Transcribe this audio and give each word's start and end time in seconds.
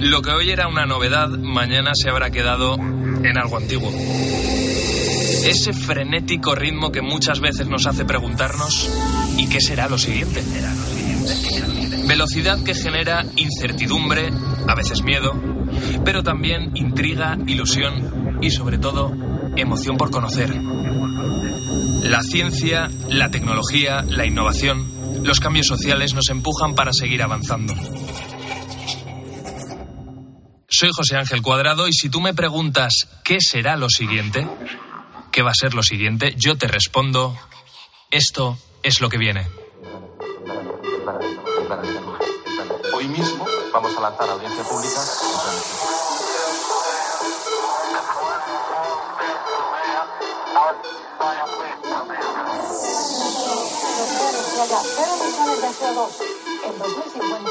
Lo 0.00 0.22
que 0.22 0.30
hoy 0.30 0.50
era 0.50 0.68
una 0.68 0.86
novedad, 0.86 1.28
mañana 1.28 1.92
se 1.94 2.10
habrá 2.10 2.30
quedado 2.30 2.76
en 2.76 3.38
algo 3.38 3.56
antiguo. 3.56 3.90
Ese 5.44 5.72
frenético 5.72 6.54
ritmo 6.54 6.92
que 6.92 7.02
muchas 7.02 7.40
veces 7.40 7.66
nos 7.66 7.86
hace 7.86 8.04
preguntarnos 8.04 8.90
¿y 9.36 9.46
qué 9.48 9.60
será 9.60 9.88
lo 9.88 9.98
siguiente? 9.98 10.42
Velocidad 12.06 12.62
que 12.62 12.74
genera 12.74 13.24
incertidumbre, 13.36 14.30
a 14.66 14.74
veces 14.74 15.02
miedo, 15.02 15.32
pero 16.04 16.22
también 16.22 16.72
intriga, 16.74 17.38
ilusión 17.46 18.38
y 18.42 18.50
sobre 18.50 18.78
todo 18.78 19.12
emoción 19.56 19.96
por 19.96 20.10
conocer. 20.10 20.50
La 22.02 22.22
ciencia, 22.22 22.90
la 23.08 23.30
tecnología, 23.30 24.02
la 24.02 24.26
innovación, 24.26 25.24
los 25.24 25.40
cambios 25.40 25.66
sociales 25.66 26.14
nos 26.14 26.28
empujan 26.30 26.74
para 26.74 26.92
seguir 26.92 27.22
avanzando. 27.22 27.74
Soy 30.80 30.92
José 30.96 31.18
Ángel 31.18 31.42
Cuadrado 31.42 31.86
y 31.88 31.92
si 31.92 32.08
tú 32.08 32.22
me 32.22 32.32
preguntas 32.32 33.06
qué 33.22 33.36
será 33.38 33.76
lo 33.76 33.90
siguiente, 33.90 34.48
qué 35.30 35.42
va 35.42 35.50
a 35.50 35.54
ser 35.54 35.74
lo 35.74 35.82
siguiente, 35.82 36.34
yo 36.38 36.56
te 36.56 36.68
respondo, 36.68 37.36
esto 38.10 38.56
es 38.82 39.02
lo 39.02 39.10
que 39.10 39.18
viene. 39.18 39.46
Hoy 42.94 43.08
mismo 43.08 43.44
vamos 43.74 43.94
a 43.94 44.00
lanzar 44.00 44.30
a 44.30 44.32
audiencia 44.32 44.64
pública. 44.64 45.00
cero 54.96 55.12
emisiones 55.20 55.60
de 55.60 55.68
CO2 55.68 56.08
en 56.64 56.78
2050. 56.78 57.50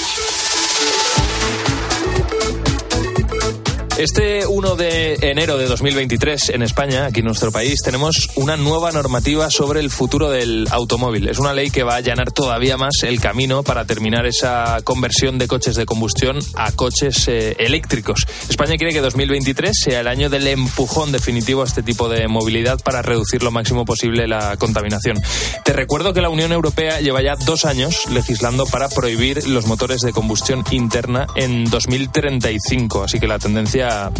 Este 3.97 4.47
1 4.47 4.75
de 4.77 5.15
enero 5.21 5.57
de 5.57 5.67
2023 5.67 6.49
en 6.51 6.63
España, 6.63 7.05
aquí 7.05 7.19
en 7.19 7.25
nuestro 7.25 7.51
país, 7.51 7.81
tenemos 7.83 8.29
una 8.35 8.55
nueva 8.55 8.91
normativa 8.91 9.49
sobre 9.51 9.81
el 9.81 9.91
futuro 9.91 10.29
del 10.29 10.65
automóvil. 10.71 11.27
Es 11.27 11.39
una 11.39 11.53
ley 11.53 11.69
que 11.69 11.83
va 11.83 11.93
a 11.93 11.97
allanar 11.97 12.31
todavía 12.31 12.77
más 12.77 13.03
el 13.03 13.19
camino 13.19 13.63
para 13.63 13.85
terminar 13.85 14.25
esa 14.25 14.77
conversión 14.85 15.37
de 15.37 15.47
coches 15.47 15.75
de 15.75 15.85
combustión 15.85 16.39
a 16.55 16.71
coches 16.71 17.27
eh, 17.27 17.55
eléctricos. 17.59 18.25
España 18.49 18.77
quiere 18.77 18.93
que 18.93 19.01
2023 19.01 19.77
sea 19.77 19.99
el 19.99 20.07
año 20.07 20.29
del 20.29 20.47
empujón 20.47 21.11
definitivo 21.11 21.61
a 21.61 21.65
este 21.65 21.83
tipo 21.83 22.07
de 22.07 22.27
movilidad 22.29 22.79
para 22.79 23.01
reducir 23.01 23.43
lo 23.43 23.51
máximo 23.51 23.83
posible 23.83 24.25
la 24.25 24.55
contaminación. 24.55 25.21
Te 25.65 25.73
recuerdo 25.73 26.13
que 26.13 26.21
la 26.21 26.29
Unión 26.29 26.53
Europea 26.53 27.01
lleva 27.01 27.21
ya 27.21 27.35
dos 27.35 27.65
años 27.65 28.09
legislando 28.09 28.65
para 28.65 28.87
prohibir 28.89 29.47
los 29.47 29.67
motores 29.67 30.01
de 30.01 30.13
combustión 30.13 30.63
interna 30.71 31.27
en 31.35 31.65
2035, 31.65 33.03
así 33.03 33.19
que 33.19 33.27
la 33.27 33.37
tendencia 33.37 33.80
yeah. 33.81 34.11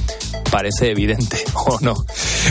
Parece 0.52 0.92
evidente, 0.92 1.44
¿o 1.66 1.80
no? 1.82 1.96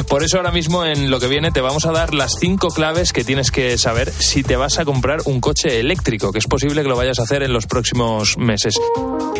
Por 0.08 0.24
eso 0.24 0.38
ahora 0.38 0.50
mismo 0.50 0.84
en 0.84 1.10
lo 1.10 1.20
que 1.20 1.28
viene 1.28 1.52
te 1.52 1.60
vamos 1.60 1.86
a 1.86 1.92
dar 1.92 2.14
las 2.14 2.32
cinco 2.40 2.68
claves 2.68 3.12
que 3.12 3.22
tienes 3.22 3.50
que 3.50 3.78
saber 3.78 4.10
si 4.10 4.42
te 4.42 4.56
vas 4.56 4.78
a 4.78 4.84
comprar 4.84 5.20
un 5.26 5.40
coche 5.40 5.78
eléctrico, 5.78 6.32
que 6.32 6.38
es 6.38 6.46
posible 6.46 6.82
que 6.82 6.88
lo 6.88 6.96
vayas 6.96 7.18
a 7.18 7.22
hacer 7.22 7.42
en 7.42 7.52
los 7.52 7.66
próximos 7.66 8.36
meses. 8.38 8.74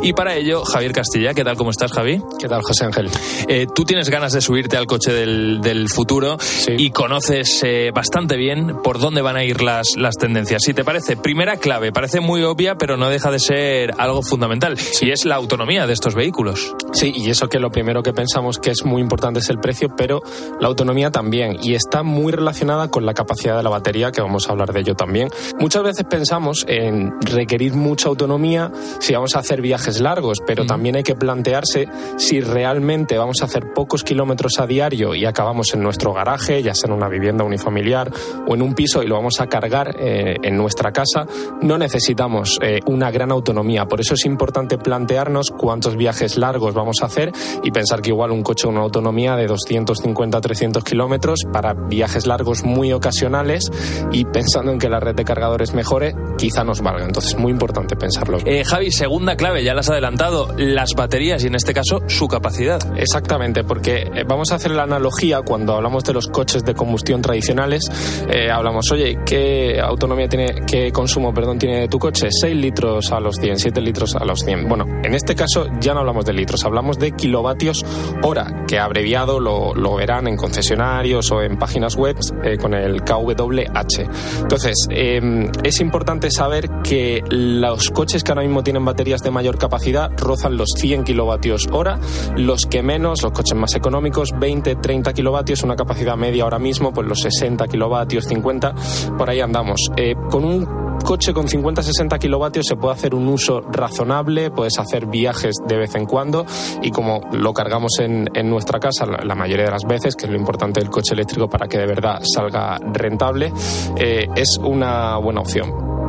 Y 0.03 0.13
para 0.13 0.37
ello, 0.37 0.65
Javier 0.65 0.93
Castilla, 0.93 1.35
¿qué 1.35 1.45
tal? 1.45 1.57
¿Cómo 1.57 1.71
estás, 1.71 1.93
Javi? 1.93 2.23
¿Qué 2.39 2.49
tal, 2.49 2.63
José 2.63 2.85
Ángel? 2.85 3.11
Eh, 3.49 3.67
tú 3.75 3.85
tienes 3.85 4.09
ganas 4.09 4.33
de 4.33 4.41
subirte 4.41 4.77
al 4.77 4.87
coche 4.87 5.13
del, 5.13 5.61
del 5.61 5.89
futuro 5.89 6.39
y 6.69 6.91
conoces 6.91 7.63
eh, 7.65 7.91
bastante 7.93 8.37
bien 8.37 8.77
por 8.83 8.99
dónde 8.99 9.23
van 9.23 9.37
a 9.37 9.45
ir 9.45 9.63
las, 9.63 9.89
las 9.97 10.17
tendencias. 10.17 10.63
Si 10.65 10.75
te 10.75 10.85
parece, 10.85 11.17
primera 11.17 11.57
clave, 11.57 11.93
parece 11.93 12.21
muy 12.21 12.43
obvia, 12.43 12.77
pero 12.77 12.97
no 12.97 13.11
deja 13.11 13.31
de 13.31 13.39
ser 13.39 13.93
algo 13.99 14.23
fundamental, 14.23 14.79
y 15.01 15.11
es 15.11 15.25
la 15.25 15.37
autonomía 15.37 15.87
de 15.87 15.93
estos 15.93 16.15
vehículos. 16.15 16.75
Sí, 16.93 17.13
y 17.15 17.31
eso 17.31 17.49
que 17.49 17.59
lo 17.59 17.71
primero 17.71 18.03
que 18.03 18.13
pensamos 18.13 18.50
que 18.59 18.71
es 18.71 18.85
muy 18.85 19.01
importante 19.01 19.41
es 19.41 19.51
el 19.51 19.59
precio, 19.59 19.95
pero 19.97 20.23
la 20.61 20.69
autonomía 20.69 21.11
también, 21.11 21.57
y 21.63 21.75
está 21.75 22.03
muy 22.03 22.33
relacionada 22.33 22.91
con 22.91 23.07
la 23.07 23.15
capacidad 23.15 23.57
de 23.57 23.63
la 23.63 23.71
batería, 23.71 24.13
que 24.13 24.21
vamos 24.21 24.49
a 24.49 24.53
hablar 24.53 24.73
de 24.73 24.81
ello 24.81 24.95
también. 24.95 25.29
Muchas 25.59 25.83
veces 25.83 26.05
pensamos 26.09 26.65
en 26.69 27.15
requerir 27.21 27.75
mucha 27.75 28.09
autonomía 28.09 28.71
si 28.99 29.15
vamos 29.15 29.37
a 29.37 29.41
hacer 29.41 29.61
viajes 29.61 30.01
largos, 30.01 30.39
pero 30.47 30.67
también 30.67 30.97
hay 30.97 31.03
que 31.03 31.15
plantearse 31.15 31.89
si 32.17 32.41
realmente 32.41 33.19
vamos 33.19 33.43
a 33.43 33.45
hacer 33.45 33.73
pocos 33.73 34.05
kilómetros 34.05 34.59
a 34.59 34.67
diario 34.67 35.15
y 35.15 35.25
acabamos 35.25 35.75
en 35.75 35.83
nuestro 35.83 36.13
garaje, 36.13 36.63
ya 36.63 36.75
sea 36.75 36.89
en 36.89 36.95
una 36.95 37.09
vivienda 37.09 37.45
unifamiliar 37.45 38.11
o 38.47 38.55
en 38.55 38.63
un 38.63 38.75
piso 38.75 39.03
y 39.03 39.07
lo 39.07 39.17
vamos 39.17 39.41
a 39.41 39.47
cargar 39.47 39.97
eh, 39.99 40.37
en 40.43 40.57
nuestra 40.57 40.93
casa, 40.93 41.27
no 41.63 41.79
necesitamos 41.79 42.59
eh, 42.63 42.81
una 42.87 43.11
gran 43.11 43.31
autonomía. 43.31 43.87
Por 43.87 44.01
eso 44.01 44.15
es 44.15 44.25
importante 44.25 44.79
plantearnos 44.79 45.51
cuántos 45.51 45.97
viajes 45.97 46.37
largos 46.37 46.75
vamos 46.75 47.03
a 47.03 47.07
hacer 47.07 47.33
y 47.63 47.71
pensar 47.71 48.03
que 48.03 48.11
igual 48.11 48.31
un 48.31 48.40
coche 48.43 48.67
con 48.67 48.75
una 48.75 48.85
autonomía 48.85 49.37
de 49.37 49.49
250-300 49.49 50.83
kilómetros 50.83 51.41
para 51.53 51.75
viajes 51.75 52.27
largos 52.27 52.65
muy 52.65 52.93
ocasionales 52.93 53.71
y 54.13 54.25
pensando 54.25 54.73
en 54.73 54.79
que 54.79 54.89
la 54.89 55.01
red 55.01 55.15
de 55.15 55.25
cargadores 55.25 55.75
mejore, 55.75 56.15
quizá 56.39 56.65
nos 56.65 56.81
valga. 56.81 57.05
Entonces, 57.05 57.37
muy 57.37 57.53
importante 57.53 57.97
pensarlo. 57.97 58.39
Eh, 58.45 58.65
Javi, 58.65 58.91
segunda 58.91 59.37
clave, 59.37 59.65
ya 59.65 59.75
las 59.75 59.87
has 59.87 59.93
adelantado, 59.93 60.55
las 60.57 60.95
baterías 60.95 61.43
y 61.45 61.47
en 61.47 61.55
este 61.55 61.75
caso 61.75 62.01
su 62.07 62.29
capacidad. 62.29 62.81
Exactamente, 62.97 63.65
porque 63.65 64.03
eh, 64.03 64.25
vamos 64.27 64.53
a 64.53 64.57
hacer 64.57 64.71
la 64.71 64.85
analogía 64.85 65.43
cuando 65.43 65.75
hablamos 65.75 66.05
de 66.05 66.13
los 66.13 66.29
coches 66.29 66.65
de 66.65 66.75
combustión 66.75 67.23
tradicionales, 67.23 67.83
eh, 68.29 68.51
hablamos, 68.51 68.91
oye, 68.93 69.19
¿qué 69.25 69.81
autonomía 69.81 70.29
tiene, 70.29 70.63
qué 70.67 70.93
consumo, 70.93 71.33
perdón, 71.33 71.59
tiene 71.59 71.89
tu 71.89 71.99
coche? 71.99 72.29
6 72.31 72.57
litros 72.57 73.11
a 73.13 73.21
los 73.21 73.37
100, 73.37 73.59
7 73.59 73.81
litros 73.81 74.15
a 74.17 74.25
los 74.25 74.41
100. 74.41 74.69
Bueno, 74.69 74.87
en 75.03 75.15
este 75.15 75.35
caso 75.35 75.67
ya 75.81 75.95
no 75.95 76.01
hablamos 76.01 76.25
de 76.25 76.33
litros, 76.33 76.65
hablamos 76.65 76.99
de 76.99 77.13
kilovatios 77.13 77.85
hora, 78.23 78.30
que 78.67 78.79
abreviado 78.79 79.41
lo, 79.41 79.95
verán 79.97 80.29
en 80.29 80.37
concesionarios 80.37 81.31
o 81.33 81.43
en 81.43 81.59
páginas 81.59 81.97
web 81.97 82.17
eh, 82.45 82.57
con 82.59 82.75
el 82.75 83.03
KWH. 83.03 84.43
Entonces, 84.43 84.87
eh, 84.91 85.51
es 85.63 85.81
importante 85.81 86.31
saber 86.31 86.71
que 86.83 87.23
los 87.29 87.91
coches 87.91 88.23
que 88.23 88.33
ahora 88.33 88.43
mismo 88.43 88.63
tienen 88.63 88.85
baterías 88.85 89.23
de 89.23 89.31
mayor 89.31 89.59
capacidad 89.59 90.11
rozan 90.17 90.57
los 90.57 90.69
100 90.77 91.05
kilovatios 91.05 91.69
hora, 91.73 91.99
los 92.37 92.67
que 92.67 92.83
menos, 92.83 93.23
los 93.23 93.33
coches 93.33 93.57
más 93.57 93.75
económicos, 93.75 94.31
20, 94.39 94.77
30 94.77 95.13
kilovatios, 95.13 95.63
una 95.63 95.77
capacidad 95.77 96.17
media 96.17 96.45
ahora 96.45 96.59
mismo, 96.59 96.93
pues 96.93 97.07
los 97.07 97.21
60 97.21 97.67
kilovatios, 97.69 98.25
50, 98.27 98.75
por 99.19 99.29
ahí 99.29 99.41
andamos. 99.41 99.91
Eh, 99.97 100.15
con 100.31 100.45
un 100.45 100.90
coche 101.05 101.33
con 101.33 101.47
50-60 101.47 102.19
kilovatios 102.19 102.67
se 102.67 102.77
puede 102.77 102.95
hacer 102.95 103.15
un 103.15 103.29
uso 103.29 103.61
razonable, 103.61 104.51
puedes 104.51 104.79
hacer 104.79 105.07
viajes 105.07 105.57
de 105.67 105.77
vez 105.77 105.95
en 105.95 106.07
cuando 106.07 106.47
y 106.83 106.91
como 106.91 107.21
lo 107.33 107.53
cargamos 107.53 107.99
en, 108.01 108.29
en 108.35 108.49
nuestra 108.51 108.81
casa 108.81 109.07
la, 109.07 109.35
mayoría 109.35 109.67
de 109.67 109.71
las 109.71 109.85
veces, 109.85 110.17
que 110.17 110.27
es 110.27 110.31
lo 110.31 110.37
importante 110.37 110.81
del 110.81 110.91
coche 110.91 111.15
eléctrico 111.15 111.49
para 111.49 111.67
que 111.67 111.79
de 111.79 111.87
verdad 111.87 112.21
salga 112.35 112.79
rentable, 112.93 113.53
eh, 113.97 114.27
es 114.35 114.59
una 114.63 115.17
buena 115.17 115.41
opción. 115.41 116.00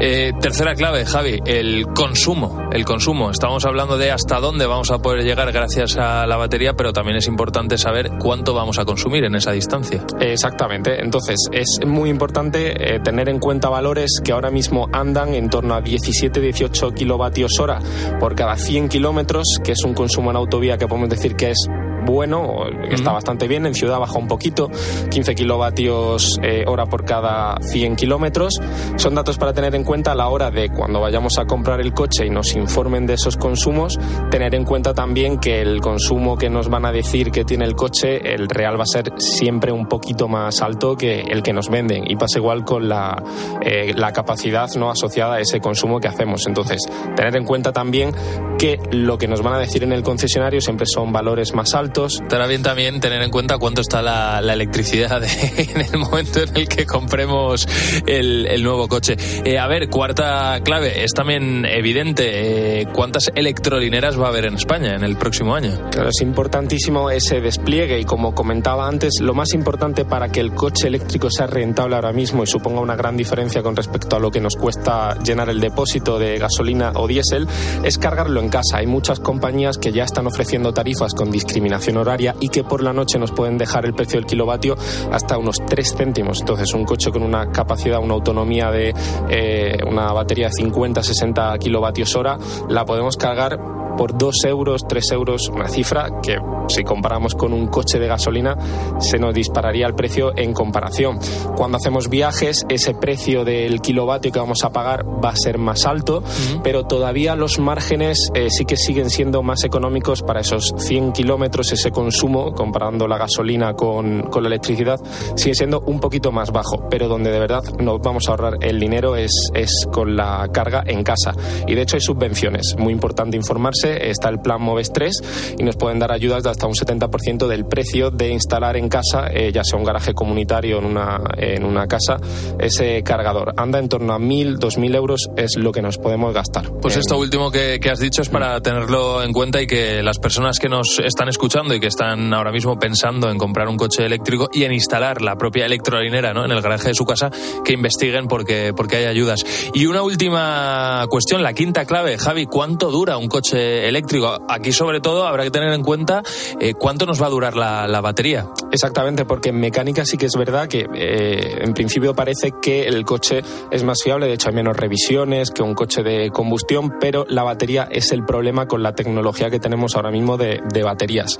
Eh, 0.00 0.32
tercera 0.40 0.74
clave, 0.74 1.04
Javi, 1.04 1.40
el 1.44 1.86
consumo. 1.94 2.68
El 2.72 2.84
consumo. 2.84 3.30
Estamos 3.30 3.64
hablando 3.64 3.96
de 3.98 4.10
hasta 4.10 4.40
dónde 4.40 4.66
vamos 4.66 4.90
a 4.90 4.98
poder 4.98 5.24
llegar 5.24 5.50
gracias 5.52 5.96
a 5.96 6.26
la 6.26 6.36
batería, 6.36 6.74
pero 6.74 6.92
también 6.92 7.16
es 7.16 7.26
importante 7.26 7.78
saber 7.78 8.12
cuánto 8.18 8.54
vamos 8.54 8.78
a 8.78 8.84
consumir 8.84 9.24
en 9.24 9.34
esa 9.34 9.52
distancia. 9.52 10.04
Exactamente. 10.20 11.02
Entonces, 11.02 11.36
es 11.52 11.80
muy 11.86 12.10
importante 12.10 12.94
eh, 12.94 13.00
tener 13.00 13.28
en 13.28 13.38
cuenta 13.38 13.68
valores 13.68 14.20
que 14.22 14.32
ahora 14.32 14.50
mismo 14.50 14.88
andan 14.92 15.34
en 15.34 15.48
torno 15.48 15.74
a 15.74 15.82
17-18 15.82 16.94
kilovatios 16.94 17.58
hora 17.60 17.80
por 18.20 18.34
cada 18.34 18.56
100 18.56 18.88
kilómetros, 18.88 19.58
que 19.62 19.72
es 19.72 19.84
un 19.84 19.94
consumo 19.94 20.30
en 20.30 20.36
autovía 20.36 20.78
que 20.78 20.86
podemos 20.86 21.10
decir 21.10 21.36
que 21.36 21.50
es 21.50 21.68
bueno, 22.06 22.64
está 22.88 23.12
bastante 23.12 23.48
bien, 23.48 23.66
en 23.66 23.74
ciudad 23.74 23.98
baja 23.98 24.18
un 24.18 24.28
poquito, 24.28 24.70
15 25.10 25.34
kilovatios 25.34 26.38
eh, 26.42 26.64
hora 26.66 26.86
por 26.86 27.04
cada 27.04 27.58
100 27.60 27.96
kilómetros. 27.96 28.54
Son 28.96 29.14
datos 29.14 29.36
para 29.36 29.52
tener 29.52 29.74
en 29.74 29.84
cuenta 29.84 30.12
a 30.12 30.14
la 30.14 30.28
hora 30.28 30.50
de 30.50 30.70
cuando 30.70 31.00
vayamos 31.00 31.38
a 31.38 31.44
comprar 31.44 31.80
el 31.80 31.92
coche 31.92 32.24
y 32.24 32.30
nos 32.30 32.54
informen 32.54 33.06
de 33.06 33.14
esos 33.14 33.36
consumos, 33.36 33.98
tener 34.30 34.54
en 34.54 34.64
cuenta 34.64 34.94
también 34.94 35.38
que 35.38 35.60
el 35.60 35.80
consumo 35.80 36.38
que 36.38 36.48
nos 36.48 36.68
van 36.68 36.86
a 36.86 36.92
decir 36.92 37.30
que 37.30 37.44
tiene 37.44 37.64
el 37.64 37.74
coche, 37.74 38.34
el 38.34 38.48
real 38.48 38.78
va 38.78 38.84
a 38.84 38.86
ser 38.86 39.12
siempre 39.18 39.72
un 39.72 39.86
poquito 39.86 40.28
más 40.28 40.62
alto 40.62 40.96
que 40.96 41.20
el 41.20 41.42
que 41.42 41.52
nos 41.52 41.68
venden 41.68 42.08
y 42.10 42.16
pasa 42.16 42.38
igual 42.38 42.64
con 42.64 42.88
la, 42.88 43.22
eh, 43.62 43.92
la 43.94 44.12
capacidad 44.12 44.68
no 44.76 44.90
asociada 44.90 45.34
a 45.34 45.40
ese 45.40 45.60
consumo 45.60 46.00
que 46.00 46.08
hacemos. 46.08 46.46
Entonces, 46.46 46.82
tener 47.16 47.36
en 47.36 47.44
cuenta 47.44 47.72
también 47.72 48.14
que 48.58 48.78
lo 48.92 49.18
que 49.18 49.26
nos 49.26 49.42
van 49.42 49.54
a 49.54 49.58
decir 49.58 49.82
en 49.82 49.92
el 49.92 50.02
concesionario 50.02 50.60
siempre 50.60 50.86
son 50.86 51.12
valores 51.12 51.52
más 51.52 51.74
altos 51.74 51.95
Estará 52.04 52.46
bien 52.46 52.62
también 52.62 53.00
tener 53.00 53.22
en 53.22 53.30
cuenta 53.30 53.56
cuánto 53.56 53.80
está 53.80 54.02
la, 54.02 54.38
electricidad 54.52 55.22
en 55.56 55.80
el 55.80 55.98
momento 55.98 56.42
en 56.42 56.54
el 56.54 56.68
que 56.68 56.84
compremos 56.84 57.66
el, 58.06 58.62
nuevo 58.62 58.86
coche. 58.86 59.16
Eh, 59.44 59.58
a 59.58 59.66
ver, 59.66 59.88
cuarta 59.88 60.60
clave, 60.62 61.04
es 61.04 61.12
también 61.12 61.64
evidente 61.64 62.80
eh, 62.80 62.86
cuántas 62.92 63.30
electrolineras 63.34 64.20
va 64.20 64.26
a 64.26 64.28
haber 64.28 64.46
en 64.46 64.54
España 64.54 64.94
en 64.94 65.04
el 65.04 65.16
próximo 65.16 65.54
año. 65.54 65.72
Claro, 65.90 66.10
es 66.10 66.20
importantísimo 66.20 67.10
ese 67.10 67.40
despliegue 67.40 67.98
y 67.98 68.04
como 68.04 68.34
comentaba 68.34 68.86
antes, 68.86 69.14
lo 69.20 69.32
más 69.32 69.54
importante 69.54 70.04
para 70.04 70.28
que 70.28 70.40
el 70.40 70.52
coche 70.52 70.88
eléctrico 70.88 71.30
sea 71.30 71.46
rentable 71.46 71.96
ahora 71.96 72.12
mismo 72.12 72.42
y 72.42 72.46
suponga 72.46 72.80
una 72.80 72.96
gran 72.96 73.16
diferencia 73.16 73.62
con 73.62 73.74
respecto 73.74 74.16
a 74.16 74.18
lo 74.18 74.30
que 74.30 74.40
nos 74.40 74.56
cuesta 74.56 75.16
llenar 75.22 75.48
el 75.48 75.60
depósito 75.60 76.18
de 76.18 76.38
gasolina 76.38 76.92
o 76.96 77.06
diésel 77.06 77.46
es 77.82 77.96
cargarlo 77.96 78.40
en 78.40 78.50
casa. 78.50 78.78
Hay 78.78 78.86
muchas 78.86 79.18
compañías 79.20 79.78
que 79.78 79.92
ya 79.92 80.04
están 80.04 80.26
ofreciendo 80.26 80.74
tarifas 80.74 81.14
con 81.14 81.30
discriminación 81.30 81.85
horaria 81.94 82.34
y 82.40 82.48
que 82.48 82.64
por 82.64 82.82
la 82.82 82.92
noche 82.92 83.18
nos 83.18 83.32
pueden 83.32 83.58
dejar 83.58 83.84
el 83.84 83.94
precio 83.94 84.18
del 84.18 84.26
kilovatio 84.26 84.76
hasta 85.12 85.38
unos 85.38 85.64
3 85.66 85.94
céntimos. 85.96 86.40
Entonces, 86.40 86.72
un 86.74 86.84
coche 86.84 87.10
con 87.10 87.22
una 87.22 87.50
capacidad, 87.52 88.00
una 88.00 88.14
autonomía 88.14 88.70
de 88.70 88.94
eh, 89.28 89.78
una 89.86 90.12
batería 90.12 90.48
de 90.48 90.64
50-60 90.64 91.58
kilovatios 91.58 92.16
hora, 92.16 92.38
la 92.68 92.84
podemos 92.84 93.16
cargar 93.16 93.58
por 93.96 94.16
2 94.16 94.44
euros, 94.44 94.86
3 94.86 95.10
euros, 95.12 95.48
una 95.48 95.68
cifra 95.68 96.20
que 96.22 96.38
si 96.68 96.84
comparamos 96.84 97.34
con 97.34 97.52
un 97.52 97.68
coche 97.68 97.98
de 97.98 98.06
gasolina 98.06 98.56
se 98.98 99.18
nos 99.18 99.34
dispararía 99.34 99.86
el 99.86 99.94
precio 99.94 100.36
en 100.36 100.52
comparación. 100.52 101.18
Cuando 101.56 101.78
hacemos 101.78 102.08
viajes, 102.08 102.66
ese 102.68 102.94
precio 102.94 103.44
del 103.44 103.80
kilovatio 103.80 104.32
que 104.32 104.38
vamos 104.38 104.64
a 104.64 104.70
pagar 104.70 105.06
va 105.06 105.30
a 105.30 105.36
ser 105.36 105.58
más 105.58 105.86
alto, 105.86 106.22
pero 106.62 106.86
todavía 106.86 107.36
los 107.36 107.58
márgenes 107.58 108.30
eh, 108.34 108.48
sí 108.50 108.64
que 108.64 108.76
siguen 108.76 109.10
siendo 109.10 109.42
más 109.42 109.64
económicos 109.64 110.22
para 110.22 110.40
esos 110.40 110.74
100 110.76 111.12
kilómetros, 111.12 111.72
ese 111.76 111.90
consumo, 111.90 112.52
comparando 112.52 113.06
la 113.06 113.18
gasolina 113.18 113.74
con, 113.74 114.22
con 114.22 114.42
la 114.42 114.48
electricidad, 114.48 115.00
sigue 115.36 115.54
siendo 115.54 115.80
un 115.80 116.00
poquito 116.00 116.32
más 116.32 116.50
bajo, 116.50 116.88
pero 116.90 117.08
donde 117.08 117.30
de 117.30 117.38
verdad 117.38 117.62
nos 117.78 118.00
vamos 118.00 118.28
a 118.28 118.32
ahorrar 118.32 118.58
el 118.60 118.80
dinero 118.80 119.16
es, 119.16 119.32
es 119.54 119.86
con 119.92 120.16
la 120.16 120.48
carga 120.52 120.82
en 120.86 121.02
casa. 121.02 121.34
Y 121.66 121.74
de 121.74 121.82
hecho 121.82 121.96
hay 121.96 122.02
subvenciones, 122.02 122.76
muy 122.78 122.92
importante 122.92 123.36
informarse, 123.36 124.10
está 124.10 124.28
el 124.28 124.40
plan 124.40 124.60
Moves 124.60 124.92
3 124.92 125.54
y 125.58 125.62
nos 125.62 125.76
pueden 125.76 125.98
dar 125.98 126.12
ayudas 126.12 126.42
de 126.42 126.50
hasta 126.50 126.66
un 126.66 126.74
70% 126.74 127.46
del 127.46 127.66
precio 127.66 128.10
de 128.10 128.30
instalar 128.30 128.76
en 128.76 128.88
casa, 128.88 129.28
eh, 129.32 129.52
ya 129.52 129.62
sea 129.64 129.78
un 129.78 129.84
garaje 129.84 130.14
comunitario 130.14 130.78
en 130.78 130.84
una, 130.84 131.20
en 131.36 131.64
una 131.64 131.86
casa, 131.86 132.18
ese 132.58 133.02
cargador. 133.02 133.54
Anda 133.56 133.78
en 133.78 133.88
torno 133.88 134.12
a 134.12 134.18
1.000, 134.18 134.58
2.000 134.58 134.94
euros 134.94 135.28
es 135.36 135.56
lo 135.56 135.72
que 135.72 135.82
nos 135.82 135.98
podemos 135.98 136.34
gastar. 136.34 136.70
Pues 136.80 136.96
esto 136.96 137.18
último 137.18 137.50
que, 137.50 137.80
has 137.86 138.00
dicho 138.00 138.22
es 138.22 138.28
para 138.28 138.60
tenerlo 138.60 139.22
en 139.22 139.32
cuenta 139.32 139.62
y 139.62 139.66
que 139.66 140.02
las 140.02 140.18
personas 140.18 140.58
que 140.58 140.68
nos 140.68 140.98
están 140.98 141.28
escuchando 141.28 141.55
y 141.56 141.80
que 141.80 141.86
están 141.86 142.34
ahora 142.34 142.52
mismo 142.52 142.78
pensando 142.78 143.30
en 143.30 143.38
comprar 143.38 143.66
un 143.68 143.78
coche 143.78 144.04
eléctrico 144.04 144.50
y 144.52 144.64
en 144.64 144.74
instalar 144.74 145.22
la 145.22 145.36
propia 145.36 145.64
electrolinera 145.64 146.34
¿no? 146.34 146.44
en 146.44 146.50
el 146.50 146.60
garaje 146.60 146.88
de 146.88 146.94
su 146.94 147.06
casa, 147.06 147.30
que 147.64 147.72
investiguen 147.72 148.28
porque, 148.28 148.74
porque 148.76 148.96
hay 148.96 149.04
ayudas. 149.06 149.40
Y 149.72 149.86
una 149.86 150.02
última 150.02 151.06
cuestión, 151.08 151.42
la 151.42 151.54
quinta 151.54 151.86
clave, 151.86 152.18
Javi, 152.18 152.44
¿cuánto 152.44 152.90
dura 152.90 153.16
un 153.16 153.28
coche 153.28 153.88
eléctrico? 153.88 154.38
Aquí 154.48 154.70
sobre 154.72 155.00
todo 155.00 155.26
habrá 155.26 155.44
que 155.44 155.50
tener 155.50 155.72
en 155.72 155.82
cuenta 155.82 156.22
eh, 156.60 156.74
¿cuánto 156.74 157.06
nos 157.06 157.20
va 157.22 157.26
a 157.26 157.30
durar 157.30 157.56
la, 157.56 158.00
batería? 158.02 158.46
Exactamente, 158.70 159.24
porque 159.24 159.48
en 159.48 159.58
mecánica 159.58 160.04
sí 160.04 160.18
que 160.18 160.26
es 160.26 160.36
verdad 160.36 160.68
que 160.68 160.86
eh, 160.94 161.58
en 161.62 161.72
principio 161.72 162.14
parece 162.14 162.52
que 162.60 162.86
el 162.86 163.04
coche 163.04 163.42
es 163.70 163.82
más 163.82 163.98
fiable, 164.02 164.26
de 164.26 164.34
hecho 164.34 164.50
hay 164.50 164.54
menos 164.54 164.76
revisiones 164.76 165.50
que 165.50 165.62
un 165.62 165.74
coche 165.74 166.02
de 166.02 166.30
combustión, 166.30 166.92
pero 167.00 167.24
la 167.28 167.42
batería 167.42 167.88
es 167.90 168.12
el 168.12 168.24
problema 168.24 168.66
con 168.66 168.82
la 168.82 168.94
tecnología 168.94 169.50
que 169.50 169.58
tenemos 169.58 169.96
ahora 169.96 170.10
mismo 170.10 170.36
de, 170.36 170.60
baterías. 170.82 171.38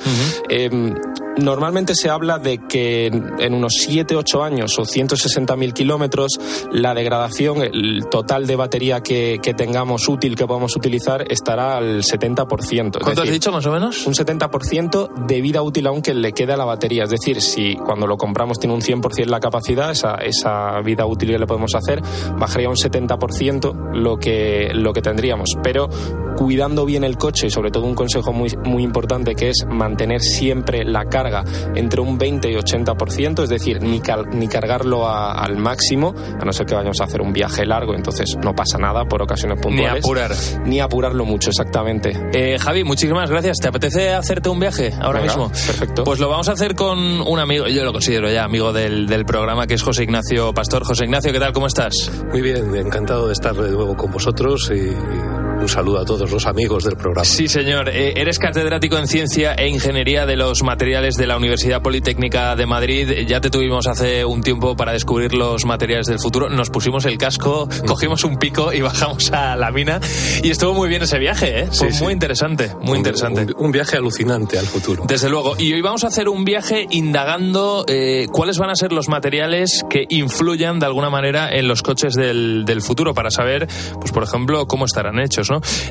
Em, 0.48 0.94
normalmente 1.38 1.94
se 1.94 2.08
habla 2.08 2.38
de 2.38 2.58
que 2.66 3.06
en 3.06 3.54
unos 3.54 3.74
7-8 3.86 4.42
años 4.42 4.78
o 4.78 4.82
160.000 4.82 5.72
kilómetros 5.72 6.38
la 6.72 6.94
degradación, 6.94 7.62
el 7.62 8.06
total 8.10 8.46
de 8.46 8.56
batería 8.56 9.02
que, 9.02 9.38
tengamos 9.56 10.08
útil, 10.08 10.36
que 10.36 10.46
podamos 10.46 10.76
utilizar, 10.76 11.30
estará 11.30 11.76
al 11.76 12.02
70%. 12.02 12.98
¿Cuánto 13.02 13.22
has 13.22 13.30
dicho 13.30 13.52
más 13.52 13.64
o 13.66 13.72
menos? 13.72 14.06
Un 14.06 14.14
70% 14.14 15.26
de 15.26 15.40
vida 15.40 15.62
útil 15.62 15.86
aún 15.86 16.02
que 16.02 16.14
le 16.14 16.32
queda 16.32 16.54
a 16.54 16.56
la 16.56 16.64
batería. 16.64 17.04
Es 17.04 17.10
decir, 17.10 17.40
si 17.40 17.76
cuando 17.76 18.06
lo 18.06 18.16
compramos 18.16 18.58
tiene 18.58 18.74
un 18.74 18.82
100% 18.82 19.26
la 19.26 19.40
capacidad, 19.40 19.90
esa, 19.90 20.16
esa 20.16 20.80
vida 20.80 21.06
útil 21.06 21.30
que 21.30 21.38
le 21.38 21.46
podemos 21.46 21.74
hacer, 21.74 22.02
bajaría 22.38 22.68
un 22.68 22.76
70% 22.76 23.92
lo 23.94 24.18
que, 24.18 24.70
lo 24.72 24.92
que 24.92 25.02
tendríamos. 25.02 25.56
Pero 25.62 25.88
cuidando 26.36 26.84
bien 26.84 27.04
el 27.04 27.16
coche 27.16 27.46
y 27.46 27.50
sobre 27.50 27.70
todo 27.70 27.84
un 27.84 27.94
consejo 27.94 28.32
muy, 28.32 28.50
muy 28.64 28.82
importante 28.82 29.34
que 29.34 29.50
es 29.50 29.66
mantener 29.68 30.22
siempre 30.22 30.84
la 30.84 31.06
carga 31.06 31.44
entre 31.74 32.00
un 32.00 32.18
20 32.18 32.50
y 32.50 32.54
80%, 32.54 33.42
es 33.42 33.48
decir, 33.48 33.82
ni, 33.82 34.00
ni 34.32 34.48
cargarlo 34.48 35.08
al 35.08 35.56
máximo, 35.56 36.14
a 36.40 36.44
no 36.44 36.52
ser 36.52 36.66
que 36.66 36.74
vayamos 36.74 37.00
a 37.00 37.04
hacer 37.04 37.20
un 37.20 37.32
viaje 37.32 37.64
largo, 37.64 37.94
entonces 37.94 38.36
no 38.42 38.54
pasa 38.54 38.78
nada 38.78 39.04
por 39.06 39.22
ocasiones 39.22 39.60
puntuales. 39.60 39.94
Ni 39.94 39.98
apurar. 39.98 40.30
Ni 40.64 40.80
apurarlo 40.80 41.24
mucho, 41.24 41.50
exactamente. 41.50 42.12
Eh, 42.32 42.58
Javi, 42.58 42.84
muchísimas 42.84 43.30
gracias. 43.30 43.58
¿Te 43.58 43.68
apetece 43.68 44.10
hacerte 44.10 44.48
un 44.48 44.60
viaje 44.60 44.92
ahora 45.00 45.20
mismo? 45.20 45.48
Perfecto. 45.48 46.04
Pues 46.04 46.20
lo 46.20 46.28
vamos 46.28 46.48
a 46.48 46.52
hacer 46.52 46.74
con 46.74 46.98
un 46.98 47.38
amigo, 47.38 47.66
yo 47.66 47.84
lo 47.84 47.92
considero 47.92 48.30
ya 48.30 48.44
amigo 48.44 48.72
del, 48.72 49.06
del 49.06 49.24
programa, 49.24 49.66
que 49.66 49.74
es 49.74 49.82
José 49.82 50.04
Ignacio 50.04 50.52
Pastor. 50.52 50.84
José 50.84 51.04
Ignacio, 51.04 51.32
¿qué 51.32 51.40
tal? 51.40 51.52
¿Cómo 51.52 51.66
estás? 51.66 52.10
Muy 52.30 52.42
bien, 52.42 52.74
encantado 52.76 53.26
de 53.26 53.32
estar 53.32 53.54
de 53.54 53.70
nuevo 53.70 53.96
con 53.96 54.10
vosotros 54.10 54.70
y 54.74 55.45
un 55.60 55.68
saludo 55.68 56.00
a 56.00 56.04
todos 56.04 56.30
los 56.30 56.46
amigos 56.46 56.84
del 56.84 56.96
programa. 56.96 57.24
Sí, 57.24 57.48
señor. 57.48 57.88
Eh, 57.88 58.14
eres 58.16 58.38
catedrático 58.38 58.98
en 58.98 59.06
Ciencia 59.06 59.54
e 59.54 59.68
Ingeniería 59.68 60.26
de 60.26 60.36
los 60.36 60.62
Materiales 60.62 61.14
de 61.16 61.26
la 61.26 61.36
Universidad 61.36 61.82
Politécnica 61.82 62.54
de 62.56 62.66
Madrid. 62.66 63.26
Ya 63.26 63.40
te 63.40 63.50
tuvimos 63.50 63.86
hace 63.86 64.24
un 64.24 64.42
tiempo 64.42 64.76
para 64.76 64.92
descubrir 64.92 65.34
los 65.34 65.64
materiales 65.64 66.06
del 66.06 66.18
futuro. 66.18 66.48
Nos 66.48 66.70
pusimos 66.70 67.04
el 67.06 67.18
casco, 67.18 67.68
cogimos 67.86 68.24
un 68.24 68.36
pico 68.36 68.72
y 68.72 68.80
bajamos 68.82 69.32
a 69.32 69.56
la 69.56 69.70
mina. 69.70 70.00
Y 70.42 70.50
estuvo 70.50 70.74
muy 70.74 70.88
bien 70.88 71.02
ese 71.02 71.18
viaje, 71.18 71.60
¿eh? 71.60 71.68
Fue 71.72 71.90
muy 72.00 72.12
interesante, 72.12 72.72
muy 72.82 72.98
interesante. 72.98 73.46
Un, 73.56 73.72
viaje 73.72 73.96
alucinante 73.96 74.58
al 74.58 74.66
futuro. 74.66 75.04
Desde 75.06 75.28
luego. 75.28 75.54
Y 75.58 75.72
hoy 75.72 75.82
vamos 75.82 76.04
a 76.04 76.08
hacer 76.08 76.28
un 76.28 76.44
viaje 76.44 76.86
indagando 76.90 77.84
eh, 77.88 78.26
cuáles 78.32 78.58
van 78.58 78.70
a 78.70 78.76
ser 78.76 78.92
los 78.92 79.08
materiales 79.08 79.84
que 79.90 80.06
influyan 80.08 80.78
de 80.78 80.86
alguna 80.86 81.10
manera 81.10 81.50
en 81.50 81.68
los 81.68 81.82
coches 81.82 82.14
del, 82.14 82.64
del 82.64 82.80
futuro 82.82 83.14
para 83.14 83.30
saber, 83.30 83.68
pues 84.00 84.12
por 84.12 84.22
ejemplo, 84.22 84.66
cómo 84.66 84.84
estarán 84.84 85.18
hechos, 85.18 85.45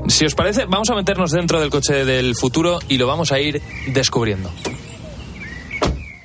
Si 0.08 0.26
os 0.26 0.36
parece, 0.36 0.66
vamos 0.66 0.90
a 0.90 0.96
meternos 0.96 1.32
dentro 1.32 1.60
del 1.60 1.70
coche 1.70 2.06
del 2.06 2.36
futuro 2.36 2.80
y 2.88 2.98
lo 2.98 3.08
vamos 3.08 3.32
a 3.32 3.40
ir 3.40 3.62
descubriendo. 3.88 4.52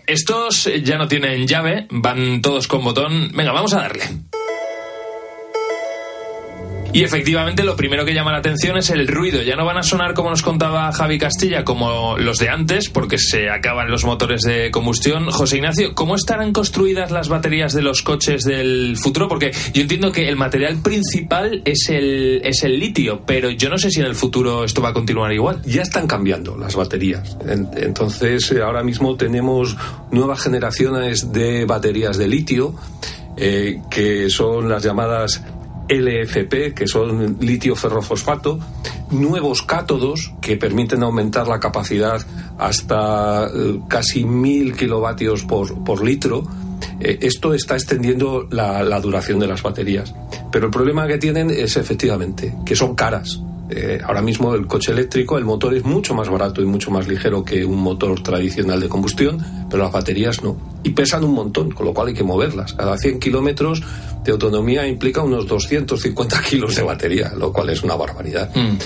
Estos 0.07 0.69
ya 0.83 0.99
no 0.99 1.07
tienen 1.07 1.47
llave, 1.47 1.87
van 1.91 2.43
todos 2.43 2.67
con 2.67 2.83
botón. 2.83 3.31
Venga, 3.33 3.53
vamos 3.53 3.73
a 3.75 3.83
darle. 3.83 4.03
Y 6.93 7.05
efectivamente 7.05 7.63
lo 7.63 7.77
primero 7.77 8.05
que 8.05 8.13
llama 8.13 8.33
la 8.33 8.39
atención 8.39 8.77
es 8.77 8.91
el 8.91 9.07
ruido. 9.07 9.43
Ya 9.43 9.55
no 9.55 9.65
van 9.65 9.79
a 9.79 9.83
sonar 9.83 10.15
como 10.15 10.31
nos 10.31 10.43
contaba 10.43 10.91
Javi 10.93 11.19
Castilla, 11.19 11.65
como 11.65 12.19
los 12.19 12.39
de 12.39 12.49
antes, 12.49 12.89
porque 12.89 13.17
se 13.17 13.49
acaban 13.49 13.91
los 13.91 14.05
motores 14.05 14.43
de 14.43 14.71
combustión. 14.73 15.31
José 15.31 15.57
Ignacio, 15.57 15.95
¿cómo 15.95 16.17
estarán 16.17 16.53
construidas 16.53 17.13
las 17.13 17.29
baterías 17.29 17.75
de 17.75 17.83
los 17.83 18.03
coches 18.03 18.43
del 18.43 18.97
futuro? 18.97 19.29
Porque 19.29 19.53
yo 19.73 19.83
entiendo 19.83 20.11
que 20.11 20.29
el 20.29 20.37
material 20.37 20.83
principal 20.83 21.63
es 21.65 21.89
el, 21.91 22.41
es 22.45 22.65
el 22.65 22.81
litio, 22.81 23.23
pero 23.25 23.51
yo 23.51 23.69
no 23.69 23.79
sé 23.79 23.91
si 23.91 24.01
en 24.01 24.07
el 24.07 24.17
futuro 24.17 24.65
esto 24.65 24.83
va 24.83 24.89
a 24.89 24.93
continuar 24.93 25.33
igual. 25.33 25.63
Ya 25.65 25.83
están 25.83 26.09
cambiando 26.09 26.57
las 26.57 26.75
baterías. 26.75 27.37
Entonces, 27.77 28.51
eh, 28.51 28.63
ahora 28.63 28.83
mismo 28.83 29.17
tenemos 29.17 29.77
nuevas 30.11 30.41
generaciones 30.41 31.33
de 31.33 31.65
baterías 31.67 32.19
de 32.19 32.29
litio. 32.29 32.75
Eh, 33.37 33.81
que 33.89 34.29
son 34.29 34.69
las 34.69 34.83
llamadas 34.83 35.41
LFP, 35.91 36.73
que 36.75 36.87
son 36.87 37.37
litio 37.41 37.75
ferrofosfato, 37.75 38.61
nuevos 39.11 39.63
cátodos 39.63 40.33
que 40.41 40.57
permiten 40.57 41.03
aumentar 41.03 41.49
la 41.49 41.59
capacidad 41.59 42.25
hasta 42.59 43.47
eh, 43.47 43.81
casi 43.89 44.25
mil 44.25 44.77
kilovatios 44.77 45.45
por, 45.45 46.05
litro. 46.05 46.45
Eh, 47.01 47.19
esto 47.23 47.55
está 47.55 47.75
extendiendo 47.75 48.47
la, 48.51 49.01
duración 49.01 49.41
de 49.41 49.49
las 49.49 49.63
baterías. 49.63 50.15
Pero 50.53 50.67
el 50.67 50.73
problema 50.73 51.09
que 51.09 51.19
tienen 51.19 51.51
es 51.51 51.77
efectivamente 51.77 52.55
que 52.65 52.77
son 52.77 52.95
caras. 52.95 53.43
Eh, 53.73 54.01
ahora 54.05 54.21
mismo 54.21 54.55
el 54.55 54.67
coche 54.67 54.91
eléctrico, 54.91 55.39
el 55.39 55.45
motor 55.45 55.75
es 55.75 55.85
mucho 55.85 56.13
más 56.13 56.29
barato 56.29 56.61
y 56.61 56.65
mucho 56.65 56.91
más 56.91 57.07
ligero 57.07 57.45
que 57.45 57.65
un 57.65 57.79
motor 57.79 58.21
tradicional 58.21 58.81
de 58.81 58.89
combustión, 58.89 59.45
pero 59.71 59.85
las 59.85 59.93
baterías 59.93 60.43
no. 60.43 60.57
Y 60.83 60.91
pesan 60.91 61.23
un 61.23 61.35
montón, 61.35 61.71
con 61.71 61.87
lo 61.87 61.95
cual 61.95 62.09
hay 62.09 62.15
que 62.15 62.25
moverlas. 62.25 62.73
Cada 62.73 62.99
100 62.99 63.21
kilómetros 63.21 63.83
de 64.25 64.33
autonomía 64.33 64.87
implica 64.89 65.23
unos 65.23 65.47
250 65.47 66.43
kilos 66.49 66.75
de 66.75 66.83
batería, 66.83 67.33
lo 67.37 67.53
cual 67.53 67.71
es 67.71 67.83
una 67.83 67.95
barbaridad. 67.95 68.51
Mm. 68.55 68.79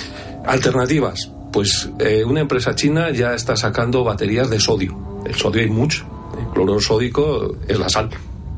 Alternativas. 0.46 1.30
Pues 1.50 1.88
eh, 2.00 2.24
una 2.24 2.40
empresa 2.40 2.74
china 2.74 3.10
ya 3.10 3.34
está 3.34 3.56
sacando 3.56 4.04
baterías 4.04 4.50
de 4.50 4.60
sodio. 4.60 5.22
El 5.24 5.34
sodio 5.34 5.62
hay 5.62 5.70
mucho. 5.70 6.04
El 6.38 6.52
cloruro 6.52 6.80
sódico 6.80 7.56
es 7.66 7.78
la 7.78 7.88
sal. 7.88 8.10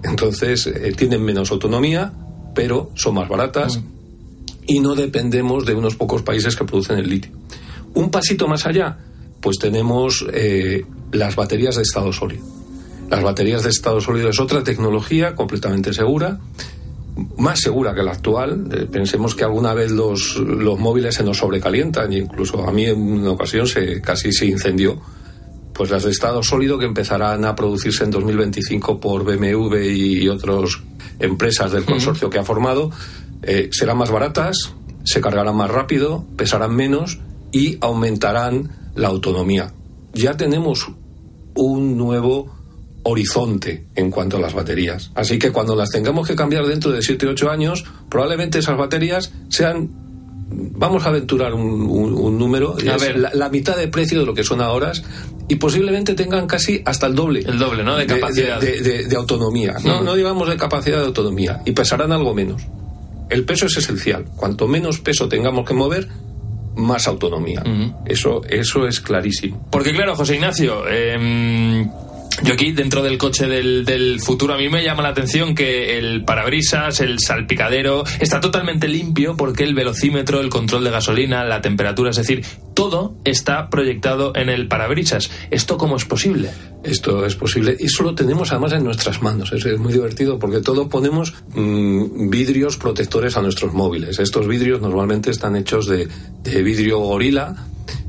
Entonces 0.02 0.66
eh, 0.66 0.92
tienen 0.96 1.22
menos 1.22 1.52
autonomía, 1.52 2.12
pero 2.54 2.90
son 2.94 3.14
más 3.14 3.28
baratas 3.28 3.76
mm. 3.76 3.95
Y 4.66 4.80
no 4.80 4.94
dependemos 4.94 5.64
de 5.64 5.74
unos 5.74 5.96
pocos 5.96 6.22
países 6.22 6.56
que 6.56 6.64
producen 6.64 6.98
el 6.98 7.08
litio. 7.08 7.32
Un 7.94 8.10
pasito 8.10 8.48
más 8.48 8.66
allá, 8.66 8.98
pues 9.40 9.58
tenemos 9.58 10.26
eh, 10.32 10.84
las 11.12 11.36
baterías 11.36 11.76
de 11.76 11.82
estado 11.82 12.12
sólido. 12.12 12.44
Las 13.08 13.22
baterías 13.22 13.62
de 13.62 13.70
estado 13.70 14.00
sólido 14.00 14.30
es 14.30 14.40
otra 14.40 14.64
tecnología 14.64 15.34
completamente 15.34 15.92
segura, 15.92 16.40
más 17.38 17.60
segura 17.60 17.94
que 17.94 18.02
la 18.02 18.12
actual. 18.12 18.68
Eh, 18.72 18.86
pensemos 18.90 19.34
que 19.34 19.44
alguna 19.44 19.72
vez 19.74 19.92
los, 19.92 20.36
los 20.36 20.78
móviles 20.78 21.14
se 21.14 21.22
nos 21.22 21.38
sobrecalientan, 21.38 22.12
e 22.12 22.18
incluso 22.18 22.66
a 22.66 22.72
mí 22.72 22.86
en 22.86 23.00
una 23.00 23.30
ocasión 23.30 23.66
se, 23.66 24.00
casi 24.00 24.32
se 24.32 24.46
incendió. 24.46 25.00
Pues 25.72 25.90
las 25.90 26.04
de 26.04 26.10
estado 26.10 26.42
sólido 26.42 26.78
que 26.78 26.86
empezarán 26.86 27.44
a 27.44 27.54
producirse 27.54 28.04
en 28.04 28.10
2025 28.10 28.98
por 28.98 29.24
BMW 29.24 29.76
y 29.76 30.28
otras 30.28 30.78
empresas 31.20 31.70
del 31.72 31.84
consorcio 31.84 32.30
que 32.30 32.38
ha 32.38 32.44
formado, 32.44 32.90
eh, 33.42 33.68
serán 33.72 33.98
más 33.98 34.10
baratas, 34.10 34.72
se 35.04 35.20
cargarán 35.20 35.56
más 35.56 35.70
rápido, 35.70 36.24
pesarán 36.36 36.74
menos 36.74 37.18
y 37.52 37.78
aumentarán 37.80 38.70
la 38.94 39.08
autonomía. 39.08 39.72
Ya 40.12 40.36
tenemos 40.36 40.88
un 41.54 41.96
nuevo 41.96 42.54
horizonte 43.04 43.86
en 43.94 44.10
cuanto 44.10 44.36
a 44.36 44.40
las 44.40 44.52
baterías. 44.52 45.12
Así 45.14 45.38
que 45.38 45.52
cuando 45.52 45.76
las 45.76 45.90
tengamos 45.90 46.26
que 46.26 46.34
cambiar 46.34 46.66
dentro 46.66 46.90
de 46.90 47.02
7 47.02 47.26
o 47.26 47.30
8 47.30 47.50
años, 47.50 47.84
probablemente 48.08 48.58
esas 48.58 48.76
baterías 48.76 49.32
sean, 49.48 49.90
vamos 50.50 51.06
a 51.06 51.10
aventurar 51.10 51.54
un, 51.54 52.38
número, 52.38 52.76
La, 53.32 53.48
mitad 53.48 53.76
de 53.76 53.86
precio 53.88 54.18
de 54.18 54.26
lo 54.26 54.34
que 54.34 54.42
son 54.42 54.60
ahora 54.60 54.92
y 55.48 55.54
posiblemente 55.54 56.14
tengan 56.14 56.48
casi 56.48 56.82
hasta 56.84 57.06
el 57.06 57.14
doble. 57.14 57.40
El 57.46 57.58
doble, 57.58 57.84
¿no? 57.84 57.96
De 57.96 58.06
capacidad. 58.06 58.60
De, 58.60 59.14
autonomía. 59.16 59.76
No, 59.84 60.02
no 60.02 60.16
digamos 60.16 60.48
de 60.48 60.56
capacidad 60.56 60.98
de 60.98 61.06
autonomía. 61.06 61.62
Y 61.64 61.72
pesarán 61.72 62.10
algo 62.10 62.34
menos. 62.34 62.62
El 63.28 63.44
peso 63.44 63.66
es 63.66 63.76
esencial. 63.76 64.24
Cuanto 64.36 64.68
menos 64.68 65.00
peso 65.00 65.28
tengamos 65.28 65.66
que 65.66 65.74
mover, 65.74 66.08
más 66.76 67.08
autonomía. 67.08 67.62
Eso, 68.04 68.42
eso 68.48 68.86
es 68.86 69.00
clarísimo. 69.00 69.66
Porque 69.70 69.92
claro, 69.92 70.14
José 70.14 70.36
Ignacio, 70.36 70.84
eh, 70.88 71.86
yo 72.42 72.54
aquí, 72.54 72.72
dentro 72.72 73.02
del 73.02 73.18
coche 73.18 73.46
del, 73.46 74.20
futuro, 74.20 74.54
a 74.54 74.58
mí 74.58 74.68
me 74.68 74.84
llama 74.84 75.02
la 75.02 75.10
atención 75.10 75.54
que 75.54 75.98
el 75.98 76.24
parabrisas, 76.24 77.00
el 77.00 77.18
salpicadero, 77.18 78.04
está 78.20 78.40
totalmente 78.40 78.88
limpio 78.88 79.36
porque 79.36 79.64
el 79.64 79.74
velocímetro, 79.74 80.40
el 80.40 80.48
control 80.48 80.84
de 80.84 80.90
gasolina, 80.90 81.44
la 81.44 81.60
temperatura, 81.60 82.10
es 82.10 82.16
decir, 82.16 82.44
todo 82.74 83.14
está 83.24 83.70
proyectado 83.70 84.32
en 84.34 84.48
el 84.48 84.68
parabrisas. 84.68 85.30
¿Esto 85.50 85.78
cómo 85.78 85.96
es 85.96 86.04
posible? 86.04 86.50
Esto 86.84 87.24
es 87.24 87.36
posible 87.36 87.76
y 87.78 87.86
eso 87.86 88.02
lo 88.02 88.14
tenemos 88.14 88.52
además 88.52 88.72
en 88.72 88.84
nuestras 88.84 89.22
manos. 89.22 89.52
Es, 89.52 89.66
muy 89.78 89.92
divertido 89.92 90.38
porque 90.38 90.60
todos 90.60 90.88
ponemos 90.88 91.34
mm, 91.54 92.28
vidrios 92.28 92.76
protectores 92.76 93.36
a 93.36 93.42
nuestros 93.42 93.72
móviles. 93.72 94.18
Estos 94.18 94.46
vidrios 94.46 94.80
normalmente 94.80 95.30
están 95.30 95.56
hechos 95.56 95.86
de, 95.86 96.08
de 96.42 96.62
vidrio 96.62 96.98
gorila 96.98 97.66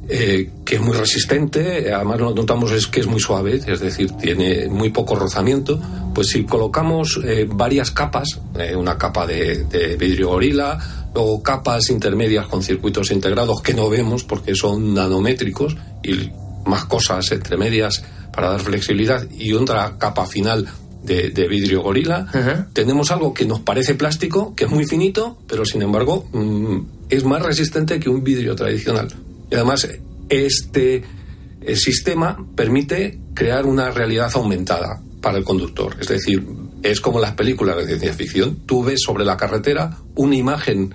eh, 0.09 0.51
que 0.63 0.75
es 0.75 0.81
muy 0.81 0.95
resistente, 0.95 1.91
además 1.93 2.21
lo 2.21 2.33
notamos 2.33 2.71
es 2.71 2.87
que 2.87 3.01
es 3.01 3.07
muy 3.07 3.19
suave, 3.19 3.59
es 3.67 3.79
decir, 3.81 4.09
tiene 4.11 4.69
muy 4.69 4.89
poco 4.89 5.15
rozamiento, 5.15 5.81
pues 6.15 6.29
si 6.29 6.45
colocamos 6.45 7.19
eh, 7.25 7.45
varias 7.45 7.91
capas, 7.91 8.39
eh, 8.57 8.73
una 8.73 8.97
capa 8.97 9.27
de, 9.27 9.97
vidrio 9.99 10.29
gorila, 10.29 10.79
luego 11.13 11.43
capas 11.43 11.89
intermedias 11.89 12.47
con 12.47 12.63
circuitos 12.63 13.11
integrados 13.11 13.61
que 13.61 13.73
no 13.73 13.89
vemos 13.89 14.23
porque 14.23 14.55
son 14.55 14.93
nanométricos 14.93 15.75
y 16.01 16.31
más 16.65 16.85
cosas 16.85 17.29
entre 17.33 17.57
medias 17.57 18.01
para 18.31 18.51
dar 18.51 18.61
flexibilidad 18.61 19.29
y 19.29 19.51
otra 19.51 19.97
capa 19.97 20.25
final 20.25 20.67
de, 21.03 21.47
vidrio 21.49 21.81
gorila, 21.81 22.69
tenemos 22.71 23.11
algo 23.11 23.33
que 23.33 23.45
nos 23.45 23.59
parece 23.59 23.95
plástico, 23.95 24.55
que 24.55 24.65
es 24.65 24.71
muy 24.71 24.85
finito, 24.85 25.37
pero 25.47 25.65
sin 25.65 25.81
embargo 25.81 26.29
mm, 26.31 26.77
es 27.09 27.25
más 27.25 27.41
resistente 27.41 27.99
que 27.99 28.09
un 28.09 28.23
vidrio 28.23 28.55
tradicional. 28.55 29.13
Y 29.49 29.55
además, 29.55 29.87
este 30.29 31.03
sistema 31.75 32.37
permite 32.55 33.19
crear 33.33 33.65
una 33.65 33.91
realidad 33.91 34.31
aumentada 34.35 35.01
para 35.21 35.37
el 35.37 35.43
conductor. 35.43 35.95
Es 35.99 36.07
decir, 36.07 36.45
es 36.83 37.01
como 37.01 37.19
las 37.19 37.33
películas 37.33 37.77
de 37.77 37.85
ciencia 37.85 38.13
ficción. 38.13 38.57
Tú 38.65 38.83
ves 38.83 39.01
sobre 39.03 39.25
la 39.25 39.37
carretera 39.37 39.97
una 40.15 40.35
imagen 40.35 40.93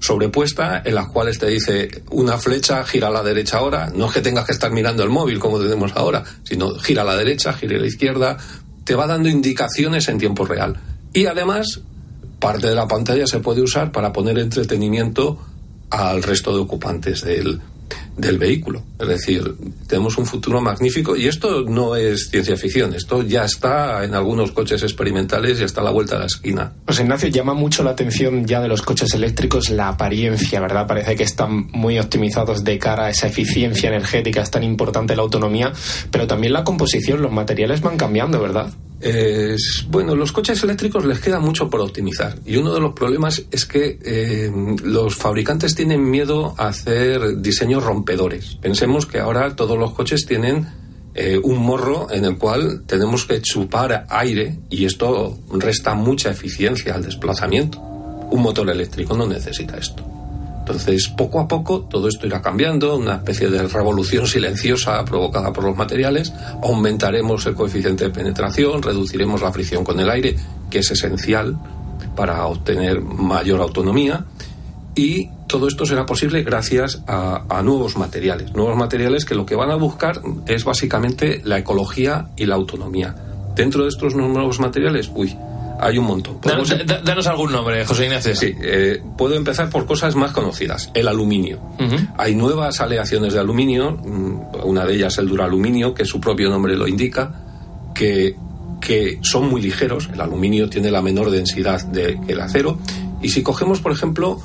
sobrepuesta 0.00 0.82
en 0.84 0.94
la 0.94 1.06
cual 1.08 1.36
te 1.38 1.46
dice 1.46 2.02
una 2.10 2.38
flecha, 2.38 2.84
gira 2.84 3.08
a 3.08 3.10
la 3.10 3.22
derecha 3.22 3.58
ahora. 3.58 3.90
No 3.94 4.06
es 4.06 4.12
que 4.12 4.20
tengas 4.20 4.46
que 4.46 4.52
estar 4.52 4.72
mirando 4.72 5.02
el 5.02 5.10
móvil 5.10 5.38
como 5.38 5.60
tenemos 5.60 5.92
ahora, 5.94 6.24
sino 6.42 6.74
gira 6.78 7.02
a 7.02 7.04
la 7.04 7.16
derecha, 7.16 7.52
gira 7.52 7.76
a 7.76 7.80
la 7.80 7.86
izquierda. 7.86 8.36
Te 8.84 8.94
va 8.94 9.06
dando 9.06 9.28
indicaciones 9.28 10.08
en 10.08 10.18
tiempo 10.18 10.44
real. 10.44 10.80
Y 11.12 11.26
además, 11.26 11.80
parte 12.38 12.68
de 12.68 12.74
la 12.74 12.88
pantalla 12.88 13.26
se 13.26 13.40
puede 13.40 13.60
usar 13.60 13.92
para 13.92 14.12
poner 14.12 14.38
entretenimiento 14.38 15.38
al 15.90 16.22
resto 16.22 16.54
de 16.54 16.60
ocupantes 16.60 17.22
del, 17.22 17.60
del 18.16 18.38
vehículo. 18.38 18.82
Es 18.98 19.08
decir, 19.08 19.54
tenemos 19.86 20.18
un 20.18 20.26
futuro 20.26 20.60
magnífico 20.60 21.16
y 21.16 21.26
esto 21.26 21.62
no 21.62 21.96
es 21.96 22.28
ciencia 22.30 22.56
ficción, 22.56 22.94
esto 22.94 23.22
ya 23.22 23.44
está 23.44 24.04
en 24.04 24.14
algunos 24.14 24.52
coches 24.52 24.82
experimentales 24.82 25.60
y 25.60 25.64
está 25.64 25.80
a 25.80 25.84
la 25.84 25.90
vuelta 25.90 26.14
de 26.16 26.20
la 26.20 26.26
esquina. 26.26 26.72
Pues 26.84 27.00
Ignacio, 27.00 27.28
llama 27.28 27.54
mucho 27.54 27.82
la 27.82 27.90
atención 27.90 28.46
ya 28.46 28.60
de 28.60 28.68
los 28.68 28.82
coches 28.82 29.14
eléctricos 29.14 29.70
la 29.70 29.88
apariencia, 29.88 30.60
¿verdad? 30.60 30.86
Parece 30.86 31.16
que 31.16 31.22
están 31.22 31.68
muy 31.72 31.98
optimizados 31.98 32.64
de 32.64 32.78
cara 32.78 33.06
a 33.06 33.10
esa 33.10 33.28
eficiencia 33.28 33.88
energética, 33.88 34.42
es 34.42 34.50
tan 34.50 34.64
importante 34.64 35.16
la 35.16 35.22
autonomía, 35.22 35.72
pero 36.10 36.26
también 36.26 36.52
la 36.52 36.64
composición, 36.64 37.22
los 37.22 37.32
materiales 37.32 37.80
van 37.80 37.96
cambiando, 37.96 38.40
¿verdad? 38.40 38.70
Bueno, 39.88 40.14
los 40.14 40.32
coches 40.32 40.62
eléctricos 40.62 41.04
les 41.06 41.20
queda 41.20 41.40
mucho 41.40 41.70
por 41.70 41.80
optimizar 41.80 42.38
y 42.44 42.56
uno 42.56 42.74
de 42.74 42.80
los 42.80 42.92
problemas 42.92 43.42
es 43.50 43.64
que 43.64 43.98
eh, 44.02 44.52
los 44.84 45.16
fabricantes 45.16 45.74
tienen 45.74 46.10
miedo 46.10 46.54
a 46.58 46.68
hacer 46.68 47.40
diseños 47.40 47.82
rompedores. 47.82 48.56
Pensemos 48.56 49.06
que 49.06 49.18
ahora 49.18 49.56
todos 49.56 49.78
los 49.78 49.92
coches 49.92 50.26
tienen 50.26 50.68
eh, 51.14 51.40
un 51.42 51.58
morro 51.58 52.08
en 52.10 52.24
el 52.24 52.36
cual 52.36 52.82
tenemos 52.86 53.24
que 53.24 53.40
chupar 53.40 54.06
aire 54.08 54.58
y 54.68 54.84
esto 54.84 55.38
resta 55.50 55.94
mucha 55.94 56.30
eficiencia 56.30 56.94
al 56.94 57.02
desplazamiento. 57.02 57.80
Un 57.80 58.42
motor 58.42 58.68
eléctrico 58.70 59.16
no 59.16 59.26
necesita 59.26 59.76
esto. 59.76 60.09
Entonces, 60.70 61.08
poco 61.08 61.40
a 61.40 61.48
poco, 61.48 61.80
todo 61.80 62.06
esto 62.06 62.26
irá 62.26 62.40
cambiando, 62.40 62.96
una 62.96 63.16
especie 63.16 63.50
de 63.50 63.66
revolución 63.66 64.26
silenciosa 64.26 65.04
provocada 65.04 65.52
por 65.52 65.64
los 65.64 65.76
materiales. 65.76 66.32
Aumentaremos 66.62 67.44
el 67.46 67.54
coeficiente 67.54 68.04
de 68.04 68.10
penetración, 68.10 68.80
reduciremos 68.80 69.42
la 69.42 69.52
fricción 69.52 69.84
con 69.84 69.98
el 69.98 70.08
aire, 70.08 70.36
que 70.70 70.78
es 70.78 70.90
esencial 70.90 71.58
para 72.14 72.46
obtener 72.46 73.00
mayor 73.00 73.60
autonomía. 73.60 74.26
Y 74.94 75.28
todo 75.48 75.66
esto 75.66 75.84
será 75.86 76.06
posible 76.06 76.42
gracias 76.42 77.02
a, 77.08 77.44
a, 77.48 77.62
nuevos 77.62 77.96
materiales. 77.96 78.52
Nuevos 78.54 78.76
materiales 78.76 79.24
que 79.24 79.34
lo 79.34 79.44
que 79.44 79.56
van 79.56 79.70
a 79.70 79.76
buscar 79.76 80.20
es 80.46 80.64
básicamente 80.64 81.42
la 81.44 81.58
ecología 81.58 82.28
y 82.36 82.46
la 82.46 82.54
autonomía. 82.54 83.14
Dentro 83.56 83.82
de 83.82 83.88
estos 83.88 84.14
nuevos 84.14 84.60
materiales, 84.60 85.10
uy, 85.14 85.36
hay 85.80 85.98
un 85.98 86.06
montón. 86.06 86.38
Danos, 86.42 87.26
algún 87.26 87.52
nombre, 87.52 87.84
José 87.84 88.04
Ignacio. 88.04 88.36
Sí, 88.36 88.54
eh, 88.62 89.02
puedo 89.16 89.34
empezar 89.34 89.70
por 89.70 89.86
cosas 89.86 90.14
más 90.14 90.32
conocidas. 90.32 90.90
El 90.94 91.08
aluminio. 91.08 91.58
Hay 92.16 92.34
nuevas 92.34 92.80
aleaciones 92.80 93.32
de 93.32 93.40
aluminio, 93.40 93.92
mm, 93.92 94.64
una 94.64 94.84
de 94.84 94.94
ellas 94.94 95.18
el 95.18 95.28
duraluminio, 95.28 95.94
que 95.94 96.04
su 96.04 96.20
propio 96.20 96.50
nombre 96.50 96.76
lo 96.76 96.86
indica, 96.86 97.32
que, 97.94 98.36
que 98.80 99.18
son 99.22 99.48
muy 99.48 99.62
ligeros. 99.62 100.08
El 100.12 100.20
aluminio 100.20 100.68
tiene 100.68 100.90
la 100.90 101.02
menor 101.02 101.30
densidad 101.30 101.84
de, 101.86 102.20
que 102.26 102.32
el 102.32 102.40
acero. 102.40 102.78
Y 103.22 103.30
si 103.30 103.42
cogemos, 103.42 103.80
por 103.80 103.92
ejemplo, 103.92 104.40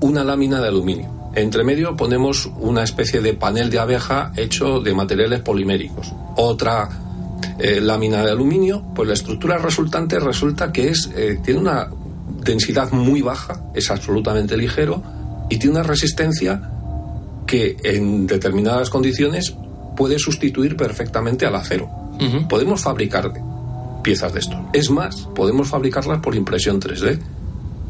una 0.00 0.24
lámina 0.24 0.60
de 0.60 0.68
aluminio, 0.68 1.30
entre 1.34 1.62
medio 1.62 1.96
ponemos 1.96 2.50
una 2.58 2.82
especie 2.82 3.20
de 3.20 3.34
panel 3.34 3.70
de 3.70 3.78
abeja 3.78 4.32
hecho 4.36 4.80
de 4.80 4.94
materiales 4.94 5.40
poliméricos. 5.40 6.12
Otra 6.36 6.88
eh, 7.58 7.80
lámina 7.80 8.24
de 8.24 8.30
aluminio, 8.30 8.84
pues 8.94 9.08
la 9.08 9.14
estructura 9.14 9.58
resultante 9.58 10.18
resulta 10.18 10.72
que 10.72 10.88
es, 10.88 11.10
eh, 11.14 11.40
tiene 11.42 11.60
una 11.60 11.88
densidad 12.42 12.90
muy 12.92 13.22
baja, 13.22 13.64
es 13.74 13.90
absolutamente 13.90 14.56
ligero 14.56 15.02
y 15.48 15.58
tiene 15.58 15.76
una 15.76 15.82
resistencia 15.82 16.70
que 17.46 17.76
en 17.82 18.26
determinadas 18.26 18.90
condiciones 18.90 19.54
puede 19.96 20.18
sustituir 20.18 20.76
perfectamente 20.76 21.46
al 21.46 21.56
acero. 21.56 21.90
Podemos 22.48 22.82
fabricar 22.82 23.32
piezas 24.02 24.32
de 24.32 24.40
esto. 24.40 24.68
Es 24.72 24.90
más, 24.90 25.28
podemos 25.34 25.68
fabricarlas 25.68 26.20
por 26.20 26.34
impresión 26.34 26.80
3D. 26.80 27.18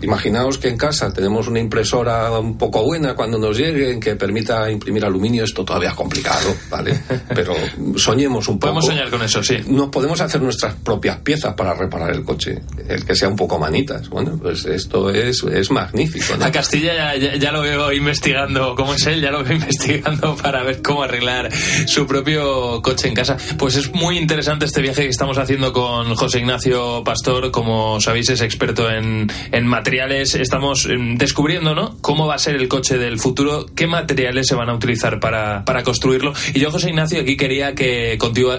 Imaginaos 0.03 0.59
que 0.59 0.69
en 0.69 0.77
casa 0.77 1.13
tenemos 1.13 1.49
una 1.49 1.61
impresora 1.61 2.31
un 2.39 2.57
poco 2.57 2.83
buena 2.83 3.15
cuando 3.15 3.39
nos 3.39 3.57
llegue, 3.57 3.99
que 4.01 4.17
permita 4.17 4.71
imprimir 4.71 5.05
aluminio, 5.05 5.45
esto 5.45 5.65
todavía 5.65 5.91
es 5.91 5.95
complicado, 5.95 6.55
¿vale? 6.71 6.99
Pero 7.35 7.55
soñemos 7.97 8.49
un 8.49 8.59
poco. 8.59 8.73
Podemos 8.73 8.87
soñar 8.87 9.11
con 9.11 9.23
eso, 9.23 9.43
sí. 9.43 9.59
Nos 9.67 9.89
podemos 9.89 10.21
hacer 10.21 10.41
nuestras 10.41 10.75
propias 10.75 11.19
piezas 11.19 11.55
para 11.55 11.75
reparar 11.75 12.11
el 12.13 12.25
coche, 12.25 12.61
el 12.89 13.05
que 13.05 13.15
sea 13.15 13.29
un 13.29 13.37
poco 13.37 13.59
manitas. 13.59 14.09
Bueno, 14.09 14.39
pues 14.41 14.65
esto 14.65 15.11
es, 15.11 15.43
es 15.43 15.71
magnífico. 15.71 16.37
¿no? 16.37 16.45
A 16.45 16.51
Castilla 16.51 17.17
ya, 17.17 17.37
ya, 17.37 17.53
lo 17.53 17.63
veo 17.63 17.93
investigando, 17.93 18.75
como 18.75 18.95
es 18.95 19.07
él, 19.07 19.21
ya 19.21 19.31
lo 19.31 19.45
veo 19.45 19.55
investigando 19.57 20.37
para 20.37 20.63
ver 20.63 20.81
cómo 20.83 21.03
arreglar 21.03 21.51
su 21.87 22.07
propio 22.07 22.81
coche 22.83 23.09
en 23.09 23.15
casa. 23.15 23.37
Pues 23.59 23.77
es 23.77 23.93
muy 23.93 24.19
interesante 24.19 24.65
este 24.65 24.81
viaje 24.81 25.03
que 25.03 25.09
estamos 25.09 25.37
haciendo 25.39 25.73
con 25.73 26.15
José 26.15 26.39
Ignacio 26.39 27.03
Pastor, 27.05 27.51
como 27.51 28.01
sabéis 28.01 28.31
es 28.31 28.41
experto 28.41 28.91
en, 28.91 29.31
en 29.53 29.67
materia 29.67 29.90
estamos 29.91 30.87
em, 30.87 31.17
descubriendo, 31.17 31.75
¿no? 31.75 31.97
Cómo 32.01 32.27
va 32.27 32.35
a 32.35 32.39
ser 32.39 32.55
el 32.57 32.69
coche 32.69 32.97
del 32.97 33.19
futuro, 33.19 33.67
qué 33.75 33.87
materiales 33.87 34.47
se 34.47 34.55
van 34.55 34.69
a 34.69 34.75
utilizar 34.75 35.19
para, 35.21 35.65
para 35.65 35.83
construirlo. 35.83 36.33
Y 36.55 36.61
yo, 36.61 36.71
José 36.71 36.91
Ignacio, 36.91 37.21
aquí 37.21 37.37
quería 37.37 37.75
que 37.75 38.17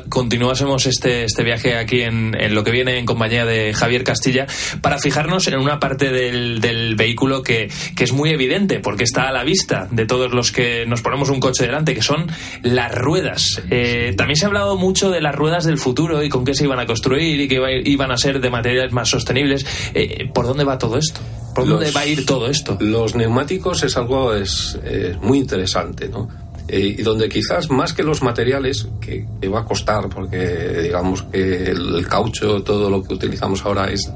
continuásemos 0.09 0.85
este, 0.85 1.23
este 1.23 1.43
viaje 1.43 1.77
aquí 1.77 2.01
en, 2.01 2.35
lo 2.53 2.63
que 2.63 2.71
viene 2.71 2.97
en 2.97 3.05
compañía 3.05 3.45
de 3.45 3.73
Javier 3.73 4.03
Castilla 4.03 4.47
para 4.81 4.97
fijarnos 5.00 5.47
en 5.47 5.57
una 5.57 5.79
parte 5.79 6.11
del, 6.11 6.59
vehículo 6.95 7.41
que, 7.41 7.69
que 7.95 8.03
es 8.03 8.11
muy 8.11 8.31
evidente 8.31 8.79
porque 8.79 9.03
está 9.03 9.29
a 9.29 9.31
la 9.31 9.43
vista 9.43 9.88
de 9.91 10.05
todos 10.05 10.31
los 10.31 10.51
que 10.51 10.85
nos 10.85 11.01
ponemos 11.01 11.29
un 11.29 11.39
coche 11.39 11.65
delante, 11.65 11.93
que 11.93 12.01
son 12.01 12.27
las 12.63 12.93
ruedas. 12.93 13.61
Eh, 13.69 14.13
también 14.17 14.35
se 14.35 14.45
ha 14.45 14.47
hablado 14.47 14.77
mucho 14.77 15.09
de 15.09 15.21
las 15.21 15.35
ruedas 15.35 15.63
del 15.63 15.77
futuro 15.77 16.23
y 16.23 16.29
con 16.29 16.43
qué 16.43 16.53
se 16.53 16.65
iban 16.65 16.79
a 16.79 16.85
construir 16.85 17.39
y 17.41 17.47
que 17.47 17.81
iban 17.85 18.11
a 18.11 18.17
ser 18.17 18.41
de 18.41 18.50
materiales 18.50 18.91
más 18.91 19.09
sostenibles. 19.09 19.65
Eh, 19.93 20.29
¿Por 20.33 20.45
dónde 20.45 20.63
va 20.63 20.77
todo 20.77 20.97
esto? 20.97 21.20
¿Por 21.55 21.67
dónde 21.67 21.86
Los- 21.88 21.96
va 21.96 22.01
a 22.01 22.05
ir 22.05 22.25
todo 22.25 22.48
esto? 22.48 22.77
Los 22.79 23.15
neumáticos 23.15 23.84
es 23.84 23.98
algo 23.98 24.34
es, 24.34 24.77
eh, 24.84 25.15
muy 25.22 25.38
interesante, 25.39 26.08
¿no? 26.10 26.29
Eh, 26.67 26.96
y 27.00 27.01
donde 27.01 27.27
quizás 27.27 27.70
más 27.70 27.91
que 27.93 28.03
los 28.03 28.22
materiales, 28.22 28.88
que, 29.01 29.25
que 29.41 29.48
va 29.50 29.62
a 29.62 29.65
costar, 29.65 30.08
porque 30.08 30.81
digamos 30.84 31.24
que 31.24 31.63
el, 31.72 32.08
caucho, 32.08 32.63
todo 32.63 32.89
lo 32.89 33.03
que 33.03 33.13
utilizamos 33.15 33.65
ahora 33.65 33.89
es, 33.91 34.08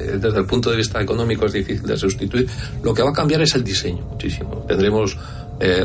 eh, 0.00 0.16
desde 0.18 0.38
el 0.38 0.46
punto 0.46 0.70
de 0.70 0.76
vista 0.78 1.02
económico, 1.02 1.44
es 1.44 1.52
difícil 1.52 1.82
de 1.86 1.96
sustituir, 1.98 2.48
lo 2.82 2.94
que 2.94 3.02
va 3.02 3.10
a 3.10 3.12
cambiar 3.12 3.42
es 3.42 3.54
el 3.54 3.64
diseño 3.64 4.04
muchísimo. 4.10 4.64
Tendremos 4.66 5.16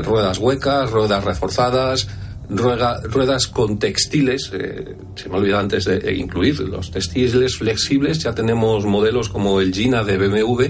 ruedas 0.03 0.37
huecas, 0.37 0.91
ruedas 0.91 1.23
reforzadas, 1.23 2.07
rueda- 2.49 3.01
ruedas 3.03 3.47
con 3.47 3.79
textiles, 3.79 4.51
eh, 4.53 4.95
se 5.15 5.29
me 5.29 5.37
olvidó 5.37 5.59
antes 5.59 5.85
de 5.85 5.97
eh, 5.97 6.15
incluir 6.15 6.59
los 6.61 6.91
textiles 6.91 7.57
flexibles, 7.57 8.19
ya 8.19 8.33
tenemos 8.35 8.85
modelos 8.85 9.29
como 9.29 9.59
el 9.61 9.73
Gina 9.73 10.03
de 10.03 10.17
BMW, 10.17 10.63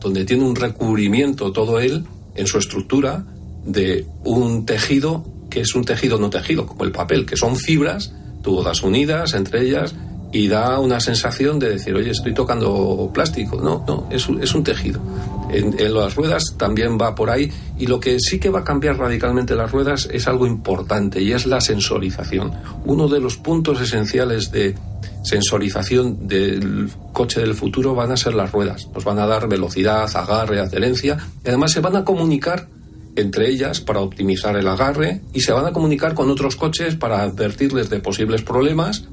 donde 0.00 0.24
tiene 0.24 0.44
un 0.44 0.56
recubrimiento 0.56 1.52
todo 1.52 1.78
él 1.80 2.04
en 2.34 2.46
su 2.46 2.58
estructura 2.58 3.24
de 3.64 4.06
un 4.24 4.64
tejido 4.66 5.24
que 5.50 5.60
es 5.60 5.74
un 5.74 5.84
tejido 5.84 6.18
no 6.18 6.30
tejido, 6.30 6.66
como 6.66 6.84
el 6.84 6.92
papel, 6.92 7.26
que 7.26 7.36
son 7.36 7.56
fibras, 7.56 8.12
todas 8.42 8.82
unidas 8.82 9.34
entre 9.34 9.66
ellas, 9.66 9.94
y 10.32 10.48
da 10.48 10.78
una 10.78 11.00
sensación 11.00 11.58
de 11.58 11.70
decir, 11.70 11.94
oye, 11.94 12.10
estoy 12.10 12.32
tocando 12.32 13.10
plástico. 13.12 13.60
No, 13.60 13.84
no, 13.86 14.06
es 14.10 14.28
un, 14.28 14.42
es 14.42 14.54
un 14.54 14.62
tejido. 14.62 15.00
En, 15.50 15.74
las 15.92 16.14
ruedas 16.14 16.54
también 16.56 16.96
va 17.00 17.14
por 17.14 17.30
ahí, 17.30 17.50
y 17.78 17.86
lo 17.86 17.98
que 17.98 18.18
sí 18.20 18.38
que 18.38 18.50
va 18.50 18.60
a 18.60 18.64
cambiar 18.64 18.96
radicalmente 18.96 19.56
las 19.56 19.72
ruedas 19.72 20.08
es 20.12 20.28
algo 20.28 20.46
importante, 20.46 21.20
y 21.20 21.32
es 21.32 21.46
la 21.46 21.60
sensorización. 21.60 22.52
Uno 22.84 23.08
de 23.08 23.20
los 23.20 23.36
puntos 23.36 23.80
esenciales 23.80 24.52
de 24.52 24.76
sensorización 25.24 26.28
del 26.28 26.90
coche 27.12 27.40
del 27.40 27.54
futuro 27.54 27.94
van 27.94 28.12
a 28.12 28.16
ser 28.16 28.34
las 28.34 28.52
ruedas. 28.52 28.88
Nos 28.94 29.04
van 29.04 29.18
a 29.18 29.26
dar 29.26 29.48
velocidad, 29.48 30.08
agarre, 30.14 30.60
adherencia, 30.60 31.18
y 31.44 31.48
además 31.48 31.72
se 31.72 31.80
van 31.80 31.96
a 31.96 32.04
comunicar 32.04 32.68
entre 33.16 33.50
ellas 33.50 33.80
para 33.80 34.00
optimizar 34.00 34.56
el 34.56 34.68
agarre 34.68 35.20
y 35.34 35.40
se 35.40 35.52
van 35.52 35.66
a 35.66 35.72
comunicar 35.72 36.14
con 36.14 36.30
otros 36.30 36.54
coches 36.54 36.94
para 36.94 37.22
advertirles 37.22 37.90
de 37.90 37.98
posibles 37.98 38.42
problemas 38.42 39.08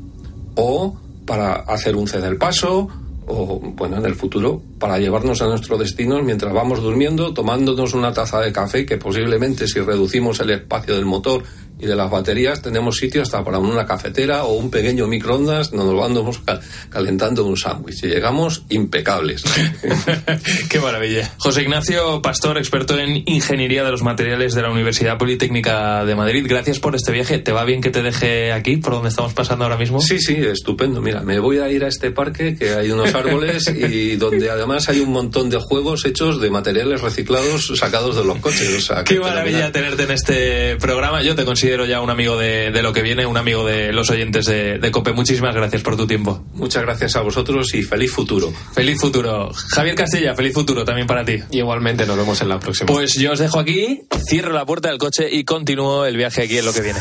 o 0.55 0.95
para 1.27 1.53
hacer 1.53 1.95
un 1.95 2.07
ceder 2.07 2.39
paso 2.39 2.87
o, 3.27 3.59
bueno, 3.59 3.97
en 3.97 4.05
el 4.05 4.15
futuro, 4.15 4.61
para 4.79 4.97
llevarnos 4.97 5.41
a 5.41 5.47
nuestro 5.47 5.77
destino 5.77 6.23
mientras 6.23 6.53
vamos 6.53 6.81
durmiendo, 6.81 7.33
tomándonos 7.33 7.93
una 7.93 8.13
taza 8.13 8.39
de 8.39 8.53
café, 8.53 8.85
que 8.85 8.97
posiblemente 8.97 9.67
si 9.67 9.81
reducimos 9.81 10.39
el 10.39 10.51
espacio 10.51 10.95
del 10.95 11.05
motor 11.05 11.43
y 11.79 11.85
de 11.85 11.95
las 11.95 12.09
baterías, 12.09 12.61
tenemos 12.61 12.97
sitio 12.97 13.21
hasta 13.21 13.43
para 13.43 13.59
una 13.59 13.85
cafetera 13.85 14.43
o 14.43 14.53
un 14.53 14.69
pequeño 14.71 15.07
microondas 15.07 15.71
donde 15.71 15.93
nos 15.93 16.01
vamos 16.15 16.39
cal- 16.39 16.59
calentando 16.89 17.45
un 17.45 17.57
sándwich. 17.57 18.03
Y 18.03 18.07
llegamos 18.07 18.63
impecables. 18.69 19.43
Qué 20.69 20.79
maravilla. 20.79 21.31
José 21.37 21.61
Ignacio 21.63 22.21
Pastor, 22.21 22.57
experto 22.57 22.97
en 22.97 23.23
ingeniería 23.25 23.83
de 23.83 23.91
los 23.91 24.01
materiales 24.03 24.53
de 24.55 24.61
la 24.61 24.71
Universidad 24.71 25.17
Politécnica 25.17 26.05
de 26.05 26.15
Madrid. 26.15 26.45
Gracias 26.47 26.79
por 26.79 26.95
este 26.95 27.11
viaje. 27.11 27.39
¿Te 27.39 27.51
va 27.51 27.63
bien 27.63 27.81
que 27.81 27.89
te 27.89 28.01
deje 28.01 28.51
aquí, 28.51 28.77
por 28.77 28.93
donde 28.93 29.09
estamos 29.09 29.33
pasando 29.33 29.63
ahora 29.65 29.77
mismo? 29.77 30.01
Sí, 30.01 30.19
sí, 30.19 30.35
estupendo. 30.35 31.01
Mira, 31.01 31.21
me 31.21 31.39
voy 31.39 31.59
a 31.59 31.69
ir 31.69 31.83
a 31.83 31.87
este 31.87 32.11
parque 32.11 32.55
que 32.55 32.71
hay 32.73 32.91
unos 32.91 33.13
árboles 33.13 33.67
y 33.75 34.15
donde 34.15 34.49
además 34.49 34.89
hay 34.89 34.99
un 34.99 35.11
montón 35.11 35.49
de 35.49 35.57
juegos 35.57 36.05
hechos 36.05 36.41
de 36.41 36.49
materiales 36.49 37.01
reciclados 37.01 37.71
sacados 37.77 38.15
de 38.15 38.23
los 38.23 38.39
coches. 38.39 38.75
O 38.77 38.81
sea, 38.81 39.03
Qué 39.03 39.19
maravilla 39.19 39.67
fenomenal. 39.67 39.71
tenerte 39.71 40.03
en 40.03 40.11
este 40.11 40.75
programa. 40.77 41.21
Yo 41.21 41.35
te 41.35 41.45
considero 41.45 41.66
ya 41.85 42.01
un 42.01 42.09
amigo 42.09 42.37
de, 42.37 42.71
de 42.71 42.81
lo 42.81 42.93
que 42.93 43.01
viene, 43.01 43.25
un 43.25 43.37
amigo 43.37 43.65
de 43.65 43.91
los 43.91 44.09
oyentes 44.09 44.45
de, 44.45 44.77
de 44.79 44.91
COPE. 44.91 45.13
Muchísimas 45.13 45.53
gracias 45.53 45.81
por 45.81 45.97
tu 45.97 46.07
tiempo. 46.07 46.43
Muchas 46.53 46.83
gracias 46.83 47.15
a 47.15 47.21
vosotros 47.21 47.73
y 47.73 47.83
feliz 47.83 48.11
futuro. 48.11 48.53
Feliz 48.73 48.99
futuro. 48.99 49.51
Javier 49.53 49.95
Castilla, 49.95 50.35
feliz 50.35 50.53
futuro 50.53 50.85
también 50.85 51.07
para 51.07 51.25
ti. 51.25 51.39
Igualmente, 51.51 52.05
nos 52.05 52.17
vemos 52.17 52.39
en 52.41 52.49
la 52.49 52.59
próxima. 52.59 52.87
Pues 52.87 53.13
yo 53.15 53.31
os 53.33 53.39
dejo 53.39 53.59
aquí, 53.59 54.01
cierro 54.27 54.53
la 54.53 54.65
puerta 54.65 54.89
del 54.89 54.97
coche 54.97 55.27
y 55.31 55.43
continúo 55.43 56.05
el 56.05 56.17
viaje 56.17 56.43
aquí 56.43 56.57
en 56.57 56.65
lo 56.65 56.73
que 56.73 56.81
viene. 56.81 56.99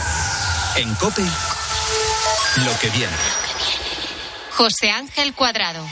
En 0.76 0.94
Cope, 0.94 1.22
lo 1.22 2.78
que 2.80 2.88
viene. 2.90 3.12
José 4.50 4.90
Ángel 4.90 5.34
Cuadrado. 5.34 5.84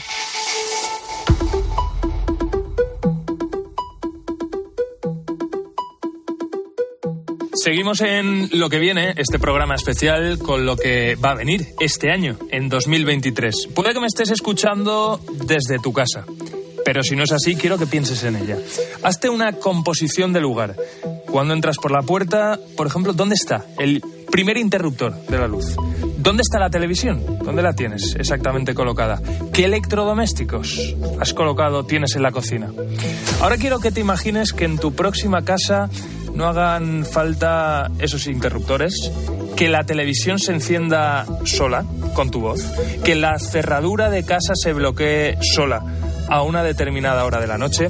Seguimos 7.65 8.01
en 8.01 8.47
lo 8.51 8.69
que 8.69 8.77
viene, 8.77 9.15
este 9.17 9.39
programa 9.39 9.73
especial 9.73 10.37
con 10.37 10.67
lo 10.67 10.77
que 10.77 11.15
va 11.15 11.31
a 11.31 11.33
venir 11.33 11.73
este 11.79 12.11
año, 12.11 12.37
en 12.51 12.69
2023. 12.69 13.69
Puede 13.73 13.91
que 13.91 13.99
me 13.99 14.05
estés 14.05 14.29
escuchando 14.29 15.19
desde 15.47 15.79
tu 15.79 15.91
casa, 15.91 16.25
pero 16.85 17.01
si 17.01 17.15
no 17.15 17.23
es 17.23 17.31
así, 17.31 17.55
quiero 17.55 17.79
que 17.79 17.87
pienses 17.87 18.23
en 18.23 18.35
ella. 18.35 18.59
Hazte 19.01 19.29
una 19.29 19.53
composición 19.53 20.31
de 20.31 20.41
lugar. 20.41 20.75
Cuando 21.25 21.55
entras 21.55 21.77
por 21.77 21.89
la 21.89 22.03
puerta, 22.03 22.59
por 22.77 22.85
ejemplo, 22.85 23.13
¿dónde 23.13 23.33
está 23.33 23.65
el 23.79 23.99
primer 24.29 24.57
interruptor 24.57 25.19
de 25.25 25.39
la 25.39 25.47
luz? 25.47 25.75
¿Dónde 26.19 26.43
está 26.43 26.59
la 26.59 26.69
televisión? 26.69 27.23
¿Dónde 27.43 27.63
la 27.63 27.73
tienes 27.73 28.15
exactamente 28.19 28.75
colocada? 28.75 29.19
¿Qué 29.51 29.65
electrodomésticos 29.65 30.95
has 31.19 31.33
colocado, 31.33 31.83
tienes 31.83 32.15
en 32.15 32.21
la 32.21 32.31
cocina? 32.31 32.71
Ahora 33.41 33.57
quiero 33.57 33.79
que 33.79 33.91
te 33.91 34.01
imagines 34.01 34.53
que 34.53 34.65
en 34.65 34.77
tu 34.77 34.93
próxima 34.93 35.43
casa 35.43 35.89
no 36.35 36.47
hagan 36.47 37.05
falta 37.05 37.89
esos 37.99 38.27
interruptores, 38.27 39.11
que 39.55 39.69
la 39.69 39.85
televisión 39.85 40.37
se 40.37 40.51
encienda 40.51 41.25
sola, 41.45 41.85
con 42.13 42.29
tu 42.29 42.41
voz, 42.41 42.61
que 43.03 43.15
la 43.15 43.39
cerradura 43.39 44.09
de 44.09 44.25
casa 44.25 44.53
se 44.55 44.73
bloquee 44.73 45.37
sola 45.41 45.83
a 46.27 46.41
una 46.41 46.63
determinada 46.63 47.25
hora 47.25 47.39
de 47.39 47.47
la 47.47 47.57
noche, 47.57 47.89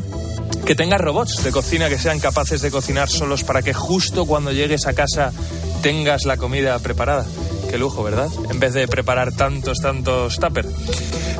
que 0.65 0.75
tengas 0.75 1.01
robots 1.01 1.43
de 1.43 1.51
cocina 1.51 1.89
que 1.89 1.97
sean 1.97 2.19
capaces 2.19 2.61
de 2.61 2.71
cocinar 2.71 3.09
solos 3.09 3.43
para 3.43 3.61
que 3.61 3.73
justo 3.73 4.25
cuando 4.25 4.51
llegues 4.51 4.87
a 4.87 4.93
casa 4.93 5.31
tengas 5.81 6.25
la 6.25 6.37
comida 6.37 6.77
preparada. 6.79 7.25
Qué 7.69 7.77
lujo, 7.77 8.03
¿verdad? 8.03 8.29
En 8.49 8.59
vez 8.59 8.73
de 8.73 8.87
preparar 8.87 9.31
tantos, 9.31 9.79
tantos 9.79 10.39
tupper. 10.39 10.65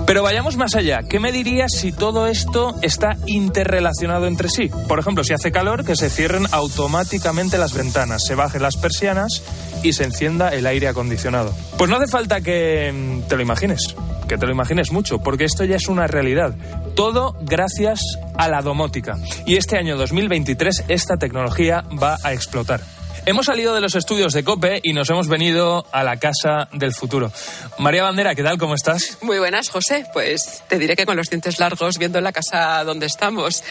Pero 0.06 0.22
vayamos 0.22 0.56
más 0.56 0.76
allá. 0.76 1.02
¿Qué 1.02 1.20
me 1.20 1.32
dirías 1.32 1.72
si 1.72 1.92
todo 1.92 2.28
esto 2.28 2.76
está 2.84 3.18
interrelacionado 3.26 4.28
entre 4.28 4.50
sí? 4.50 4.70
Por 4.88 5.00
ejemplo, 5.00 5.24
si 5.24 5.34
hace 5.34 5.52
calor, 5.52 5.84
que 5.84 5.96
se 5.96 6.12
cierren 6.12 6.46
automáticamente 6.52 7.58
las 7.58 7.74
ventanas, 7.74 8.24
se 8.24 8.36
bajen 8.36 8.62
las 8.62 8.78
persianas 8.78 9.42
y 9.82 9.94
se 9.94 10.04
encienda 10.04 10.50
el 10.50 10.68
aire 10.68 10.88
acondicionado. 10.88 11.56
Pues 11.80 11.90
no 11.90 11.98
hace 11.98 12.08
falta 12.08 12.42
que 12.42 12.92
mm, 12.94 13.28
te 13.28 13.36
lo 13.36 13.42
imagines, 13.42 13.96
que 14.28 14.38
te 14.38 14.46
lo 14.46 14.52
imagines 14.52 14.92
mucho, 14.92 15.20
porque 15.20 15.46
esto 15.46 15.64
ya 15.64 15.78
es 15.78 15.88
una 15.88 16.06
realidad. 16.06 16.56
Todo 16.96 17.36
gracias 17.42 18.00
a 18.38 18.48
la 18.48 18.62
domótica. 18.62 19.18
Y 19.48 19.56
este 19.56 19.78
año 19.78 19.98
2023 19.98 20.84
esta 20.88 21.18
tecnología 21.18 21.84
va 22.02 22.18
a 22.24 22.32
explotar. 22.34 22.82
Hemos 23.28 23.48
salido 23.48 23.74
de 23.74 23.82
los 23.82 23.96
estudios 23.96 24.34
de 24.34 24.44
COPE 24.44 24.82
y 24.84 24.94
nos 24.94 25.10
hemos 25.10 25.28
venido 25.28 25.88
a 25.92 26.04
la 26.04 26.18
casa 26.18 26.70
del 26.74 26.94
futuro. 26.94 27.32
María 27.80 28.04
Bandera, 28.04 28.36
¿qué 28.36 28.44
tal? 28.44 28.60
¿Cómo 28.60 28.76
estás? 28.76 29.18
Muy 29.22 29.40
buenas, 29.40 29.70
José. 29.70 30.06
Pues 30.14 30.62
te 30.68 30.78
diré 30.78 30.96
que 30.96 31.08
con 31.08 31.18
los 31.18 31.32
dientes 31.32 31.60
largos 31.60 31.98
viendo 31.98 32.22
la 32.22 32.32
casa 32.32 32.84
donde 32.84 33.08
estamos. 33.08 33.64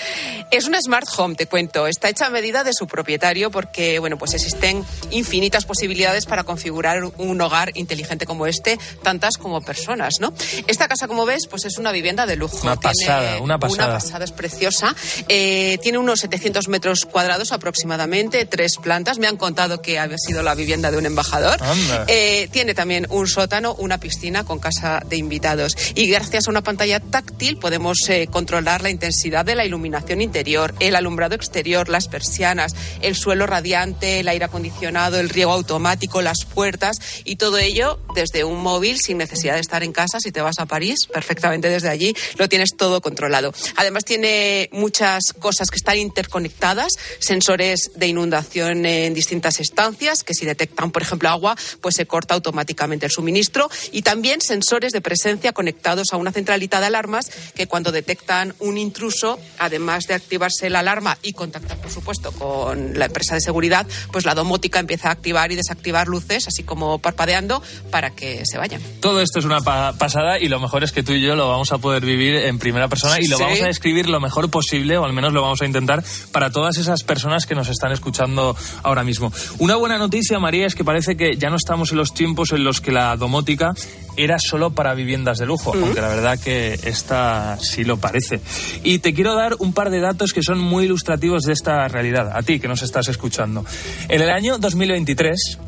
Es 0.51 0.67
una 0.67 0.81
smart 0.81 1.07
home, 1.17 1.37
te 1.37 1.47
cuento. 1.47 1.87
Está 1.87 2.09
hecha 2.09 2.27
a 2.27 2.31
medida 2.31 2.65
de 2.65 2.73
su 2.73 2.89
propietario 2.89 3.53
porque, 3.53 4.01
bueno, 4.01 4.19
pues 4.19 4.35
existen 4.35 4.85
infinitas 5.13 5.67
posibilidades 5.67 6.27
para 6.27 6.43
configurar 6.43 7.05
un 7.05 7.41
hogar 7.41 7.71
inteligente 7.75 8.27
como 8.27 8.49
este, 8.49 8.77
tantas 9.05 9.37
como 9.39 9.61
personas, 9.61 10.15
¿no? 10.19 10.35
Esta 10.67 10.89
casa, 10.89 11.07
como 11.07 11.27
ves, 11.27 11.47
pues 11.49 11.65
es 11.65 11.79
una 11.79 11.93
vivienda 11.93 12.27
de 12.27 12.35
lujo. 12.35 12.59
Una 12.63 12.75
pasada, 12.75 13.39
una 13.41 13.61
pasada. 13.61 13.85
Una 13.87 13.95
pasada, 14.01 14.25
es 14.25 14.33
preciosa. 14.33 14.97
Eh, 15.29 15.79
tiene 15.81 15.99
unos 15.99 16.19
700 16.19 16.67
metros 16.67 17.05
cuadrados 17.05 17.53
aproximadamente, 17.53 18.47
tres 18.47 18.79
plantas. 18.83 19.19
Me 19.19 19.29
han 19.29 19.37
contado 19.45 19.83
que 19.83 19.99
había 19.99 20.17
sido 20.17 20.43
la 20.43 20.55
vivienda 20.55 20.91
de 20.91 20.97
un 20.97 21.05
embajador. 21.05 21.61
Eh, 22.07 22.49
tiene 22.51 22.73
también 22.73 23.07
un 23.11 23.29
sótano, 23.29 23.75
una 23.75 24.01
piscina 24.01 24.43
con 24.43 24.59
casa 24.59 25.03
de 25.07 25.19
invitados. 25.19 25.77
Y 25.95 26.07
gracias 26.07 26.49
a 26.49 26.51
una 26.51 26.63
pantalla 26.63 26.99
táctil 26.99 27.59
podemos 27.59 27.99
eh, 28.09 28.27
controlar 28.31 28.81
la 28.81 28.89
intensidad 28.89 29.45
de 29.45 29.55
la 29.55 29.67
iluminación 29.67 30.23
interior, 30.23 30.75
el 30.81 30.97
alumbrado 30.97 31.35
exterior, 31.35 31.91
las 31.91 32.09
persianas, 32.09 32.75
el 33.03 33.17
suelo 33.17 33.47
radiante, 33.47 34.21
el 34.21 34.29
aire 34.29 34.47
acondicionado, 34.47 35.21
el 35.21 35.29
riego 35.29 35.53
automático, 35.53 36.23
las 36.23 36.47
puertas 36.47 36.97
y 37.25 37.37
todo 37.37 37.59
ello 37.59 38.01
desde 38.15 38.45
un 38.45 38.63
móvil 38.63 38.97
sin 38.99 39.19
necesidad 39.19 39.57
de 39.57 39.61
estar 39.61 39.83
en 39.83 39.93
casa. 39.93 40.21
Si 40.21 40.33
te 40.33 40.41
vas 40.41 40.59
a 40.59 40.65
París, 40.65 41.01
perfectamente 41.13 41.69
desde 41.69 41.91
allí 41.91 42.17
lo 42.39 42.49
tienes 42.49 42.71
todo 42.79 43.03
controlado. 43.03 43.53
Además 43.77 44.07
tiene 44.07 44.71
muchas 44.73 45.35
cosas 45.39 45.69
que 45.69 45.77
están 45.77 45.99
interconectadas, 45.99 46.93
sensores 47.19 47.91
de 47.95 48.07
inundación 48.07 48.87
en 48.87 49.13
distintas 49.35 49.59
estancias 49.59 50.23
que 50.23 50.33
si 50.33 50.47
detectan, 50.47 50.93
por 50.93 51.03
ejemplo, 51.03 51.29
agua, 51.29 51.57
pues 51.81 51.97
se 51.97 52.07
corta 52.07 52.35
automáticamente 52.35 53.07
el 53.07 53.11
suministro 53.11 53.69
y 53.91 54.03
también 54.03 54.41
sensores 54.41 54.93
de 54.93 55.01
presencia 55.01 55.53
conectados 55.53 56.13
a 56.13 56.17
una 56.17 56.31
centralita 56.31 56.79
de 56.79 56.87
alarmas 56.87 57.31
que 57.57 57.67
cuando 57.67 57.91
detectan 57.91 58.55
un 58.61 58.79
intruso, 58.79 59.41
además 59.59 60.05
de 60.07 60.15
activarse 60.15 60.71
la 60.71 60.79
alarma 60.81 61.19
y 61.23 61.33
contactar, 61.33 61.79
por 61.79 61.91
supuesto, 61.91 62.31
con 62.31 62.97
la 62.97 63.07
empresa 63.07 63.35
de 63.35 63.41
seguridad, 63.41 63.89
pues 64.13 64.25
la 64.25 64.35
domótica 64.37 64.79
empieza 64.79 65.09
a 65.09 65.13
activar 65.13 65.51
y 65.51 65.57
desactivar 65.57 66.07
luces, 66.07 66.47
así 66.47 66.63
como 66.63 67.01
parpadeando, 67.01 67.61
para 67.91 68.11
que 68.11 68.43
se 68.45 68.57
vayan. 68.57 68.81
Todo 69.01 69.21
esto 69.21 69.41
es 69.41 69.45
una 69.45 69.61
pa- 69.63 69.95
pasada 69.99 70.39
y 70.39 70.47
lo 70.49 70.61
mejor 70.61 70.85
es 70.85 70.93
que 70.93 71.03
tú 71.03 71.13
y 71.13 71.21
yo 71.21 71.35
lo 71.35 71.49
vamos 71.49 71.73
a 71.73 71.79
poder 71.79 72.05
vivir 72.05 72.37
en 72.37 72.61
primera 72.61 72.87
persona 72.87 73.17
y 73.21 73.27
lo 73.27 73.37
Sí. 73.37 73.43
vamos 73.43 73.61
a 73.63 73.67
describir 73.67 74.09
lo 74.09 74.21
mejor 74.21 74.49
posible, 74.49 74.97
o 74.97 75.05
al 75.05 75.13
menos 75.13 75.33
lo 75.33 75.43
vamos 75.43 75.61
a 75.61 75.67
intentar, 75.67 76.05
para 76.31 76.53
todas 76.53 76.77
esas 76.79 77.03
personas 77.03 77.47
que 77.47 77.57
nos 77.57 77.69
están 77.69 77.91
escuchando 77.91 78.57
ahora 78.85 79.03
mismo. 79.03 79.24
Una 79.59 79.77
buena 79.77 79.99
noticia, 79.99 80.39
María, 80.39 80.67
es 80.67 80.75
que 80.75 80.85
parece 80.85 81.17
que 81.17 81.37
ya 81.37 81.51
no 81.51 81.57
estamos 81.57 81.93
en 81.93 81.99
los 81.99 82.13
tiempos 82.13 82.53
en 82.53 82.65
los 82.65 82.81
que 82.81 82.93
la 82.93 83.17
domótica 83.17 83.75
era 84.17 84.39
solo 84.39 84.71
para 84.71 84.95
viviendas 84.95 85.39
de 85.39 85.47
lujo, 85.47 85.73
aunque 85.75 86.01
la 86.01 86.09
verdad 86.09 86.39
que 86.39 86.79
esta 86.85 87.59
sí 87.61 87.85
lo 87.85 87.97
parece. 87.97 88.41
Y 88.83 88.99
te 88.99 89.15
quiero 89.15 89.35
dar 89.35 89.57
un 89.59 89.73
par 89.73 89.91
de 89.91 90.01
datos 90.01 90.33
que 90.33 90.43
son 90.43 90.59
muy 90.59 90.85
ilustrativos 90.85 91.43
de 91.43 91.53
esta 91.53 91.87
realidad, 91.89 92.31
a 92.35 92.43
ti 92.43 92.61
que 92.61 92.69
nos 92.69 92.83
estás 92.83 93.09
escuchando. 93.09 93.65
En 94.09 94.21
el 94.21 94.31
año 94.31 94.59
2023, 94.59 95.59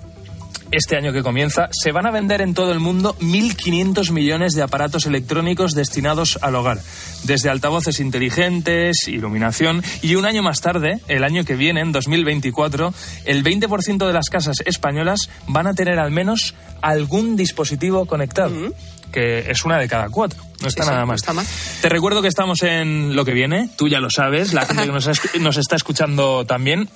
este 0.71 0.97
año 0.97 1.13
que 1.13 1.23
comienza, 1.23 1.69
se 1.73 1.93
van 1.93 2.07
a 2.07 2.11
vender 2.11 2.41
en 2.41 2.55
todo 2.55 2.73
el 2.73 2.81
mundo 2.81 3.17
1.500 3.21 4.11
millones 4.11 4.55
de 4.55 4.63
aparatos 4.63 5.07
electrónicos 5.07 5.73
destinados 5.73 6.39
al 6.43 6.55
hogar, 6.57 6.79
desde 7.25 7.51
altavoces 7.51 8.01
inteligentes, 8.01 9.09
iluminación, 9.09 9.83
y 10.03 10.15
un 10.17 10.27
año 10.27 10.43
más 10.43 10.61
tarde, 10.61 11.01
el 11.09 11.25
año 11.25 11.45
que 11.45 11.55
viene, 11.57 11.81
en 11.81 11.93
2024, 11.93 12.93
el 13.25 13.45
20% 13.45 14.07
de 14.07 14.13
las 14.13 14.29
casas 14.29 14.57
españolas 14.65 15.31
van 15.47 15.67
a 15.67 15.75
tener 15.75 15.99
al 15.99 16.11
menos 16.11 16.55
algún 16.83 17.37
dispositivo 17.37 18.07
conectado. 18.07 18.55
Que 19.13 19.51
es 19.51 19.65
una 19.65 19.79
de 19.79 19.89
cada 19.89 20.09
cuatro. 20.11 20.43
No 20.61 20.69
está 20.69 20.83
Sí, 20.83 20.91
nada 20.91 21.07
mal. 21.07 21.17
está 21.17 21.33
mal. 21.33 21.47
Te 21.81 21.89
recuerdo 21.89 22.23
que 22.23 22.29
estamos 22.29 22.63
en 22.65 23.15
lo 23.15 23.25
que 23.25 23.33
viene. 23.33 23.71
Tú 23.77 23.89
ya 23.89 24.01
lo 24.01 24.11
sabes. 24.11 24.53
La 24.53 24.67
gente 24.67 24.83
que 24.83 25.39
nos 25.39 25.57
está 25.59 25.77
escuchando 25.77 26.45
también. 26.45 26.89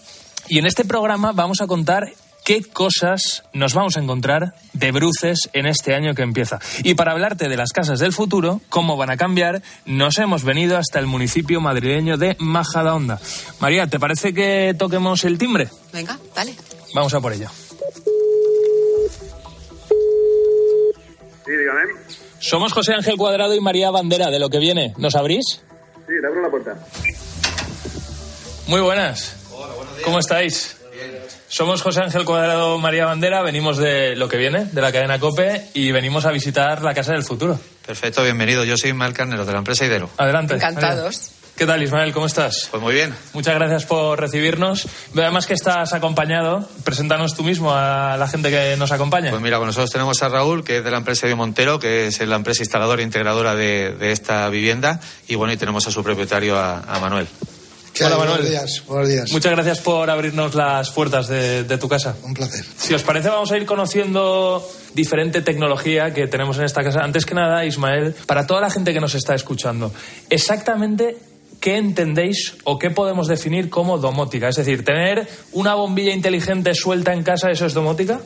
Y 0.48 0.58
en 0.58 0.66
este 0.66 0.84
programa 0.84 1.32
vamos 1.32 1.60
a 1.60 1.66
contar 1.66 2.08
qué 2.50 2.64
cosas 2.64 3.44
nos 3.52 3.74
vamos 3.74 3.96
a 3.96 4.00
encontrar 4.00 4.54
de 4.72 4.90
bruces 4.90 5.48
en 5.52 5.66
este 5.66 5.94
año 5.94 6.16
que 6.16 6.22
empieza. 6.22 6.58
Y 6.82 6.94
para 6.94 7.12
hablarte 7.12 7.48
de 7.48 7.56
las 7.56 7.70
casas 7.70 8.00
del 8.00 8.12
futuro, 8.12 8.60
cómo 8.68 8.96
van 8.96 9.08
a 9.08 9.16
cambiar, 9.16 9.62
nos 9.86 10.18
hemos 10.18 10.42
venido 10.42 10.76
hasta 10.76 10.98
el 10.98 11.06
municipio 11.06 11.60
madrileño 11.60 12.16
de 12.16 12.34
Majadahonda. 12.40 13.20
María, 13.60 13.86
¿te 13.86 14.00
parece 14.00 14.34
que 14.34 14.74
toquemos 14.76 15.22
el 15.22 15.38
timbre? 15.38 15.68
Venga, 15.92 16.18
dale. 16.34 16.56
Vamos 16.92 17.14
a 17.14 17.20
por 17.20 17.34
ello. 17.34 17.48
Sí, 21.46 21.52
dígame. 21.52 21.82
Somos 22.40 22.72
José 22.72 22.94
Ángel 22.94 23.16
Cuadrado 23.16 23.54
y 23.54 23.60
María 23.60 23.92
Bandera, 23.92 24.28
de 24.28 24.40
lo 24.40 24.50
que 24.50 24.58
viene. 24.58 24.92
¿Nos 24.98 25.14
abrís? 25.14 25.62
Sí, 26.04 26.14
le 26.20 26.26
abro 26.26 26.42
la 26.42 26.50
puerta. 26.50 26.76
Muy 28.66 28.80
buenas. 28.80 29.36
¿Cómo 30.04 30.18
estáis? 30.18 30.79
Somos 31.48 31.82
José 31.82 32.00
Ángel 32.02 32.24
Cuadrado 32.24 32.78
María 32.78 33.06
Bandera, 33.06 33.42
venimos 33.42 33.76
de 33.76 34.16
lo 34.16 34.28
que 34.28 34.36
viene, 34.36 34.66
de 34.66 34.80
la 34.80 34.92
cadena 34.92 35.18
COPE, 35.18 35.70
y 35.74 35.92
venimos 35.92 36.24
a 36.24 36.30
visitar 36.30 36.82
la 36.82 36.94
Casa 36.94 37.12
del 37.12 37.24
Futuro. 37.24 37.58
Perfecto, 37.86 38.22
bienvenido. 38.22 38.64
Yo 38.64 38.76
soy 38.76 38.90
Ismael 38.90 39.12
Carnero, 39.12 39.44
de 39.44 39.52
la 39.52 39.58
empresa 39.58 39.84
Idero. 39.84 40.10
Adelante. 40.16 40.54
Encantados. 40.54 41.32
¿Qué 41.56 41.66
tal, 41.66 41.82
Ismael? 41.82 42.14
¿Cómo 42.14 42.24
estás? 42.24 42.68
Pues 42.70 42.82
muy 42.82 42.94
bien. 42.94 43.14
Muchas 43.34 43.54
gracias 43.54 43.84
por 43.84 44.18
recibirnos. 44.18 44.88
Veo 45.12 45.24
además 45.24 45.46
que 45.46 45.52
estás 45.52 45.92
acompañado. 45.92 46.66
Preséntanos 46.84 47.36
tú 47.36 47.42
mismo 47.42 47.74
a 47.74 48.16
la 48.16 48.28
gente 48.28 48.48
que 48.48 48.76
nos 48.78 48.92
acompaña. 48.92 49.28
Pues 49.28 49.42
mira, 49.42 49.58
con 49.58 49.66
nosotros 49.66 49.90
tenemos 49.90 50.22
a 50.22 50.30
Raúl, 50.30 50.64
que 50.64 50.78
es 50.78 50.84
de 50.84 50.90
la 50.90 50.96
empresa 50.96 51.26
de 51.26 51.34
Montero, 51.34 51.78
que 51.78 52.06
es 52.06 52.18
la 52.26 52.36
empresa 52.36 52.62
instaladora 52.62 53.02
e 53.02 53.04
integradora 53.04 53.54
de, 53.54 53.94
de 53.94 54.12
esta 54.12 54.48
vivienda. 54.48 55.00
Y 55.28 55.34
bueno, 55.34 55.52
y 55.52 55.58
tenemos 55.58 55.86
a 55.86 55.90
su 55.90 56.02
propietario, 56.02 56.58
a, 56.58 56.78
a 56.78 56.98
Manuel. 56.98 57.28
¿Qué 58.00 58.06
Hola, 58.06 58.14
hay? 58.14 58.20
Manuel. 58.20 58.40
Buenos 58.40 58.50
días, 58.50 58.82
buenos 58.86 59.08
días. 59.08 59.32
Muchas 59.32 59.52
gracias 59.52 59.80
por 59.80 60.08
abrirnos 60.08 60.54
las 60.54 60.90
puertas 60.90 61.28
de, 61.28 61.64
de 61.64 61.76
tu 61.76 61.86
casa. 61.86 62.16
Un 62.22 62.32
placer. 62.32 62.64
Si 62.78 62.94
os 62.94 63.02
parece, 63.02 63.28
vamos 63.28 63.52
a 63.52 63.58
ir 63.58 63.66
conociendo 63.66 64.66
diferente 64.94 65.42
tecnología 65.42 66.14
que 66.14 66.26
tenemos 66.26 66.56
en 66.56 66.64
esta 66.64 66.82
casa. 66.82 67.00
Antes 67.00 67.26
que 67.26 67.34
nada, 67.34 67.62
Ismael, 67.66 68.14
para 68.24 68.46
toda 68.46 68.62
la 68.62 68.70
gente 68.70 68.94
que 68.94 69.00
nos 69.00 69.14
está 69.14 69.34
escuchando, 69.34 69.92
exactamente 70.30 71.18
qué 71.60 71.76
entendéis 71.76 72.54
o 72.64 72.78
qué 72.78 72.90
podemos 72.90 73.28
definir 73.28 73.68
como 73.68 73.98
domótica. 73.98 74.48
Es 74.48 74.56
decir, 74.56 74.82
tener 74.82 75.28
una 75.52 75.74
bombilla 75.74 76.12
inteligente 76.14 76.74
suelta 76.74 77.12
en 77.12 77.22
casa, 77.22 77.50
¿eso 77.50 77.66
es 77.66 77.74
domótica? 77.74 78.20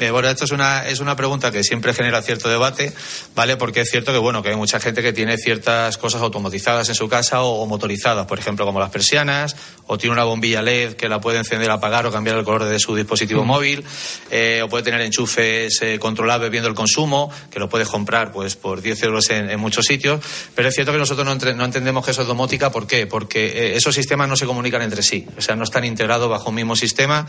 Eh, 0.00 0.10
bueno, 0.10 0.28
esto 0.28 0.44
es 0.46 0.50
una, 0.50 0.88
es 0.88 0.98
una 0.98 1.14
pregunta 1.14 1.52
que 1.52 1.62
siempre 1.62 1.94
genera 1.94 2.20
cierto 2.22 2.48
debate, 2.48 2.92
¿vale? 3.36 3.56
Porque 3.56 3.82
es 3.82 3.88
cierto 3.90 4.10
que, 4.12 4.18
bueno, 4.18 4.42
que 4.42 4.48
hay 4.48 4.56
mucha 4.56 4.80
gente 4.80 5.00
que 5.00 5.12
tiene 5.12 5.38
ciertas 5.38 5.96
cosas 5.96 6.22
automatizadas 6.22 6.88
en 6.88 6.96
su 6.96 7.08
casa 7.08 7.42
o, 7.42 7.62
o 7.62 7.66
motorizadas, 7.66 8.26
por 8.26 8.40
ejemplo, 8.40 8.66
como 8.66 8.80
las 8.80 8.90
persianas, 8.90 9.54
o 9.86 9.96
tiene 9.96 10.14
una 10.14 10.24
bombilla 10.24 10.60
LED 10.60 10.94
que 10.94 11.08
la 11.08 11.20
puede 11.20 11.38
encender, 11.38 11.70
apagar 11.70 12.04
o 12.06 12.10
cambiar 12.10 12.36
el 12.36 12.44
color 12.44 12.64
de 12.64 12.80
su 12.80 12.96
dispositivo 12.96 13.44
móvil, 13.44 13.84
eh, 14.32 14.60
o 14.64 14.68
puede 14.68 14.82
tener 14.82 15.00
enchufes 15.02 15.80
eh, 15.82 16.00
controlables 16.00 16.50
viendo 16.50 16.68
el 16.68 16.74
consumo, 16.74 17.30
que 17.48 17.60
lo 17.60 17.68
puedes 17.68 17.86
comprar 17.88 18.32
pues 18.32 18.56
por 18.56 18.82
10 18.82 19.00
euros 19.04 19.30
en, 19.30 19.50
en 19.50 19.60
muchos 19.60 19.84
sitios. 19.84 20.20
Pero 20.56 20.68
es 20.68 20.74
cierto 20.74 20.90
que 20.90 20.98
nosotros 20.98 21.24
no, 21.24 21.30
entre- 21.32 21.54
no 21.54 21.64
entendemos 21.64 22.04
que 22.04 22.10
eso 22.10 22.22
es 22.22 22.26
domótica, 22.28 22.71
¿por 22.72 22.88
qué? 22.88 23.06
Porque 23.06 23.46
eh, 23.46 23.76
esos 23.76 23.94
sistemas 23.94 24.28
no 24.28 24.36
se 24.36 24.46
comunican 24.46 24.82
entre 24.82 25.02
sí, 25.02 25.26
o 25.38 25.40
sea, 25.40 25.54
no 25.54 25.62
están 25.62 25.84
integrados 25.84 26.28
bajo 26.28 26.48
un 26.48 26.56
mismo 26.56 26.74
sistema, 26.74 27.26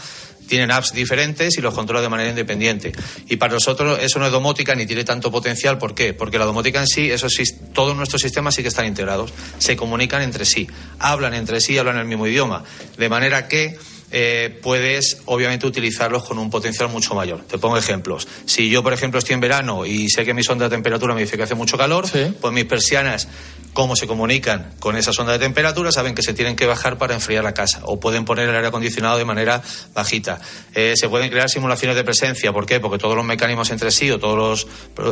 tienen 0.48 0.72
apps 0.72 0.94
diferentes 0.94 1.58
y 1.58 1.62
los 1.62 1.74
controla 1.74 2.02
de 2.02 2.10
manera 2.10 2.32
independiente. 2.32 2.92
Y 3.30 3.36
para 3.36 3.54
nosotros 3.54 4.00
eso 4.02 4.18
no 4.18 4.26
es 4.26 4.32
domótica 4.32 4.74
ni 4.74 4.86
tiene 4.86 5.04
tanto 5.04 5.32
potencial, 5.32 5.78
¿por 5.78 5.94
qué? 5.94 6.14
Porque 6.14 6.40
la 6.40 6.46
domótica 6.46 6.80
en 6.80 6.88
sí, 6.88 7.12
esos, 7.12 7.34
todos 7.74 7.96
nuestros 7.96 8.22
sistemas 8.22 8.56
sí 8.56 8.64
que 8.64 8.70
están 8.70 8.88
integrados, 8.88 9.32
se 9.60 9.76
comunican 9.76 10.24
entre 10.24 10.46
sí, 10.46 10.68
hablan 10.98 11.34
entre 11.34 11.62
sí, 11.62 11.78
hablan 11.78 11.98
el 11.98 12.06
mismo 12.06 12.26
idioma, 12.26 12.64
de 12.98 13.10
manera 13.10 13.48
que 13.48 13.78
eh, 14.15 14.60
puedes 14.62 15.17
obviamente 15.26 15.65
utilizarlos 15.65 16.23
con 16.23 16.38
un 16.38 16.49
potencial 16.52 16.88
mucho 16.88 17.15
mayor. 17.15 17.41
Te 17.41 17.58
pongo 17.58 17.78
ejemplos. 17.78 18.28
Si 18.45 18.69
yo, 18.69 18.84
por 18.84 18.93
ejemplo, 18.93 19.17
estoy 19.17 19.34
en 19.34 19.39
verano 19.39 19.86
y 19.88 20.08
sé 20.10 20.23
que 20.23 20.34
mi 20.36 20.43
sonda 20.43 20.65
de 20.65 20.76
temperatura 20.76 21.15
me 21.15 21.21
dice 21.21 21.36
que 21.36 21.43
hace 21.43 21.56
mucho 21.56 21.78
calor, 21.78 22.06
pues 22.39 22.54
mis 22.54 22.65
persianas, 22.65 23.28
cómo 23.73 23.95
se 23.95 24.06
comunican 24.06 24.71
con 24.80 24.95
esa 24.95 25.12
sonda 25.13 25.32
de 25.34 25.39
temperatura, 25.39 25.91
saben 25.91 26.13
que 26.13 26.21
se 26.21 26.36
tienen 26.36 26.56
que 26.56 26.67
bajar 26.67 26.99
para 26.99 27.15
enfriar 27.15 27.43
la 27.43 27.56
casa 27.56 27.80
o 27.86 27.99
pueden 27.99 28.23
poner 28.23 28.47
el 28.47 28.56
aire 28.56 28.67
acondicionado 28.67 29.17
de 29.17 29.26
manera 29.26 29.63
bajita. 29.95 30.39
Eh, 30.76 30.93
se 30.95 31.10
pueden 31.10 31.32
crear 31.32 31.49
simulaciones 31.49 31.95
de 31.97 32.04
presencia. 32.04 32.54
¿Por 32.54 32.67
qué? 32.67 32.80
Porque 32.80 32.99
todos 32.99 33.15
los 33.15 33.26
mecanismos 33.26 33.71
entre 33.71 33.89
sí 33.89 34.12
o 34.12 34.19
todos 34.19 34.38
los, 34.38 34.67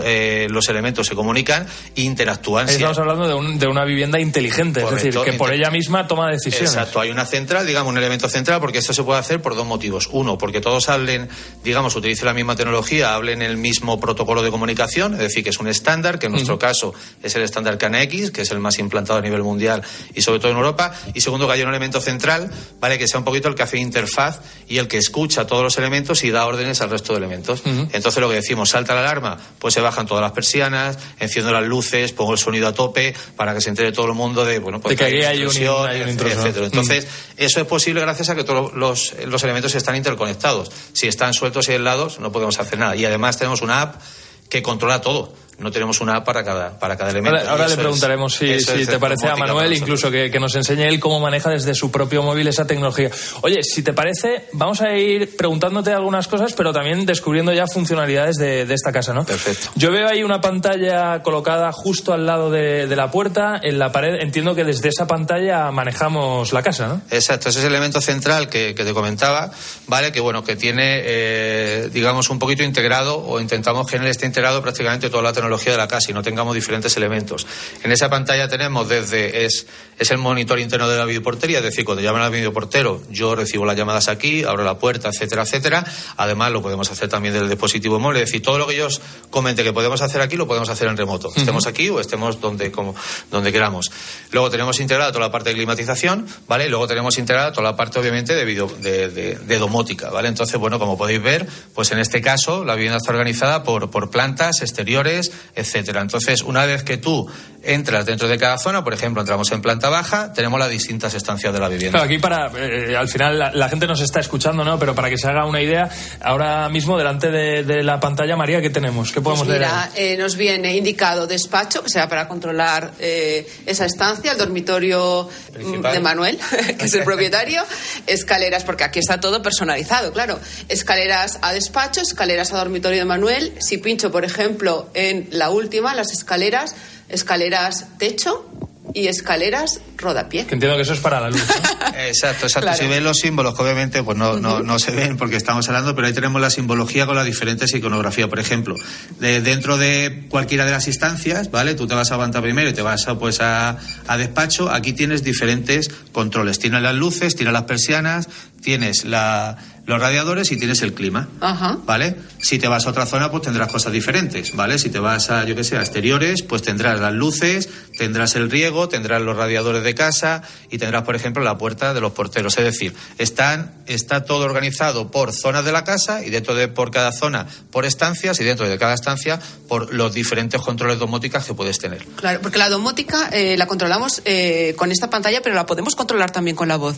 eh, 0.06 0.46
los 0.52 0.70
elementos 0.70 1.08
se 1.08 1.16
comunican 1.16 1.66
e 1.96 2.02
interactúan. 2.02 2.68
Sí, 2.68 2.76
estamos 2.76 3.00
hablando 3.00 3.28
de, 3.28 3.34
un- 3.34 3.58
de 3.58 3.66
una 3.66 3.84
vivienda 3.84 4.20
inteligente, 4.20 4.82
es 4.82 4.86
Correcto, 4.86 5.06
decir, 5.22 5.22
que 5.32 5.38
por 5.40 5.52
ella 5.52 5.72
misma 5.72 6.06
toma 6.06 6.30
decisiones. 6.30 6.70
Exacto, 6.72 7.00
hay 7.00 7.10
una 7.10 7.26
central, 7.26 7.66
digamos, 7.66 7.90
un 7.92 7.98
elemento 7.98 8.30
central, 8.30 8.60
porque 8.62 8.78
esto 8.92 9.02
se 9.02 9.06
puede 9.06 9.20
hacer 9.20 9.42
por 9.42 9.56
dos 9.56 9.66
motivos. 9.66 10.08
Uno, 10.12 10.38
porque 10.38 10.62
todos 10.62 10.88
hablen, 10.90 11.28
digamos, 11.64 11.96
utilicen 11.96 12.26
la 12.26 12.34
misma 12.34 12.56
tecnología, 12.56 13.16
hablen 13.16 13.42
el 13.42 13.58
mismo 13.58 14.00
protocolo 14.00 14.42
de 14.44 14.52
comunicación, 14.52 15.14
es 15.14 15.20
decir, 15.20 15.44
que 15.44 15.50
es 15.50 15.60
un 15.60 15.68
estándar, 15.68 16.20
que 16.20 16.28
en 16.28 16.34
nuestro 16.34 16.60
caso 16.60 16.94
es 17.24 17.36
el 17.36 17.42
estándar 17.44 17.78
CANX, 17.78 18.32
que 18.32 18.42
es 18.42 18.52
el 18.52 18.60
más 18.60 18.78
implantado 18.80 19.20
a 19.20 19.22
nivel 19.22 19.42
mundial 19.44 19.82
y 20.14 20.22
sobre 20.22 20.40
todo 20.40 20.52
en 20.52 20.58
Europa. 20.58 20.94
Y 21.14 21.22
segundo, 21.22 21.48
que 21.48 21.54
haya 21.54 21.64
un 21.64 21.70
elemento 21.70 22.00
central, 22.02 22.52
¿vale? 22.80 22.98
Que 23.00 23.08
sea 23.08 23.20
un 23.20 23.26
poquito 23.26 23.48
el 23.48 23.56
que 23.56 23.64
hace 23.64 23.78
interfaz 23.78 24.40
y 24.68 24.78
el 24.78 24.88
que 24.88 24.98
escucha 24.98 25.48
todos 25.48 25.64
los 25.64 25.78
elementos 25.78 26.24
y 26.24 26.32
da 26.32 26.46
órdenes 26.46 26.82
al 26.82 26.90
resto 26.90 27.14
de 27.14 27.20
elementos. 27.20 27.62
Entonces, 27.66 28.18
lo 28.22 28.30
que 28.30 28.36
decimos, 28.36 28.70
salta 28.70 28.94
la 28.94 29.02
alarma, 29.02 29.38
pues 29.60 29.74
se 29.74 29.82
bajan 29.82 30.06
todas 30.06 30.22
las 30.22 30.32
persianas, 30.32 30.98
enciendo 31.20 31.52
las 31.52 31.64
luces, 31.66 32.12
pongo 32.12 32.34
el 32.34 32.38
sonido 32.40 32.68
a 32.68 32.74
tope 32.74 33.14
para 33.36 33.54
que 33.54 33.62
se 33.62 33.70
entere 33.70 33.92
todo 33.92 34.08
el 34.08 34.14
mundo 34.14 34.46
de, 34.46 34.60
bueno, 34.60 34.80
pues 34.82 34.98
De 34.98 34.98
que 34.98 35.06
hay 35.06 35.12
hay 35.26 35.46
un- 35.46 35.52
hay 35.86 36.02
un 36.02 36.10
etcétera. 36.40 36.66
Entonces, 36.66 37.08
eso 37.38 37.60
es 37.62 37.66
posible 37.68 38.02
gracias 38.02 38.30
a 38.30 38.36
que 38.36 38.44
todos 38.44 38.74
los, 38.82 39.14
los 39.26 39.44
elementos 39.44 39.76
están 39.76 39.96
interconectados. 39.96 40.72
Si 40.92 41.08
están 41.08 41.34
sueltos 41.34 41.70
y 41.70 41.74
aislados, 41.74 42.20
no 42.20 42.32
podemos 42.32 42.60
hacer 42.60 42.80
nada. 42.80 42.96
Y 42.96 43.06
además 43.06 43.38
tenemos 43.38 43.62
una 43.62 43.82
app 43.82 44.02
que 44.50 44.62
controla 44.62 45.00
todo. 45.00 45.34
No 45.62 45.72
tenemos 45.72 46.02
una 46.02 46.18
app 46.18 46.26
para 46.26 46.44
cada, 46.44 46.78
para 46.78 46.98
cada 46.98 47.12
elemento. 47.12 47.40
Ahora, 47.50 47.68
le 47.68 47.78
preguntaremos 47.78 48.42
es- 48.42 48.66
si, 48.66 48.80
si 48.80 48.86
te 48.86 49.00
parece 49.00 49.28
a 49.28 49.36
Manuel, 49.36 49.74
incluso 49.74 50.10
que, 50.12 50.30
que 50.32 50.40
nos 50.40 50.56
enseñe 50.56 50.84
él 50.88 51.00
cómo 51.00 51.20
maneja 51.20 51.50
desde 51.50 51.74
su 51.76 51.92
propio 51.92 52.24
móvil 52.24 52.48
esa 52.48 52.66
tecnología. 52.68 53.10
Oye, 53.42 53.64
si 53.64 53.84
te 53.84 53.94
parece, 53.94 54.48
vamos 54.54 54.82
a 54.82 54.94
ir 54.98 55.36
preguntándote 55.38 55.92
algunas 55.92 56.28
cosas, 56.28 56.54
pero 56.54 56.74
también 56.74 57.06
descubriendo 57.06 57.54
ya 57.54 57.68
funcionalidades 57.68 58.36
de, 58.38 58.66
de 58.66 58.74
esta 58.74 58.92
casa, 58.92 59.14
¿no? 59.14 59.24
Perfecto. 59.26 59.70
Yo 59.76 59.92
veo 59.92 60.08
ahí 60.08 60.24
una 60.24 60.42
pantalla 60.42 61.22
colocada 61.22 61.72
justo 61.72 62.14
al 62.14 62.26
lado 62.26 62.50
de, 62.50 62.88
de 62.88 62.96
la 62.96 63.12
puerta, 63.12 63.60
en 63.62 63.78
la 63.80 63.92
pared. 63.92 64.16
Entiendo 64.22 64.56
que 64.56 64.64
desde 64.64 64.90
esa 64.90 65.08
pantalla 65.08 65.72
manejamos 65.72 66.54
la 66.54 66.64
casa, 66.64 66.88
¿no? 66.88 67.02
Exacto, 67.12 67.50
ese 67.50 67.60
es 67.60 67.66
el 67.66 67.72
elemento 67.72 68.02
central 68.02 68.50
que, 68.50 68.74
que 68.74 68.84
te 68.84 68.94
comentaba, 68.94 69.52
¿vale? 69.88 70.12
Que 70.12 70.20
bueno, 70.20 70.44
que 70.44 70.56
tiene, 70.56 71.02
eh, 71.04 71.90
digamos, 71.94 72.30
un 72.30 72.40
poquito 72.40 72.64
integrado 72.64 73.18
o 73.20 73.40
intentamos 73.40 73.88
que 73.88 73.98
en 73.98 74.04
él 74.04 74.10
esté 74.10 74.26
integrado 74.26 74.62
prácticamente 74.62 75.10
toda 75.10 75.24
la 75.24 75.34
tecnología 75.34 75.51
de 75.60 75.78
la 75.78 75.88
casa 75.88 76.12
y 76.12 76.14
no 76.14 76.22
tengamos 76.24 76.56
diferentes 76.56 76.96
elementos. 76.98 77.46
En 77.84 77.92
esa 77.92 78.10
pantalla 78.10 78.48
tenemos 78.48 78.88
desde, 78.90 79.46
es, 79.46 79.68
es 80.00 80.12
el 80.12 80.18
monitor 80.18 80.60
interno 80.60 80.88
de 80.90 80.98
la 80.98 81.06
videoportería, 81.06 81.58
es 81.60 81.64
decir, 81.64 81.86
cuando 81.86 82.02
llaman 82.02 82.22
al 82.22 82.32
videoportero, 82.32 83.02
yo 83.10 83.36
recibo 83.36 83.66
las 83.66 83.76
llamadas 83.76 84.08
aquí, 84.08 84.44
abro 84.44 84.64
la 84.64 84.78
puerta, 84.80 85.10
etcétera, 85.10 85.44
etcétera. 85.44 85.86
Además, 86.18 86.52
lo 86.52 86.62
podemos 86.62 86.90
hacer 86.92 87.10
también 87.10 87.34
desde 87.34 87.46
el 87.46 87.50
dispositivo 87.50 88.00
móvil, 88.00 88.18
es 88.22 88.26
decir, 88.28 88.42
todo 88.42 88.58
lo 88.58 88.68
que 88.68 88.76
ellos 88.76 89.02
comenten 89.30 89.66
que 89.66 89.74
podemos 89.74 90.02
hacer 90.02 90.22
aquí, 90.22 90.38
lo 90.38 90.48
podemos 90.48 90.70
hacer 90.70 90.88
en 90.88 90.98
remoto. 90.98 91.30
Estemos 91.36 91.68
aquí 91.68 91.90
o 91.90 92.00
estemos 92.00 92.40
donde, 92.40 92.72
como, 92.72 92.96
donde 93.30 93.52
queramos. 93.52 93.92
Luego 94.32 94.50
tenemos 94.50 94.80
integrada 94.80 95.12
toda 95.12 95.26
la 95.26 95.32
parte 95.32 95.50
de 95.50 95.56
climatización, 95.56 96.26
¿vale? 96.48 96.66
Y 96.68 96.70
luego 96.70 96.88
tenemos 96.88 97.18
integrada 97.18 97.52
toda 97.52 97.64
la 97.64 97.76
parte, 97.76 98.00
obviamente, 98.00 98.34
de, 98.36 98.46
video, 98.46 98.68
de, 98.68 99.10
de- 99.10 99.36
de 99.36 99.58
domótica, 99.58 100.10
¿vale? 100.10 100.28
Entonces, 100.30 100.58
bueno, 100.60 100.80
como 100.80 100.98
podéis 100.98 101.22
ver, 101.22 101.48
pues 101.74 101.92
en 101.92 102.00
este 102.00 102.22
caso 102.22 102.64
la 102.64 102.76
vivienda 102.76 102.98
está 102.98 103.12
organizada 103.12 103.64
por, 103.64 103.90
por 103.90 104.10
plantas, 104.10 104.62
exteriores, 104.62 105.31
etcétera. 105.56 106.02
Entonces, 106.02 106.42
una 106.42 106.66
vez 106.66 106.84
que 106.84 106.98
tú 106.98 107.30
entras 107.64 108.06
dentro 108.06 108.28
de 108.28 108.38
cada 108.38 108.58
zona, 108.58 108.84
por 108.84 108.94
ejemplo, 108.94 109.22
entramos 109.22 109.52
en 109.52 109.62
planta 109.62 109.90
baja, 109.90 110.34
tenemos 110.34 110.60
las 110.60 110.70
distintas 110.70 111.14
estancias 111.14 111.54
de 111.54 111.60
la 111.60 111.68
vivienda. 111.70 112.00
Claro, 112.00 112.06
aquí 112.06 112.18
para, 112.18 112.52
eh, 112.58 112.96
al 112.96 113.08
final 113.08 113.38
la, 113.38 113.52
la 113.52 113.70
gente 113.70 113.86
nos 113.88 114.02
está 114.02 114.20
escuchando, 114.20 114.64
¿no? 114.64 114.80
Pero 114.80 114.96
para 114.96 115.10
que 115.10 115.18
se 115.18 115.28
haga 115.28 115.46
una 115.46 115.62
idea, 115.62 115.90
ahora 116.22 116.70
mismo 116.70 116.98
delante 116.98 117.30
de, 117.30 117.64
de 117.64 117.84
la 117.84 118.00
pantalla, 118.00 118.36
María, 118.36 118.62
¿qué 118.62 118.70
tenemos? 118.70 119.12
¿Qué 119.12 119.22
podemos 119.22 119.46
Pues 119.46 119.60
mira, 119.60 119.92
eh, 119.96 120.18
nos 120.18 120.36
viene 120.36 120.76
indicado 120.76 121.28
despacho, 121.28 121.84
que 121.84 121.90
será 121.90 122.10
para 122.10 122.28
controlar 122.28 122.92
eh, 123.00 123.48
esa 123.66 123.86
estancia, 123.86 124.32
el 124.32 124.38
dormitorio 124.38 125.30
mm, 125.30 125.54
Principal. 125.54 125.94
de 125.94 126.00
Manuel, 126.00 126.40
que 126.80 126.86
es 126.86 126.94
el 126.96 127.04
propietario, 127.04 127.62
escaleras, 128.08 128.64
porque 128.64 128.84
aquí 128.84 129.00
está 129.00 129.20
todo 129.20 129.42
personalizado, 129.42 130.12
claro. 130.12 130.40
Escaleras 130.68 131.38
a 131.42 131.54
despacho, 131.54 132.02
escaleras 132.02 132.54
a 132.54 132.58
dormitorio 132.58 133.00
de 133.00 133.06
Manuel. 133.06 133.54
Si 133.60 133.78
pincho, 133.78 134.12
por 134.12 134.26
ejemplo, 134.26 134.90
en 134.94 135.21
la 135.32 135.50
última, 135.50 135.94
las 135.94 136.12
escaleras, 136.12 136.76
escaleras 137.10 137.86
techo 137.98 138.48
y 138.94 139.08
escaleras 139.08 139.80
rodapié. 139.98 140.46
Que 140.46 140.56
entiendo 140.56 140.76
que 140.76 140.82
eso 140.84 140.94
es 140.94 141.00
para 141.00 141.22
la 141.22 141.30
luz. 141.30 141.42
¿no? 141.48 141.88
Exacto, 141.98 142.46
exacto. 142.48 142.68
Claro. 142.68 142.78
Si 142.78 142.88
ven 142.88 143.04
los 143.04 143.18
símbolos, 143.20 143.56
que 143.56 143.62
obviamente 143.62 144.02
pues 144.04 144.18
no, 144.18 144.38
no, 144.40 144.62
no 144.62 144.80
se 144.80 144.92
ven 144.92 145.18
porque 145.18 145.36
estamos 145.38 145.68
hablando, 145.70 145.94
pero 145.96 146.08
ahí 146.08 146.14
tenemos 146.14 146.42
la 146.42 146.50
simbología 146.50 147.06
con 147.06 147.16
las 147.16 147.26
diferentes 147.26 147.74
iconografías. 147.74 148.28
Por 148.28 148.40
ejemplo, 148.40 148.76
de- 149.20 149.40
dentro 149.42 149.78
de 149.78 150.26
cualquiera 150.30 150.66
de 150.66 150.72
las 150.72 150.88
instancias, 150.88 151.52
¿vale? 151.52 151.76
Tú 151.76 151.88
te 151.88 151.96
vas 151.96 152.12
a 152.12 152.18
planta 152.18 152.42
primero 152.42 152.70
y 152.70 152.74
te 152.74 152.82
vas 152.82 153.08
a, 153.08 153.18
pues 153.20 153.40
a, 153.40 153.78
a 154.08 154.18
despacho. 154.18 154.70
Aquí 154.72 154.94
tienes 154.94 155.24
diferentes 155.24 155.90
controles. 156.12 156.60
Tienes 156.60 156.82
las 156.82 156.96
luces, 156.96 157.36
tienes 157.36 157.54
las 157.54 157.64
persianas, 157.64 158.28
tienes 158.62 159.06
la, 159.06 159.58
los 159.92 160.02
radiadores 160.02 160.52
y 160.52 160.58
tienes 160.58 160.82
el 160.82 160.94
clima. 160.94 161.28
Ajá. 161.40 161.78
¿Vale? 161.86 162.16
Si 162.40 162.58
te 162.58 162.68
vas 162.68 162.88
a 162.88 162.90
otra 162.90 163.06
zona, 163.06 163.30
pues 163.30 163.44
tendrás 163.44 163.72
cosas 163.72 163.92
diferentes, 163.92 164.56
¿vale? 164.56 164.80
Si 164.80 164.90
te 164.90 165.00
vas 165.00 165.30
a, 165.30 165.44
yo 165.44 165.56
qué 165.56 165.64
sé, 165.64 165.78
a 165.78 165.82
exteriores, 165.82 166.42
pues 166.44 166.62
tendrás 166.62 167.00
las 167.00 167.14
luces, 167.14 167.70
tendrás 167.98 168.36
el 168.36 168.50
riego, 168.50 168.90
tendrás 168.90 169.22
los 169.22 169.36
radiadores 169.36 169.84
de 169.84 169.94
casa 169.94 170.42
y 170.70 170.78
tendrás, 170.78 171.04
por 171.04 171.16
ejemplo, 171.16 171.44
la 171.44 171.58
puerta 171.58 171.94
de 171.94 172.02
los 172.02 172.14
porteros. 172.14 172.58
Es 172.58 172.64
decir, 172.64 172.96
están, 173.18 173.74
está 173.86 174.24
todo 174.24 174.46
organizado 174.46 175.12
por 175.12 175.34
zonas 175.34 175.66
de 175.66 175.72
la 175.72 175.84
casa 175.84 176.26
y 176.26 176.30
dentro 176.30 176.56
de 176.56 176.68
por 176.68 176.90
cada 176.90 177.12
zona 177.12 177.46
por 177.70 177.86
estancias 177.86 178.40
y 178.40 178.44
dentro 178.44 178.68
de 178.68 178.78
cada 178.78 178.94
estancia 178.94 179.40
por 179.68 179.94
los 179.94 180.14
diferentes 180.14 180.62
controles 180.62 181.00
domóticas 181.00 181.46
que 181.46 181.54
puedes 181.54 181.80
tener. 181.80 182.06
Claro, 182.16 182.40
porque 182.42 182.58
la 182.58 182.70
domótica 182.70 183.30
eh, 183.32 183.58
la 183.58 183.68
controlamos 183.68 184.22
eh, 184.26 184.74
con 184.78 184.92
esta 184.92 185.10
pantalla, 185.10 185.42
pero 185.42 185.56
la 185.56 185.66
podemos 185.66 185.96
controlar 185.96 186.32
también 186.32 186.56
con 186.56 186.70
la 186.70 186.78
voz. 186.78 186.98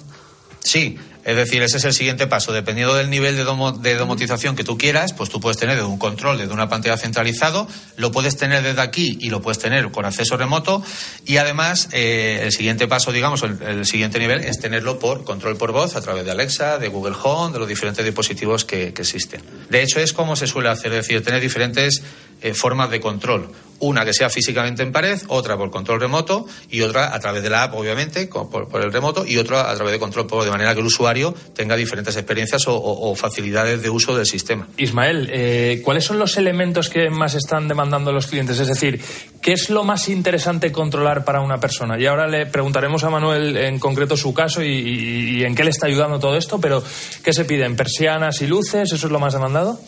Sí, 0.63 0.97
es 1.25 1.37
decir, 1.37 1.61
ese 1.61 1.77
es 1.77 1.85
el 1.85 1.93
siguiente 1.93 2.27
paso. 2.27 2.51
Dependiendo 2.51 2.95
del 2.95 3.09
nivel 3.09 3.35
de, 3.37 3.45
domo- 3.45 3.71
de 3.71 3.95
domotización 3.95 4.55
que 4.55 4.63
tú 4.63 4.77
quieras, 4.77 5.13
pues 5.13 5.29
tú 5.29 5.39
puedes 5.39 5.57
tener 5.57 5.81
un 5.83 5.97
control, 5.97 6.37
desde 6.37 6.53
una 6.53 6.67
pantalla 6.67 6.97
centralizado, 6.97 7.67
lo 7.95 8.11
puedes 8.11 8.35
tener 8.35 8.61
desde 8.61 8.81
aquí 8.81 9.17
y 9.21 9.29
lo 9.29 9.41
puedes 9.41 9.59
tener 9.59 9.89
con 9.91 10.05
acceso 10.05 10.35
remoto. 10.35 10.83
Y 11.25 11.37
además, 11.37 11.89
eh, 11.93 12.41
el 12.43 12.51
siguiente 12.51 12.87
paso, 12.87 13.11
digamos, 13.11 13.43
el, 13.43 13.85
siguiente 13.85 14.19
nivel 14.19 14.41
es 14.41 14.59
tenerlo 14.59 14.99
por 14.99 15.23
control 15.23 15.55
por 15.57 15.71
voz 15.71 15.95
a 15.95 16.01
través 16.01 16.25
de 16.25 16.31
Alexa, 16.31 16.77
de 16.77 16.87
Google 16.89 17.15
Home, 17.23 17.53
de 17.53 17.59
los 17.59 17.67
diferentes 17.67 18.03
dispositivos 18.03 18.65
que, 18.65 18.87
existen. 18.87 19.41
De 19.69 19.81
hecho, 19.81 19.99
es 19.99 20.13
como 20.13 20.35
se 20.35 20.47
suele 20.47 20.69
hacer, 20.69 20.91
es 20.93 21.07
decir, 21.07 21.23
tener 21.23 21.41
diferentes 21.41 22.01
eh, 22.41 22.53
formas 22.53 22.89
de 22.89 22.99
control. 22.99 23.49
Una 23.79 24.05
que 24.05 24.13
sea 24.13 24.29
físicamente 24.29 24.81
en 24.81 24.91
pared, 24.93 25.19
otra 25.27 25.57
por 25.57 25.69
control 25.69 25.99
remoto 25.99 26.45
y 26.69 26.81
otra 26.81 27.13
a 27.13 27.19
través 27.19 27.43
de 27.43 27.49
la 27.49 27.63
app, 27.63 27.73
obviamente, 27.73 28.27
por, 28.27 28.81
el 28.81 28.93
remoto, 28.93 29.25
y 29.25 29.37
otra 29.37 29.69
a 29.69 29.75
través 29.75 29.91
de 29.91 29.99
control 29.99 30.27
por 30.27 30.39
manera 30.53 30.73
que 30.73 30.79
el 30.79 30.85
usuario 30.85 31.35
tenga 31.55 31.75
diferentes 31.75 32.15
experiencias 32.15 32.63
o, 32.67 33.15
facilidades 33.15 33.81
de 33.81 33.89
uso 33.89 34.15
del 34.15 34.25
sistema. 34.25 34.67
Ismael, 34.77 35.29
eh, 35.31 35.81
¿cuáles 35.83 36.05
son 36.05 36.17
los 36.19 36.37
elementos 36.37 36.89
que 36.89 37.09
más 37.09 37.33
están 37.35 37.67
demandando 37.67 38.11
los 38.11 38.27
clientes? 38.27 38.59
Es 38.59 38.67
decir, 38.69 39.01
¿qué 39.41 39.53
es 39.53 39.69
lo 39.69 39.83
más 39.83 40.07
interesante 40.09 40.71
controlar 40.71 41.25
para 41.25 41.41
una 41.41 41.59
persona? 41.59 41.99
Y 41.99 42.05
ahora 42.05 42.27
le 42.27 42.45
preguntaremos 42.45 43.03
a 43.03 43.09
Manuel 43.09 43.57
en 43.57 43.79
concreto 43.79 44.15
su 44.15 44.33
caso 44.33 44.63
y- 44.63 45.37
y 45.39 45.43
en 45.43 45.55
qué 45.55 45.63
le 45.63 45.69
está 45.71 45.87
ayudando 45.87 46.19
todo 46.19 46.37
esto, 46.37 46.59
pero 46.61 46.83
¿qué 47.23 47.33
se 47.33 47.45
piden? 47.45 47.75
¿Persianas 47.75 48.41
y 48.41 48.47
luces? 48.47 48.91
¿Eso 48.93 49.07
es 49.07 49.11
lo 49.11 49.19
más 49.19 49.33
demandado? 49.33 49.79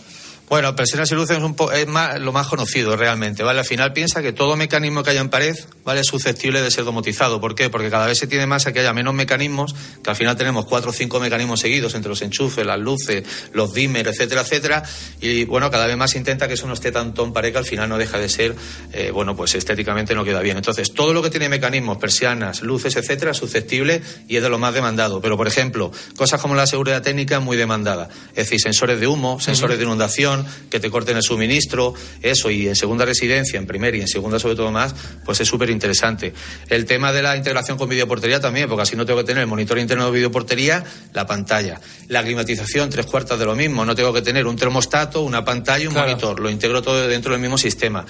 Bueno, 0.47 0.75
persianas 0.75 1.11
y 1.11 1.15
luces 1.15 1.37
es, 1.37 1.43
un 1.43 1.55
po- 1.55 1.71
es 1.71 1.87
más- 1.87 2.19
lo 2.19 2.31
más 2.31 2.45
conocido 2.47 2.95
realmente, 2.95 3.41
¿vale? 3.41 3.59
Al 3.61 3.65
final 3.65 3.93
piensa 3.93 4.21
que 4.21 4.31
todo 4.31 4.55
mecanismo 4.55 5.01
que 5.01 5.09
haya 5.09 5.21
en 5.21 5.29
pared, 5.29 5.55
¿vale? 5.83 6.01
Es 6.01 6.07
susceptible 6.07 6.61
de 6.61 6.69
ser 6.69 6.83
domotizado. 6.83 7.41
¿Por 7.41 7.55
qué? 7.55 7.71
Porque 7.71 7.89
cada 7.89 8.05
vez 8.05 8.19
se 8.19 8.27
tiene 8.27 8.45
más 8.45 8.67
a 8.67 8.71
que 8.71 8.79
haya 8.81 8.93
menos 8.93 9.15
mecanismos, 9.15 9.73
que 10.03 10.09
al 10.11 10.15
final 10.15 10.37
tenemos 10.37 10.65
cuatro 10.65 10.91
o 10.91 10.93
cinco 10.93 11.19
mecanismos 11.19 11.59
seguidos 11.61 11.95
entre 11.95 12.09
los 12.09 12.21
enchufes, 12.21 12.63
las 12.63 12.77
luces, 12.79 13.23
los 13.53 13.73
dimmer, 13.73 14.07
etcétera, 14.07 14.41
etcétera. 14.41 14.83
Y 15.19 15.45
bueno, 15.45 15.71
cada 15.71 15.87
vez 15.87 15.97
más 15.97 16.11
se 16.11 16.19
intenta 16.19 16.47
que 16.47 16.53
eso 16.53 16.67
no 16.67 16.75
esté 16.75 16.91
tanto 16.91 17.23
en 17.23 17.33
pared 17.33 17.51
que 17.51 17.57
al 17.57 17.65
final 17.65 17.89
no 17.89 17.97
deja 17.97 18.19
de 18.19 18.29
ser, 18.29 18.55
eh, 18.93 19.09
bueno, 19.11 19.35
pues 19.35 19.55
estéticamente 19.55 20.13
no 20.13 20.23
queda 20.23 20.41
bien. 20.41 20.57
Entonces, 20.57 20.93
todo 20.93 21.11
lo 21.11 21.23
que 21.23 21.31
tiene 21.31 21.49
mecanismos, 21.49 21.97
persianas, 21.97 22.61
luces, 22.61 22.95
etcétera, 22.95 23.31
es 23.31 23.37
susceptible 23.37 24.03
y 24.27 24.35
es 24.37 24.43
de 24.43 24.49
lo 24.49 24.59
más 24.59 24.75
demandado. 24.75 25.21
Pero, 25.21 25.37
por 25.37 25.47
ejemplo, 25.47 25.91
cosas 26.15 26.39
como 26.39 26.53
la 26.53 26.67
seguridad 26.67 27.01
técnica 27.01 27.39
muy 27.39 27.57
demandada. 27.57 28.09
Es 28.29 28.45
decir, 28.45 28.59
sensores 28.61 28.99
de 28.99 29.07
humo, 29.07 29.39
sensores 29.39 29.79
de 29.79 29.83
inundación, 29.85 30.34
que 30.69 30.79
te 30.79 30.89
corten 30.89 31.17
el 31.17 31.23
suministro, 31.23 31.93
eso, 32.21 32.49
y 32.49 32.67
en 32.67 32.75
segunda 32.75 33.05
residencia, 33.05 33.57
en 33.59 33.67
primera 33.67 33.95
y 33.97 34.01
en 34.01 34.07
segunda 34.07 34.39
sobre 34.39 34.55
todo 34.55 34.71
más, 34.71 34.95
pues 35.23 35.39
es 35.41 35.47
súper 35.47 35.69
interesante. 35.69 36.33
El 36.69 36.85
tema 36.85 37.11
de 37.11 37.21
la 37.21 37.37
integración 37.37 37.77
con 37.77 37.87
videoportería 37.89 38.39
también, 38.39 38.67
porque 38.67 38.83
así 38.83 38.95
no 38.95 39.05
tengo 39.05 39.19
que 39.19 39.25
tener 39.25 39.41
el 39.41 39.47
monitor 39.47 39.77
interno 39.77 40.05
de 40.05 40.11
videoportería, 40.11 40.83
la 41.13 41.25
pantalla. 41.25 41.79
La 42.07 42.23
climatización, 42.23 42.89
tres 42.89 43.05
cuartas 43.05 43.37
de 43.39 43.45
lo 43.45 43.55
mismo, 43.55 43.85
no 43.85 43.95
tengo 43.95 44.13
que 44.13 44.21
tener 44.21 44.47
un 44.47 44.55
termostato, 44.55 45.21
una 45.21 45.43
pantalla 45.45 45.83
y 45.83 45.87
un 45.87 45.93
Claro. 45.93 46.09
monitor, 46.09 46.39
lo 46.39 46.49
integro 46.49 46.81
todo 46.81 47.07
dentro 47.07 47.31
del 47.31 47.41
mismo 47.41 47.57
sistema. 47.57 48.05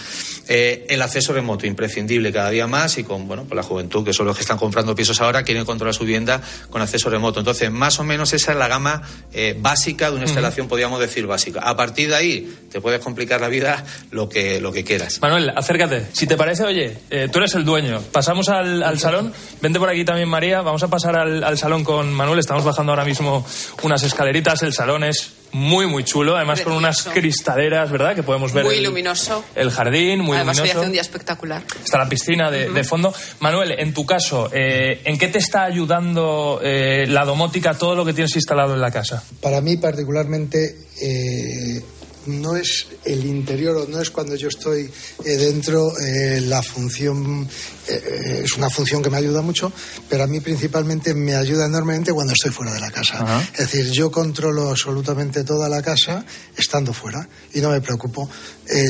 Eh, 0.48 0.86
el 0.90 1.02
acceso 1.02 1.34
remoto, 1.34 1.66
imprescindible 1.68 2.32
cada 2.32 2.50
día 2.50 2.68
más 2.68 2.98
y 2.98 3.04
con, 3.04 3.28
bueno, 3.28 3.44
pues 3.44 3.56
la 3.56 3.64
juventud, 3.64 4.04
que 4.06 4.14
son 4.14 4.26
los 4.26 4.36
que 4.36 4.42
están 4.42 4.58
comprando 4.58 4.96
pisos 4.96 5.22
ahora, 5.22 5.44
quieren 5.44 5.66
controlar 5.66 5.94
su 5.94 6.04
vivienda 6.04 6.42
con 6.70 6.82
acceso 6.82 7.10
remoto. 7.10 7.40
Entonces, 7.40 7.72
más 7.72 8.00
o 8.00 8.04
menos 8.04 8.34
esa 8.34 8.52
es 8.52 8.58
la 8.58 8.68
gama 8.68 9.02
eh, 9.34 9.56
básica 9.60 10.10
de 10.10 10.16
una 10.18 10.26
instalación, 10.26 10.68
podríamos 10.68 11.00
decir 11.00 11.26
básica. 11.28 11.62
A 11.62 11.76
partir 11.76 12.10
de 12.10 12.15
ahí, 12.16 12.54
te 12.72 12.82
puedes 12.82 13.02
complicar 13.02 13.40
la 13.42 13.48
vida 13.48 13.84
lo 14.12 14.28
que, 14.28 14.60
lo 14.60 14.72
que 14.72 14.84
quieras. 14.84 15.20
Manuel, 15.22 15.52
acércate. 15.56 16.08
Si 16.14 16.28
te 16.28 16.36
parece, 16.36 16.64
oye, 16.64 16.98
eh, 17.10 17.30
tú 17.32 17.40
eres 17.40 17.54
el 17.56 17.64
dueño. 17.64 18.02
Pasamos 18.12 18.50
al, 18.50 18.84
al 18.84 19.00
salón. 19.00 19.34
Vente 19.62 19.80
por 19.80 19.90
aquí 19.90 20.04
también, 20.04 20.28
María. 20.30 20.62
Vamos 20.62 20.84
a 20.84 20.88
pasar 20.88 21.16
al, 21.16 21.44
al 21.44 21.58
salón 21.58 21.84
con 21.84 22.14
Manuel. 22.14 22.40
Estamos 22.40 22.64
bajando 22.64 22.92
ahora 22.92 23.06
mismo 23.06 23.46
unas 23.84 24.04
escaleritas. 24.04 24.62
El 24.64 24.74
salón 24.74 25.04
es 25.04 25.32
muy, 25.54 25.88
muy 25.88 26.04
chulo. 26.04 26.36
Además, 26.36 26.62
con 26.62 26.74
unas 26.74 27.04
cristaleras, 27.04 27.90
¿verdad? 27.92 28.14
Que 28.16 28.24
podemos 28.24 28.52
ver. 28.52 28.66
Muy 28.66 28.76
el- 28.78 28.84
luminoso. 28.84 29.46
El 29.56 29.72
jardín, 29.72 30.20
muy 30.20 30.36
Además, 30.36 30.58
hoy 30.58 30.62
luminoso. 30.64 30.80
hace 30.80 30.86
un 30.88 30.92
día 30.92 31.02
espectacular. 31.02 31.64
Está 31.84 31.98
la 31.98 32.10
piscina 32.10 32.52
de, 32.52 32.70
de 32.70 32.84
fondo. 32.84 33.14
Manuel, 33.40 33.72
en 33.78 33.94
tu 33.94 34.06
caso, 34.06 34.50
eh, 34.54 35.02
¿en 35.06 35.18
qué 35.18 35.28
te 35.30 35.38
está 35.38 35.64
ayudando 35.64 36.60
eh, 36.62 37.06
la 37.08 37.24
domótica, 37.24 37.74
todo 37.76 37.96
lo 37.96 38.04
que 38.04 38.12
tienes 38.14 38.36
instalado 38.36 38.74
en 38.74 38.82
la 38.82 38.92
casa? 38.92 39.24
Para 39.42 39.62
mí 39.62 39.78
particularmente, 39.78 40.76
eh, 41.02 41.82
no 42.28 42.56
es 42.56 42.88
el 43.04 43.26
interior 43.26 43.76
o 43.78 43.88
no 43.88 44.02
es 44.02 44.10
cuando 44.10 44.36
yo 44.36 44.48
estoy 44.48 44.90
eh, 45.26 45.38
dentro 45.38 45.92
eh, 46.00 46.42
la 46.42 46.62
función 46.64 47.48
eh, 47.88 48.42
es 48.44 48.54
una 48.58 48.70
función 48.70 49.04
que 49.04 49.10
me 49.10 49.18
ayuda 49.18 49.42
mucho, 49.42 49.72
pero 50.10 50.24
a 50.24 50.28
mí 50.28 50.40
principalmente 50.40 51.14
me 51.14 51.36
ayuda 51.36 51.66
enormemente 51.68 52.12
cuando 52.14 52.34
estoy 52.34 52.52
fuera 52.52 52.74
de 52.74 52.80
la 52.80 52.92
casa. 52.92 53.22
Ajá. 53.22 53.42
Es 53.54 53.72
decir, 53.72 53.92
yo 53.92 54.10
controlo 54.12 54.70
absolutamente 54.70 55.44
toda 55.44 55.70
la 55.70 55.82
casa 55.82 56.26
estando 56.58 56.94
fuera 56.94 57.28
y 57.54 57.62
no 57.62 57.70
me 57.70 57.82
preocupo. 57.82 58.30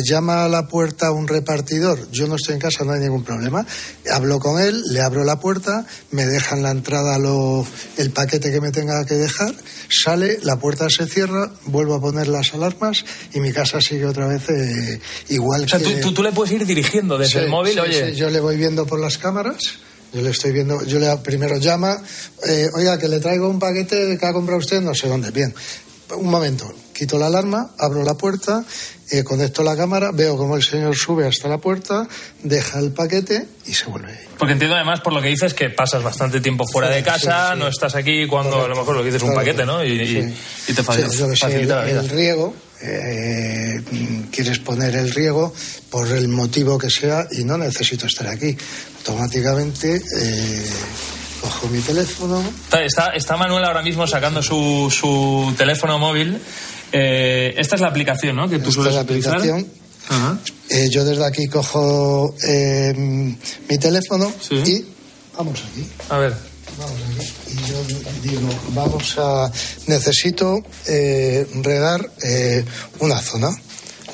Llama 0.06 0.46
a 0.46 0.50
la 0.50 0.68
puerta 0.68 1.12
un 1.12 1.28
repartidor, 1.28 2.10
yo 2.12 2.28
no 2.28 2.36
estoy 2.36 2.54
en 2.56 2.62
casa, 2.62 2.86
no 2.86 2.94
hay 2.94 3.02
ningún 3.02 3.24
problema. 3.26 3.66
Hablo 4.10 4.40
con 4.40 4.62
él, 4.62 4.82
le 4.90 5.02
abro 5.02 5.26
la 5.26 5.40
puerta, 5.42 5.86
me 6.12 6.26
deja 6.26 6.56
en 6.56 6.64
la 6.64 6.72
entrada 6.72 7.20
lo- 7.20 7.66
el 7.98 8.12
paquete 8.12 8.52
que 8.52 8.62
me 8.62 8.72
tenga 8.72 9.06
que 9.06 9.16
dejar, 9.16 9.54
sale, 9.90 10.40
la 10.44 10.58
puerta 10.58 10.90
se 10.90 11.06
cierra, 11.08 11.52
vuelvo 11.66 11.96
a 11.96 12.00
poner 12.02 12.28
las 12.30 12.54
alarmas 12.54 13.04
y 13.34 13.40
mi 13.40 13.52
casa 13.52 13.82
sigue 13.82 14.06
otra 14.06 14.28
vez 14.28 14.50
eh, 14.50 15.00
igual 15.30 15.64
O 15.64 15.68
sea, 15.68 15.80
que... 15.80 15.86
tú, 15.86 16.00
tú- 16.02 16.14
tú 16.14 16.24
le 16.24 16.32
puedes 16.32 16.54
ir 16.54 16.66
dirigiendo 16.66 17.18
desde 17.18 17.34
Sí, 17.34 17.38
el 17.40 17.50
móvil, 17.50 17.74
sí, 17.74 17.80
oye. 17.80 18.10
sí, 18.12 18.16
yo 18.16 18.30
le 18.30 18.40
voy 18.40 18.58
viendo 18.58 18.86
por 18.86 19.00
las 19.00 19.18
cámaras. 19.18 19.58
Yo 20.14 20.22
le 20.22 20.30
estoy 20.30 20.54
viendo, 20.54 20.82
yo 20.86 20.98
le 20.98 21.14
primero 21.18 21.58
llama, 21.58 22.02
eh, 22.48 22.70
oiga, 22.74 22.98
que 22.98 23.10
le 23.10 23.20
traigo 23.20 23.50
un 23.50 23.60
paquete 23.60 24.18
que 24.18 24.26
ha 24.26 24.32
comprado 24.32 24.60
usted, 24.60 24.80
no 24.80 24.96
sé 24.96 25.10
dónde. 25.10 25.32
Bien, 25.32 25.54
un 26.16 26.30
momento, 26.30 26.72
quito 26.94 27.18
la 27.18 27.26
alarma, 27.26 27.72
abro 27.80 28.02
la 28.02 28.14
puerta, 28.14 28.64
eh, 29.12 29.26
conecto 29.26 29.62
la 29.62 29.76
cámara, 29.76 30.12
veo 30.14 30.38
como 30.38 30.56
el 30.56 30.64
señor 30.64 30.96
sube 30.96 31.28
hasta 31.28 31.50
la 31.50 31.58
puerta, 31.58 32.08
deja 32.44 32.80
el 32.80 32.94
paquete 32.94 33.46
y 33.66 33.74
se 33.74 33.86
vuelve. 33.88 34.18
Porque 34.38 34.54
entiendo 34.54 34.78
además 34.78 35.02
por 35.02 35.12
lo 35.12 35.22
que 35.22 35.28
dices 35.28 35.54
que 35.54 35.70
pasas 35.70 36.02
bastante 36.02 36.40
tiempo 36.40 36.64
fuera 36.72 36.88
de 36.90 37.04
casa, 37.04 37.48
sí, 37.50 37.54
sí. 37.56 37.60
no 37.60 37.68
estás 37.68 37.96
aquí 37.96 38.26
cuando 38.26 38.64
a 38.64 38.68
lo 38.70 38.76
mejor 38.76 38.96
lo 38.96 39.02
que 39.02 39.08
dices 39.08 39.22
es 39.22 39.28
un 39.28 39.36
paquete, 39.36 39.66
¿no? 39.66 39.84
Y, 39.84 40.02
y- 40.02 40.08
sí. 40.08 40.36
y 40.70 40.74
te 40.74 40.82
facilita 40.84 41.90
el 41.90 42.08
riego, 42.08 42.54
eh, 42.82 43.82
quieres 44.32 44.60
poner 44.60 44.96
el 44.96 45.12
riego 45.12 45.54
por 45.90 46.08
el 46.12 46.28
motivo 46.28 46.78
que 46.78 46.90
sea 46.90 47.28
y 47.32 47.44
no 47.44 47.58
necesito 47.58 48.06
estar 48.08 48.28
aquí. 48.28 48.56
Automáticamente 48.98 49.96
eh, 50.18 50.66
cojo 51.42 51.68
mi 51.68 51.80
teléfono, 51.80 52.42
Está, 52.72 53.10
está, 53.16 53.38
Manuel 53.38 53.64
ahora 53.66 53.82
mismo 53.84 54.08
sacando 54.08 54.42
su, 54.42 54.92
su 54.92 55.54
teléfono 55.58 56.00
móvil. 56.00 56.40
Eh, 56.92 57.54
esta 57.58 57.76
es 57.76 57.82
la 57.82 57.88
aplicación, 57.90 58.36
¿no? 58.36 58.48
Que 58.50 58.58
tú 58.60 58.70
Esta 58.70 58.72
sueles 58.72 58.92
es 58.92 58.96
la 58.96 59.02
utilizar. 59.04 59.36
aplicación. 59.38 59.68
Ajá. 60.10 60.40
Eh, 60.70 60.88
yo 60.92 61.04
desde 61.04 61.26
aquí 61.26 61.48
cojo 61.48 62.34
eh, 62.48 62.94
mi 62.96 63.78
teléfono 63.80 64.32
Sí. 64.40 64.56
y 64.66 64.86
vamos 65.38 65.62
aquí. 65.72 65.88
A 66.10 66.18
ver. 66.20 66.34
Vamos 66.78 66.98
aquí. 67.10 67.45
Yo 67.68 67.84
digo, 68.22 68.50
vamos 68.74 69.16
a. 69.18 69.52
Necesito 69.88 70.64
eh, 70.88 71.48
regar 71.62 72.10
eh, 72.24 72.64
una 73.00 73.20
zona, 73.20 73.50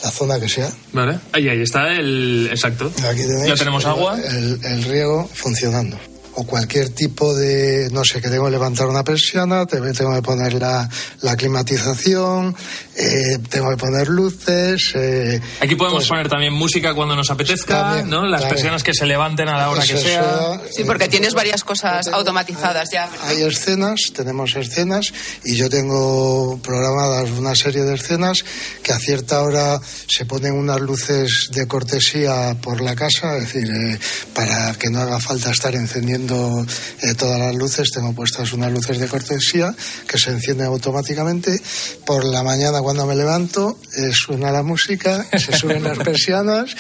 la 0.03 0.11
zona 0.11 0.39
que 0.39 0.49
sea. 0.49 0.69
Vale. 0.93 1.19
Ahí, 1.33 1.47
ahí 1.49 1.61
está 1.61 1.93
el. 1.93 2.47
Exacto. 2.51 2.91
Aquí 3.09 3.21
tenéis 3.21 3.47
Ya 3.47 3.55
tenemos 3.55 3.83
el- 3.83 3.89
agua. 3.89 4.17
El, 4.19 4.59
el 4.63 4.83
riego 4.83 5.29
funcionando. 5.33 5.97
O 6.36 6.46
cualquier 6.46 6.89
tipo 6.89 7.36
de, 7.36 7.89
no 7.91 8.06
sé, 8.06 8.22
que 8.22 8.30
tengo 8.30 8.46
que 8.46 8.52
levantar 8.52 8.88
una 8.88 9.04
persiana, 9.04 9.65
te- 9.65 9.82
tengo 9.94 10.13
que 10.15 10.22
poner 10.22 10.54
la, 10.54 10.88
la 11.22 11.36
climatización, 11.36 12.56
eh, 12.96 13.38
tengo 13.50 13.70
que 13.70 13.78
poner 13.78 14.08
luces. 14.08 14.91
eh, 14.96 15.41
Aquí 15.60 15.76
podemos 15.76 16.00
pues, 16.04 16.08
poner 16.10 16.30
también 16.30 16.54
música 16.54 16.94
cuando 16.94 17.15
nos 17.17 17.30
apetezca, 17.32 17.82
También, 17.82 18.10
¿no? 18.10 18.22
Las 18.26 18.41
también. 18.41 18.50
persianas 18.56 18.84
que 18.84 18.94
se 18.94 19.06
levanten 19.06 19.50
a 19.50 19.58
la 19.58 19.70
hora 19.72 19.86
que 19.86 19.94
eso 19.94 20.02
sea. 20.02 20.24
sea, 20.24 20.62
Sí, 20.74 20.84
eh, 20.84 20.86
porque 20.86 21.10
tienes 21.10 21.34
varias 21.34 21.63
cosas 21.65 22.06
tengo- 22.06 22.17
automatizadas 22.17 22.89
ya. 22.91 23.08
¿verdad? 23.08 23.28
Hay 23.28 23.41
escenas, 23.44 24.00
tenemos 24.15 24.56
escenas 24.56 25.12
y 25.44 25.56
yo 25.58 25.70
tengo 25.70 26.60
programadas 26.63 27.30
una 27.32 27.56
serie 27.56 27.82
de 27.84 27.96
escenas 27.96 28.44
que 28.84 28.94
a 28.94 29.00
cierta 29.00 29.41
hora 29.41 29.80
se 30.08 30.26
ponen 30.26 30.54
unas 30.54 30.80
luces 30.80 31.50
de 31.52 31.67
cortesía 31.67 32.56
por 32.62 32.80
la 32.82 32.96
casa, 32.96 33.36
es 33.38 33.52
decir, 33.54 33.70
eh, 33.70 34.00
para 34.34 34.74
que 34.76 34.89
no 34.89 35.02
haga 35.02 35.20
falta 35.20 35.52
estar 35.52 35.76
encendiendo 35.76 36.20
eh, 36.29 37.13
todas 37.15 37.39
las 37.39 37.55
luces, 37.55 37.89
tengo 37.91 38.13
puestas 38.13 38.53
unas 38.53 38.71
luces 38.71 38.99
de 38.99 39.07
cortesía 39.07 39.73
que 40.07 40.17
se 40.17 40.31
encienden 40.31 40.67
automáticamente. 40.67 41.60
Por 42.05 42.25
la 42.25 42.43
mañana 42.43 42.81
cuando 42.81 43.05
me 43.05 43.15
levanto 43.15 43.77
eh, 43.97 44.12
suena 44.13 44.51
la 44.51 44.63
música, 44.63 45.25
se 45.38 45.57
suben 45.57 45.84
las 45.84 45.97
persianas 45.97 46.71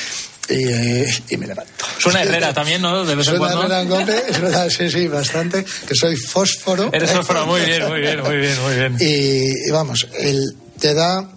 y, 0.49 0.67
eh, 0.67 1.23
y 1.29 1.37
me 1.37 1.47
levanto. 1.47 1.85
Suena 1.97 2.23
Herrera 2.23 2.53
también, 2.53 2.81
¿no? 2.81 3.05
De 3.05 3.15
vez 3.15 3.27
en 3.27 3.37
Suena 3.37 3.55
cuando. 3.55 3.99
Herrera 3.99 4.23
es 4.27 4.41
verdad, 4.41 4.69
sí, 4.69 4.89
sí, 4.89 5.07
bastante, 5.07 5.63
que 5.87 5.95
soy 5.95 6.15
fósforo. 6.15 6.89
Eres 6.91 7.11
fósforo, 7.11 7.45
muy 7.45 7.61
bien, 7.61 7.87
muy 7.87 8.01
bien, 8.01 8.21
muy 8.21 8.37
bien, 8.37 8.61
muy 8.61 8.75
bien. 8.75 8.97
Y, 8.99 9.67
y 9.67 9.71
vamos, 9.71 10.07
el, 10.19 10.55
te 10.79 10.93
da 10.93 11.29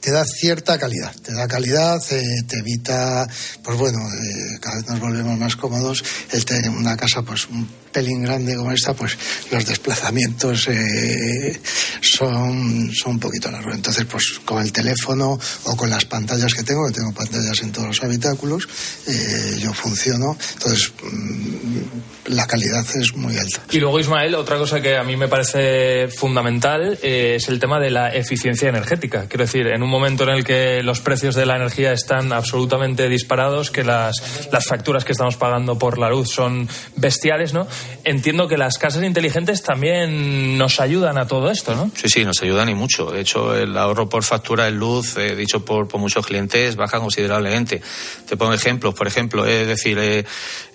te 0.00 0.10
da 0.10 0.24
cierta 0.24 0.78
calidad, 0.78 1.14
te 1.22 1.32
da 1.32 1.46
calidad, 1.46 2.00
eh, 2.10 2.42
te 2.46 2.58
evita, 2.58 3.28
pues 3.62 3.78
bueno, 3.78 3.98
eh, 3.98 4.58
cada 4.60 4.76
vez 4.76 4.86
nos 4.88 5.00
volvemos 5.00 5.38
más 5.38 5.56
cómodos, 5.56 6.02
el 6.32 6.44
tener 6.44 6.70
una 6.70 6.96
casa 6.96 7.22
pues 7.22 7.46
un 7.48 7.68
pelín 7.92 8.22
grande 8.22 8.56
como 8.56 8.72
esta, 8.72 8.94
pues 8.94 9.16
los 9.50 9.66
desplazamientos 9.66 10.68
eh, 10.68 11.60
son, 12.00 12.90
son 12.92 13.12
un 13.12 13.20
poquito 13.20 13.50
largos. 13.50 13.74
Entonces, 13.74 14.04
pues 14.04 14.40
con 14.44 14.62
el 14.62 14.72
teléfono 14.72 15.38
o 15.64 15.76
con 15.76 15.90
las 15.90 16.04
pantallas 16.04 16.54
que 16.54 16.62
tengo, 16.62 16.86
que 16.86 16.94
tengo 16.94 17.12
pantallas 17.12 17.62
en 17.62 17.72
todos 17.72 17.88
los 17.88 18.02
habitáculos, 18.02 18.68
eh, 19.06 19.58
yo 19.60 19.72
funciono, 19.72 20.36
entonces 20.54 20.92
mm, 21.02 22.32
la 22.34 22.46
calidad 22.46 22.84
es 22.94 23.14
muy 23.16 23.36
alta. 23.36 23.62
Y 23.70 23.78
luego, 23.78 23.98
Ismael, 23.98 24.34
otra 24.34 24.56
cosa 24.56 24.80
que 24.80 24.96
a 24.96 25.02
mí 25.02 25.16
me 25.16 25.28
parece 25.28 26.08
fundamental 26.08 26.98
eh, 27.02 27.34
es 27.36 27.48
el 27.48 27.58
tema 27.58 27.80
de 27.80 27.90
la 27.90 28.14
eficiencia 28.14 28.68
energética. 28.68 29.26
Quiero 29.28 29.44
decir, 29.44 29.66
en 29.66 29.82
un 29.82 29.90
momento 29.90 30.24
en 30.24 30.30
el 30.30 30.44
que 30.44 30.82
los 30.82 31.00
precios 31.00 31.34
de 31.34 31.46
la 31.46 31.56
energía 31.56 31.92
están 31.92 32.32
absolutamente 32.32 33.08
disparados, 33.08 33.70
que 33.70 33.84
las, 33.84 34.16
las 34.52 34.64
facturas 34.66 35.04
que 35.04 35.12
estamos 35.12 35.36
pagando 35.36 35.78
por 35.78 35.98
la 35.98 36.08
luz 36.08 36.30
son 36.30 36.68
bestiales, 36.96 37.52
¿no? 37.52 37.66
Entiendo 38.04 38.48
que 38.48 38.56
las 38.56 38.78
casas 38.78 39.04
inteligentes 39.04 39.62
también 39.62 40.56
nos 40.56 40.80
ayudan 40.80 41.18
a 41.18 41.26
todo 41.26 41.50
esto, 41.50 41.74
¿no? 41.74 41.90
Sí, 41.94 42.08
sí, 42.08 42.24
nos 42.24 42.42
ayudan 42.42 42.68
y 42.68 42.74
mucho. 42.74 43.10
De 43.10 43.20
hecho, 43.20 43.54
el 43.54 43.76
ahorro 43.76 44.08
por 44.08 44.22
factura 44.22 44.68
en 44.68 44.76
luz, 44.76 45.16
eh, 45.16 45.36
dicho 45.36 45.64
por, 45.64 45.86
por 45.86 46.00
muchos 46.00 46.26
clientes, 46.26 46.76
baja 46.76 46.98
considerablemente. 46.98 47.82
Te 48.28 48.36
pongo 48.36 48.54
ejemplos. 48.54 48.94
Por 48.94 49.06
ejemplo, 49.06 49.44
es 49.44 49.66
decir, 49.66 49.98
eh, 49.98 50.24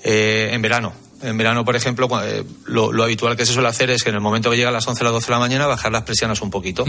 eh, 0.03 0.49
en 0.51 0.61
verano. 0.61 0.93
En 1.21 1.37
verano, 1.37 1.63
por 1.63 1.75
ejemplo, 1.75 2.09
eh, 2.23 2.43
lo, 2.65 2.91
lo 2.91 3.03
habitual 3.03 3.37
que 3.37 3.45
se 3.45 3.53
suele 3.53 3.69
hacer 3.69 3.89
es 3.89 4.03
que 4.03 4.09
en 4.09 4.15
el 4.15 4.21
momento 4.21 4.51
que 4.51 4.57
llega 4.57 4.69
a 4.69 4.71
las 4.71 4.85
11 4.85 5.01
a 5.01 5.05
las 5.05 5.13
12 5.13 5.27
de 5.27 5.31
la 5.31 5.39
mañana 5.39 5.65
bajar 5.65 5.91
las 5.91 6.03
persianas 6.03 6.41
un 6.41 6.51
poquito, 6.51 6.85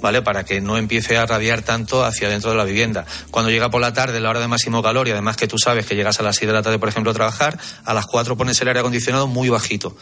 ¿vale? 0.00 0.22
Para 0.22 0.44
que 0.44 0.60
no 0.60 0.76
empiece 0.76 1.16
a 1.16 1.24
radiar 1.24 1.62
tanto 1.62 2.04
hacia 2.04 2.28
dentro 2.28 2.50
de 2.50 2.56
la 2.56 2.64
vivienda. 2.64 3.06
Cuando 3.30 3.50
llega 3.50 3.70
por 3.70 3.80
la 3.80 3.92
tarde, 3.92 4.20
la 4.20 4.30
hora 4.30 4.40
de 4.40 4.48
máximo 4.48 4.82
calor, 4.82 5.08
y 5.08 5.12
además 5.12 5.36
que 5.36 5.48
tú 5.48 5.58
sabes 5.58 5.86
que 5.86 5.96
llegas 5.96 6.20
a 6.20 6.22
las 6.22 6.36
6 6.36 6.46
de 6.48 6.52
la 6.52 6.62
tarde, 6.62 6.78
por 6.78 6.88
ejemplo, 6.88 7.10
a 7.10 7.14
trabajar, 7.14 7.58
a 7.84 7.94
las 7.94 8.06
4 8.06 8.36
pones 8.36 8.60
el 8.60 8.68
aire 8.68 8.80
acondicionado 8.80 9.26
muy 9.26 9.48
bajito. 9.48 9.96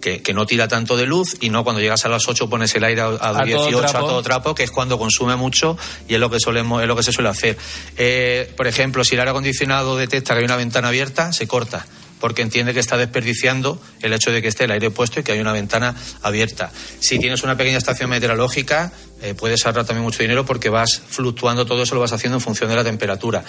Que, 0.00 0.22
que 0.22 0.32
no 0.32 0.46
tira 0.46 0.66
tanto 0.66 0.96
de 0.96 1.04
luz 1.04 1.36
y 1.42 1.50
no 1.50 1.62
cuando 1.62 1.82
llegas 1.82 2.06
a 2.06 2.08
las 2.08 2.26
8 2.26 2.48
pones 2.48 2.74
el 2.74 2.84
aire 2.84 3.02
a, 3.02 3.08
a 3.08 3.32
todo 3.32 3.44
18 3.44 3.78
a 3.78 3.86
trapo. 3.86 4.06
todo 4.06 4.22
trapo, 4.22 4.54
que 4.54 4.62
es 4.62 4.70
cuando 4.70 4.98
consume 4.98 5.36
mucho 5.36 5.76
y 6.08 6.14
es 6.14 6.20
lo 6.20 6.30
que 6.30 6.40
solemos, 6.40 6.80
es 6.80 6.88
lo 6.88 6.96
que 6.96 7.02
se 7.02 7.12
suele 7.12 7.28
hacer. 7.28 7.58
Eh, 7.98 8.50
por 8.56 8.66
ejemplo, 8.66 9.04
si 9.04 9.14
el 9.14 9.20
aire 9.20 9.32
acondicionado 9.32 9.98
detecta 9.98 10.32
que 10.32 10.38
hay 10.38 10.46
una 10.46 10.56
ventana 10.56 10.88
abierta, 10.88 11.34
se 11.34 11.46
corta 11.46 11.84
porque 12.20 12.42
entiende 12.42 12.74
que 12.74 12.80
está 12.80 12.96
desperdiciando 12.96 13.80
el 14.00 14.12
hecho 14.12 14.30
de 14.30 14.42
que 14.42 14.48
esté 14.48 14.64
el 14.64 14.70
aire 14.70 14.90
puesto 14.90 15.18
y 15.18 15.22
que 15.22 15.32
hay 15.32 15.40
una 15.40 15.52
ventana 15.52 15.96
abierta. 16.22 16.70
Si 17.00 17.18
tienes 17.18 17.42
una 17.42 17.56
pequeña 17.56 17.78
estación 17.78 18.10
meteorológica, 18.10 18.92
eh, 19.22 19.34
puedes 19.34 19.64
ahorrar 19.66 19.84
también 19.84 20.04
mucho 20.04 20.22
dinero 20.22 20.44
porque 20.46 20.68
vas 20.68 21.02
fluctuando 21.08 21.66
todo 21.66 21.82
eso, 21.82 21.94
lo 21.94 22.00
vas 22.00 22.12
haciendo 22.12 22.38
en 22.38 22.40
función 22.40 22.70
de 22.70 22.76
la 22.76 22.84
temperatura. 22.84 23.44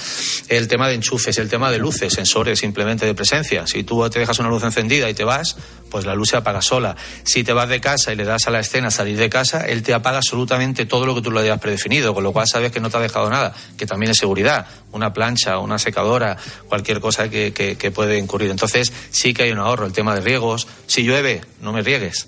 El 0.50 0.68
tema 0.68 0.88
de 0.88 0.96
enchufes, 0.96 1.38
el 1.38 1.48
tema 1.50 1.72
de 1.72 1.78
luces, 1.78 2.14
sensores 2.14 2.60
simplemente 2.60 3.06
de 3.06 3.14
presencia. 3.14 3.66
Si 3.68 3.84
tú 3.84 4.08
te 4.10 4.20
dejas 4.20 4.40
una 4.40 4.50
luz 4.50 4.64
encendida 4.64 5.10
y 5.10 5.14
te 5.14 5.24
vas, 5.24 5.56
pues 5.90 6.06
la 6.06 6.16
luz 6.16 6.30
se 6.30 6.38
apaga 6.38 6.62
sola. 6.62 6.96
Si 7.24 7.44
te 7.44 7.54
vas 7.54 7.70
de 7.70 7.80
casa 7.82 8.12
y 8.14 8.16
le 8.16 8.24
das 8.26 8.48
a 8.48 8.52
la 8.52 8.60
escena 8.60 8.92
salir 8.92 9.18
de 9.18 9.30
casa, 9.30 9.66
él 9.66 9.84
te 9.84 9.94
apaga 9.94 10.18
absolutamente 10.18 10.86
todo 10.86 11.06
lo 11.06 11.16
que 11.16 11.22
tú 11.22 11.32
le 11.32 11.42
hayas 11.42 11.60
predefinido, 11.60 12.14
con 12.14 12.24
lo 12.24 12.32
cual 12.34 12.48
sabes 12.48 12.72
que 12.72 12.80
no 12.80 12.90
te 12.90 12.98
ha 12.98 13.02
dejado 13.02 13.30
nada, 13.30 13.54
que 13.78 13.86
también 13.86 14.12
es 14.12 14.18
seguridad, 14.18 14.68
una 14.92 15.14
plancha, 15.14 15.58
una 15.60 15.78
secadora, 15.80 16.38
cualquier 16.68 17.00
cosa 17.02 17.30
que, 17.30 17.54
que- 17.54 17.78
que 17.78 17.92
puede 17.92 18.18
incurrir. 18.18 18.50
Entonces 18.52 18.92
sí 19.12 19.34
que 19.34 19.44
hay 19.44 19.52
un 19.52 19.60
ahorro, 19.60 19.86
el 19.86 19.94
tema 19.94 20.16
de 20.16 20.22
riegos. 20.22 20.68
Si 20.88 21.04
llueve, 21.04 21.42
no 21.62 21.72
me 21.74 21.82
riegues, 21.82 22.28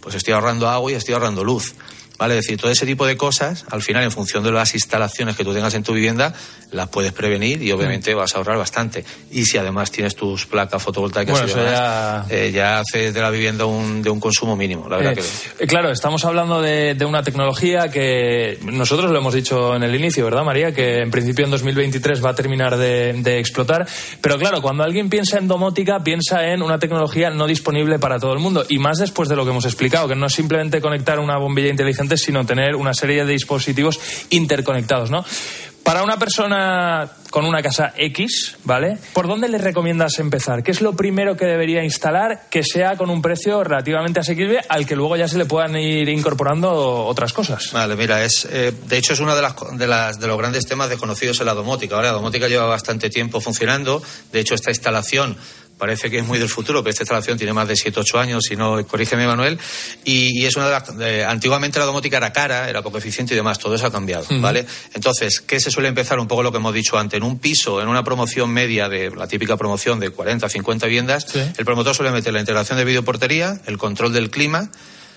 pues 0.00 0.14
estoy 0.14 0.34
ahorrando 0.34 0.68
agua 0.68 0.92
y 0.92 0.94
estoy 0.94 1.14
ahorrando 1.14 1.42
luz. 1.44 1.74
¿Vale? 2.18 2.38
Es 2.38 2.46
decir, 2.46 2.58
todo 2.58 2.70
ese 2.70 2.86
tipo 2.86 3.06
de 3.06 3.16
cosas, 3.16 3.64
al 3.70 3.82
final, 3.82 4.02
en 4.02 4.10
función 4.10 4.42
de 4.42 4.50
las 4.52 4.74
instalaciones 4.74 5.36
que 5.36 5.44
tú 5.44 5.52
tengas 5.52 5.74
en 5.74 5.82
tu 5.82 5.92
vivienda, 5.92 6.32
las 6.72 6.88
puedes 6.88 7.12
prevenir 7.12 7.62
y 7.62 7.72
obviamente 7.72 8.14
vas 8.14 8.34
a 8.34 8.38
ahorrar 8.38 8.56
bastante. 8.58 9.04
Y 9.30 9.44
si 9.44 9.58
además 9.58 9.90
tienes 9.90 10.16
tus 10.16 10.46
placas 10.46 10.82
fotovoltaicas 10.82 11.32
Bueno, 11.32 11.46
y 11.46 11.50
eso 11.50 11.60
demás, 11.60 12.30
eh, 12.30 12.50
ya 12.52 12.80
haces 12.80 13.12
de 13.12 13.20
la 13.20 13.30
vivienda 13.30 13.66
un, 13.66 14.02
de 14.02 14.10
un 14.10 14.20
consumo 14.20 14.56
mínimo, 14.56 14.88
la 14.88 14.96
verdad 14.96 15.12
Eh, 15.12 15.16
que 15.58 15.64
eh, 15.64 15.66
claro, 15.66 15.90
estamos 15.90 16.24
hablando 16.24 16.60
de, 16.62 16.94
de 16.94 17.04
una 17.04 17.22
tecnología 17.22 17.88
que 17.90 18.58
nosotros 18.62 19.10
lo 19.10 19.18
hemos 19.18 19.34
dicho 19.34 19.74
en 19.74 19.82
el 19.82 19.94
inicio, 19.94 20.24
¿verdad, 20.24 20.44
María? 20.44 20.72
Que 20.72 21.00
en 21.00 21.10
principio 21.10 21.44
en 21.44 21.50
2023 21.50 22.24
va 22.24 22.30
a 22.30 22.34
terminar 22.34 22.76
de, 22.76 23.12
de 23.12 23.38
explotar. 23.38 23.86
Pero 24.20 24.38
claro, 24.38 24.62
cuando 24.62 24.82
alguien 24.84 25.08
piensa 25.08 25.38
en 25.38 25.48
domótica, 25.48 26.00
piensa 26.00 26.46
en 26.46 26.62
una 26.62 26.78
tecnología 26.78 27.30
no 27.30 27.46
disponible 27.46 27.98
para 27.98 28.18
todo 28.18 28.32
el 28.32 28.38
mundo. 28.38 28.64
Y 28.68 28.78
más 28.78 28.98
después 28.98 29.28
de 29.28 29.36
lo 29.36 29.44
que 29.44 29.50
hemos 29.50 29.64
explicado, 29.64 30.08
que 30.08 30.14
no 30.14 30.26
es 30.26 30.32
simplemente 30.32 30.80
conectar 30.80 31.18
una 31.18 31.38
bombilla 31.38 31.68
inteligente 31.68 32.05
sino 32.14 32.46
tener 32.46 32.76
una 32.76 32.94
serie 32.94 33.24
de 33.24 33.32
dispositivos 33.32 33.98
interconectados, 34.30 35.10
¿no? 35.10 35.24
Para 35.82 36.02
una 36.02 36.18
persona 36.18 37.08
con 37.30 37.44
una 37.44 37.62
casa 37.62 37.92
X, 37.96 38.56
¿vale? 38.64 38.98
¿Por 39.12 39.28
dónde 39.28 39.48
le 39.48 39.56
recomiendas 39.56 40.18
empezar? 40.18 40.64
¿Qué 40.64 40.72
es 40.72 40.80
lo 40.80 40.96
primero 40.96 41.36
que 41.36 41.44
debería 41.44 41.84
instalar 41.84 42.48
que 42.50 42.64
sea 42.64 42.96
con 42.96 43.08
un 43.08 43.22
precio 43.22 43.62
relativamente 43.62 44.18
asequible 44.18 44.60
al 44.68 44.84
que 44.84 44.96
luego 44.96 45.16
ya 45.16 45.28
se 45.28 45.38
le 45.38 45.44
puedan 45.44 45.76
ir 45.76 46.08
incorporando 46.08 46.72
otras 46.72 47.32
cosas? 47.32 47.70
Vale, 47.72 47.94
mira, 47.94 48.24
es, 48.24 48.48
eh, 48.50 48.72
de 48.84 48.96
hecho 48.96 49.12
es 49.12 49.20
uno 49.20 49.36
de, 49.36 49.48
de, 49.74 49.86
las, 49.86 50.18
de 50.18 50.26
los 50.26 50.36
grandes 50.36 50.66
temas 50.66 50.88
desconocidos 50.88 51.38
en 51.38 51.46
la 51.46 51.54
domótica. 51.54 51.94
Ahora, 51.94 52.08
la 52.08 52.14
domótica 52.14 52.48
lleva 52.48 52.66
bastante 52.66 53.08
tiempo 53.08 53.40
funcionando. 53.40 54.02
De 54.32 54.40
hecho, 54.40 54.56
esta 54.56 54.70
instalación 54.70 55.36
parece 55.78 56.10
que 56.10 56.18
es 56.18 56.26
muy 56.26 56.38
del 56.38 56.48
futuro, 56.48 56.82
pero 56.82 56.90
esta 56.90 57.02
instalación 57.02 57.36
tiene 57.36 57.52
más 57.52 57.68
de 57.68 57.76
7 57.76 58.00
8 58.00 58.18
años, 58.18 58.44
si 58.48 58.56
no, 58.56 58.84
corrígeme 58.86 59.26
Manuel, 59.26 59.58
y, 60.04 60.40
y 60.40 60.46
es 60.46 60.56
una 60.56 60.66
de 60.66 60.72
las... 60.72 61.28
antiguamente 61.28 61.78
la 61.78 61.84
domótica 61.84 62.16
era 62.16 62.32
cara, 62.32 62.68
era 62.68 62.82
poco 62.82 62.98
eficiente 62.98 63.34
y 63.34 63.36
demás, 63.36 63.58
todo 63.58 63.74
eso 63.74 63.86
ha 63.86 63.92
cambiado. 63.92 64.26
¿vale? 64.40 64.66
Entonces, 64.94 65.40
¿qué 65.40 65.60
se 65.60 65.70
suele 65.70 65.88
empezar? 65.88 66.18
Un 66.18 66.28
poco 66.28 66.42
lo 66.42 66.50
que 66.50 66.58
hemos 66.58 66.74
dicho 66.74 66.98
antes, 66.98 67.16
en 67.16 67.24
un 67.24 67.38
piso, 67.38 67.80
en 67.80 67.88
una 67.88 68.04
promoción 68.04 68.50
media 68.50 68.88
de 68.88 69.10
la 69.10 69.26
típica 69.26 69.56
promoción 69.56 70.00
de 70.00 70.10
40, 70.10 70.48
50 70.48 70.86
viviendas, 70.86 71.26
el 71.34 71.64
promotor 71.64 71.94
suele 71.94 72.10
meter 72.10 72.32
la 72.32 72.40
integración 72.40 72.78
de 72.78 72.84
videoportería, 72.84 73.60
el 73.66 73.78
control 73.78 74.12
del 74.12 74.30
clima, 74.30 74.70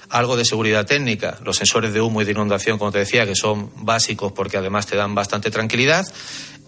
algo 0.09 0.35
de 0.35 0.45
seguridad 0.45 0.85
técnica, 0.85 1.37
los 1.43 1.57
sensores 1.57 1.93
de 1.93 2.01
humo 2.01 2.21
y 2.21 2.25
de 2.25 2.31
inundación, 2.31 2.77
como 2.77 2.91
te 2.91 2.99
decía, 2.99 3.25
que 3.25 3.35
son 3.35 3.71
básicos 3.77 4.31
porque 4.31 4.57
además 4.57 4.85
te 4.87 4.95
dan 4.95 5.13
bastante 5.15 5.51
tranquilidad, 5.51 6.05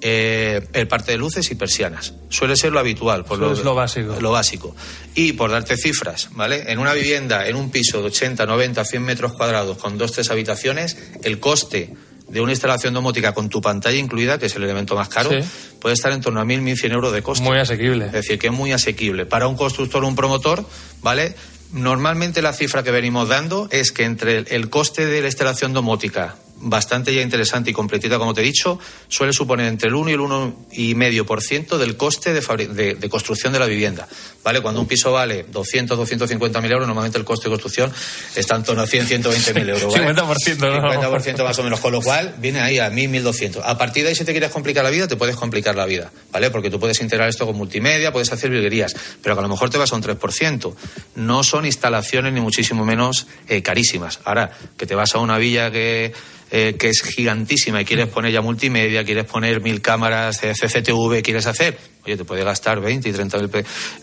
eh, 0.03 0.67
el 0.73 0.87
parte 0.87 1.11
de 1.11 1.17
luces 1.17 1.49
y 1.51 1.55
persianas. 1.55 2.13
Suele 2.29 2.55
ser 2.55 2.71
lo 2.71 2.79
habitual. 2.79 3.23
Por 3.23 3.37
Eso 3.41 3.53
es 3.53 3.63
lo 3.63 3.75
básico. 3.75 4.15
Lo 4.19 4.31
básico. 4.31 4.75
Y 5.13 5.33
por 5.33 5.51
darte 5.51 5.77
cifras, 5.77 6.29
¿vale? 6.33 6.71
En 6.71 6.79
una 6.79 6.93
vivienda, 6.93 7.47
en 7.47 7.55
un 7.55 7.69
piso 7.69 7.99
de 8.01 8.07
80, 8.07 8.45
90, 8.45 8.83
100 8.83 9.03
metros 9.03 9.33
cuadrados 9.33 9.77
con 9.77 9.97
dos, 9.97 10.11
tres 10.11 10.31
habitaciones, 10.31 10.97
el 11.23 11.39
coste 11.39 11.93
de 12.27 12.41
una 12.41 12.51
instalación 12.53 12.93
domótica 12.93 13.33
con 13.33 13.49
tu 13.49 13.61
pantalla 13.61 13.97
incluida, 13.97 14.39
que 14.39 14.45
es 14.47 14.55
el 14.55 14.63
elemento 14.63 14.95
más 14.95 15.09
caro, 15.09 15.29
Sí. 15.29 15.47
puede 15.79 15.93
estar 15.93 16.11
en 16.13 16.21
torno 16.21 16.39
a 16.39 16.45
1.000, 16.45 16.61
1.100 16.63 16.93
euros 16.93 17.11
de 17.13 17.21
coste. 17.21 17.43
Muy 17.43 17.57
asequible. 17.59 18.05
Es 18.05 18.11
decir, 18.13 18.39
que 18.39 18.47
es 18.47 18.53
muy 18.53 18.71
asequible. 18.71 19.25
Para 19.25 19.47
un 19.47 19.55
constructor 19.57 20.03
o 20.03 20.07
un 20.07 20.15
promotor, 20.15 20.65
¿vale? 21.01 21.35
Normalmente 21.74 22.41
la 22.41 22.53
cifra 22.53 22.84
que 22.84 22.91
venimos 22.91 23.30
dando 23.30 23.67
es 23.72 23.91
que 23.91 24.03
entre 24.03 24.39
el, 24.39 24.69
coste 24.69 25.05
de 25.05 25.22
la 25.22 25.28
instalación 25.28 25.72
domótica, 25.72 26.36
bastante 26.62 27.14
ya 27.14 27.22
interesante 27.22 27.72
y 27.72 27.74
completita, 27.74 28.18
como 28.18 28.34
te 28.34 28.41
he 28.41 28.43
dicho, 28.43 28.80
suele 29.07 29.34
suponer 29.34 29.68
entre 29.68 29.89
el 29.89 29.95
1 29.95 30.09
y 30.09 30.14
el 30.14 30.20
1,5% 30.20 31.78
del 31.78 31.97
coste 31.97 32.34
de, 32.34 32.68
de, 32.68 32.95
de 32.95 33.09
construcción 33.09 33.53
de 33.53 33.59
la 33.59 33.66
vivienda. 33.66 34.07
¿Vale? 34.43 34.62
Cuando 34.62 34.82
un 34.82 34.88
piso 34.88 35.12
vale 35.12 35.45
200, 35.49 35.97
250 35.97 36.62
mil 36.62 36.72
euros, 36.72 36.88
normalmente 36.88 37.18
el 37.18 37.26
coste 37.26 37.45
de 37.45 37.51
construcción 37.51 37.91
está 38.36 38.55
en 38.55 38.64
torno 38.64 38.82
a 38.82 38.88
100, 38.88 39.07
120 39.07 39.53
mil 39.53 39.70
euros. 39.70 39.93
¿vale? 39.93 40.14
50%, 40.14 40.57
¿no? 40.57 40.91
50% 40.91 41.43
más 41.43 41.59
o 41.59 41.64
menos, 41.64 41.80
con 41.80 41.91
lo 41.91 42.01
cual 42.01 42.36
viene 42.39 42.62
ahí 42.62 42.80
a 42.80 42.89
1.000, 42.91 43.24
1.200. 43.24 43.62
A 43.64 43.78
partir 43.78 44.03
de 44.03 44.09
ahí, 44.09 44.16
si 44.16 44.26
te 44.26 44.32
quieres 44.32 44.49
complicar 44.51 44.84
la 44.84 44.89
vida, 44.89 45.07
te 45.07 45.16
puedes 45.16 45.36
complicar 45.36 45.76
la 45.76 45.86
vida, 45.86 46.12
¿vale? 46.32 46.49
Porque 46.49 46.70
tú 46.70 46.80
puedes 46.80 46.99
integrar 47.01 47.30
esto 47.30 47.45
con 47.45 47.55
multimedia, 47.55 48.12
puedes 48.12 48.32
hacer 48.32 48.49
virguerías, 48.49 48.95
pero 49.22 49.36
que 49.36 49.39
a 49.39 49.43
lo 49.43 49.49
mejor 49.49 49.70
te 49.70 49.78
vas 49.78 49.91
a 49.93 49.95
un 49.95 50.03
3%. 50.03 50.74
No 51.16 51.43
son 51.43 51.66
instalaciones 51.66 52.34
ni 52.34 52.41
muchísimo 52.41 52.86
menos 52.86 53.28
eh, 53.47 53.62
carísimas. 53.62 54.20
Ahora, 54.24 54.51
que 54.78 54.86
te 54.86 54.95
vas 54.95 55.16
a 55.16 55.20
una 55.20 55.38
villa 55.38 55.72
que, 55.72 56.14
eh, 56.51 56.75
que 56.77 56.89
es 56.89 57.01
gigantísima 57.01 57.81
y 57.81 57.85
quieres 57.85 58.07
poner 58.07 58.31
ya 58.31 58.41
multimedia, 58.41 59.03
quieres 59.03 59.25
poner 59.25 59.61
mil 59.61 59.81
cámaras 59.81 60.43
eh, 60.43 60.53
CCTV, 60.53 61.21
quieres 61.21 61.47
hacer, 61.47 61.77
oye, 62.05 62.17
te 62.17 62.25
puede 62.25 62.43
gastar 62.43 62.79
20 62.81 63.09
y 63.09 63.11
30 63.11 63.37
mil 63.37 63.49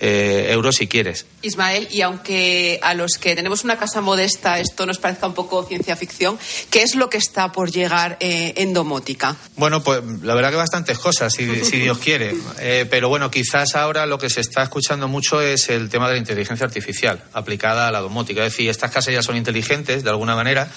eh, 0.00 0.48
euros 0.50 0.76
si 0.76 0.86
quieres. 0.86 1.26
Ismael, 1.42 1.88
y 1.90 2.02
aunque 2.02 2.78
a 2.82 2.94
los 2.94 3.12
que 3.18 3.34
tenemos 3.34 3.64
una 3.64 3.76
casa 3.76 4.00
modesta 4.00 4.60
esto 4.60 4.86
nos 4.86 4.98
parezca 4.98 5.26
un 5.26 5.34
poco 5.34 5.64
ciencia 5.64 5.96
ficción, 5.96 6.38
¿qué 6.70 6.82
es 6.82 6.94
lo 6.94 7.10
que 7.10 7.18
está 7.18 7.52
por 7.52 7.70
llegar 7.70 8.16
eh, 8.20 8.54
en 8.56 8.72
domótica? 8.72 9.36
Bueno, 9.56 9.82
pues 9.82 10.02
la 10.22 10.34
verdad 10.34 10.50
que 10.50 10.56
bastantes 10.56 10.98
cosas, 10.98 11.32
si, 11.32 11.64
si 11.64 11.78
Dios 11.80 11.98
quiere. 11.98 12.34
Eh, 12.60 12.86
pero 12.88 13.08
bueno, 13.08 13.30
quizás 13.30 13.74
ahora 13.74 14.06
lo 14.06 14.18
que 14.18 14.30
se 14.30 14.40
está 14.40 14.62
escuchando 14.62 15.08
mucho 15.08 15.40
es 15.40 15.68
el 15.68 15.88
tema 15.88 16.08
de 16.08 16.14
la 16.14 16.18
inteligencia 16.18 16.66
artificial 16.66 17.22
aplicada 17.32 17.88
a 17.88 17.92
la 17.92 18.00
domótica. 18.00 18.44
Es 18.44 18.52
decir, 18.52 18.70
estas 18.70 18.90
casas 18.90 19.12
ya 19.12 19.22
son 19.22 19.36
inteligentes 19.36 20.04
de 20.04 20.10
alguna 20.10 20.36
manera, 20.36 20.70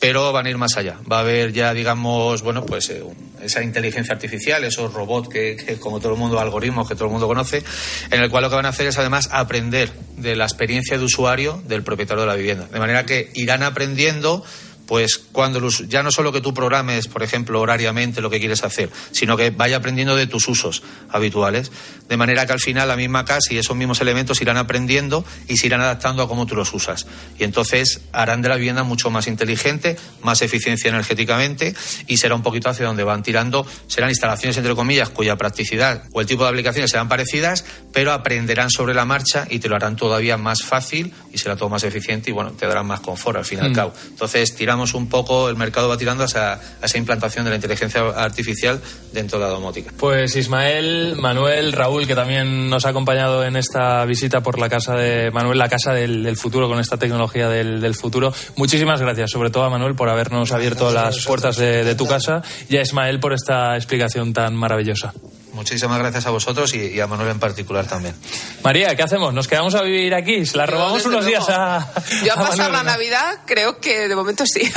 pero 0.00 0.32
van 0.32 0.46
a 0.46 0.50
ir 0.50 0.58
más 0.58 0.76
allá. 0.76 0.98
Va 1.10 1.18
a 1.18 1.20
haber 1.20 1.52
ya, 1.52 1.72
digamos, 1.72 2.42
bueno, 2.42 2.64
pues 2.64 2.90
eh, 2.90 3.02
esa 3.42 3.62
inteligencia 3.62 4.14
artificial, 4.14 4.64
esos 4.64 4.92
robots 4.92 5.28
que, 5.28 5.56
que, 5.56 5.78
como 5.78 6.00
todo 6.00 6.12
el 6.12 6.18
mundo, 6.18 6.38
algoritmos 6.38 6.88
que 6.88 6.94
todo 6.94 7.06
el 7.06 7.12
mundo 7.12 7.26
conoce, 7.26 7.62
en 8.10 8.22
el 8.22 8.30
cual 8.30 8.42
lo 8.44 8.50
que 8.50 8.56
van 8.56 8.66
a 8.66 8.70
hacer 8.70 8.86
es 8.86 8.98
además 8.98 9.28
aprender 9.32 9.90
de 10.16 10.36
la 10.36 10.44
experiencia 10.44 10.98
de 10.98 11.04
usuario 11.04 11.62
del 11.66 11.82
propietario 11.82 12.22
de 12.22 12.28
la 12.28 12.36
vivienda. 12.36 12.66
De 12.66 12.78
manera 12.78 13.04
que 13.04 13.30
irán 13.34 13.62
aprendiendo 13.62 14.44
pues 14.86 15.18
cuando 15.32 15.58
el 15.58 15.64
us- 15.64 15.84
ya 15.88 16.02
no 16.02 16.10
solo 16.10 16.32
que 16.32 16.40
tú 16.40 16.54
programes, 16.54 17.08
por 17.08 17.22
ejemplo, 17.22 17.60
horariamente 17.60 18.20
lo 18.20 18.30
que 18.30 18.38
quieres 18.38 18.62
hacer, 18.64 18.90
sino 19.10 19.36
que 19.36 19.50
vaya 19.50 19.76
aprendiendo 19.78 20.14
de 20.16 20.26
tus 20.26 20.46
usos 20.48 20.82
habituales, 21.10 21.70
de 22.08 22.16
manera 22.16 22.46
que 22.46 22.52
al 22.52 22.60
final 22.60 22.88
la 22.88 22.96
misma 22.96 23.24
casa 23.24 23.52
y 23.52 23.58
esos 23.58 23.76
mismos 23.76 24.00
elementos 24.00 24.40
irán 24.40 24.56
aprendiendo 24.56 25.24
y 25.48 25.56
se 25.56 25.66
irán 25.66 25.80
adaptando 25.80 26.22
a 26.22 26.28
cómo 26.28 26.46
tú 26.46 26.54
los 26.54 26.72
usas. 26.72 27.06
Y 27.38 27.44
entonces 27.44 28.00
harán 28.12 28.42
de 28.42 28.48
la 28.48 28.56
vivienda 28.56 28.82
mucho 28.84 29.10
más 29.10 29.26
inteligente, 29.26 29.96
más 30.22 30.42
eficiencia 30.42 30.88
energéticamente 30.88 31.74
y 32.06 32.16
será 32.18 32.34
un 32.34 32.42
poquito 32.42 32.68
hacia 32.68 32.86
donde 32.86 33.02
van 33.04 33.22
tirando. 33.22 33.66
Serán 33.88 34.10
instalaciones, 34.10 34.56
entre 34.56 34.74
comillas, 34.74 35.08
cuya 35.08 35.36
practicidad 35.36 36.04
o 36.12 36.20
el 36.20 36.26
tipo 36.26 36.44
de 36.44 36.50
aplicaciones 36.50 36.90
serán 36.90 37.08
parecidas, 37.08 37.64
pero 37.92 38.12
aprenderán 38.12 38.70
sobre 38.70 38.94
la 38.94 39.04
marcha 39.04 39.46
y 39.50 39.58
te 39.58 39.68
lo 39.68 39.76
harán 39.76 39.96
todavía 39.96 40.36
más 40.36 40.62
fácil 40.62 41.12
y 41.32 41.38
será 41.38 41.56
todo 41.56 41.68
más 41.68 41.82
eficiente 41.84 42.30
y 42.30 42.32
bueno, 42.32 42.52
te 42.52 42.66
darán 42.66 42.86
más 42.86 43.00
confort 43.00 43.38
al 43.38 43.44
fin 43.44 43.58
y 43.58 43.62
al 43.62 43.70
Mm. 43.70 43.74
cabo. 43.74 43.92
Entonces 44.08 44.54
tiramos 44.54 44.75
un 44.76 45.08
poco, 45.08 45.48
el 45.48 45.56
mercado 45.56 45.88
va 45.88 45.96
tirando 45.96 46.22
a 46.22 46.26
esa, 46.26 46.54
a 46.54 46.84
esa 46.84 46.98
implantación 46.98 47.44
de 47.44 47.50
la 47.50 47.56
inteligencia 47.56 48.02
artificial 48.16 48.80
dentro 49.12 49.38
de 49.38 49.44
la 49.44 49.50
domótica. 49.50 49.92
Pues 49.98 50.36
Ismael, 50.36 51.16
Manuel, 51.16 51.72
Raúl, 51.72 52.06
que 52.06 52.14
también 52.14 52.68
nos 52.68 52.86
ha 52.86 52.90
acompañado 52.90 53.44
en 53.44 53.56
esta 53.56 54.04
visita 54.04 54.42
por 54.42 54.58
la 54.58 54.68
casa 54.68 54.94
de 54.94 55.30
Manuel, 55.30 55.58
la 55.58 55.68
casa 55.68 55.92
del, 55.92 56.22
del 56.22 56.36
futuro, 56.36 56.68
con 56.68 56.78
esta 56.78 56.96
tecnología 56.96 57.48
del, 57.48 57.80
del 57.80 57.94
futuro. 57.94 58.32
Muchísimas 58.56 59.00
gracias, 59.00 59.30
sobre 59.30 59.50
todo 59.50 59.64
a 59.64 59.70
Manuel, 59.70 59.94
por 59.94 60.08
habernos 60.08 60.52
abierto 60.52 60.90
las 60.92 61.24
puertas 61.24 61.56
de, 61.56 61.84
de 61.84 61.94
tu 61.94 62.06
casa 62.06 62.42
y 62.68 62.76
a 62.76 62.82
Ismael 62.82 63.20
por 63.20 63.32
esta 63.32 63.76
explicación 63.76 64.32
tan 64.32 64.54
maravillosa. 64.54 65.12
Muchísimas 65.56 65.98
gracias 65.98 66.26
a 66.26 66.30
vosotros 66.30 66.74
y, 66.74 66.88
y 66.88 67.00
a 67.00 67.06
Manuel 67.06 67.30
en 67.30 67.38
particular 67.40 67.86
también. 67.86 68.14
María, 68.62 68.94
¿qué 68.94 69.02
hacemos? 69.02 69.32
¿Nos 69.32 69.48
quedamos 69.48 69.74
a 69.74 69.80
vivir 69.82 70.14
aquí? 70.14 70.44
¿Se 70.44 70.56
la 70.58 70.66
robamos 70.66 71.04
unos 71.06 71.24
luego. 71.24 71.26
días 71.28 71.48
a, 71.48 71.90
Yo 72.24 72.32
a 72.32 72.36
a 72.36 72.38
pasar 72.38 72.70
Manuel, 72.70 72.72
la 72.72 72.82
¿no? 72.82 72.90
Navidad 72.90 73.38
creo 73.46 73.80
que 73.80 74.06
de 74.06 74.14
momento 74.14 74.44
sí. 74.46 74.70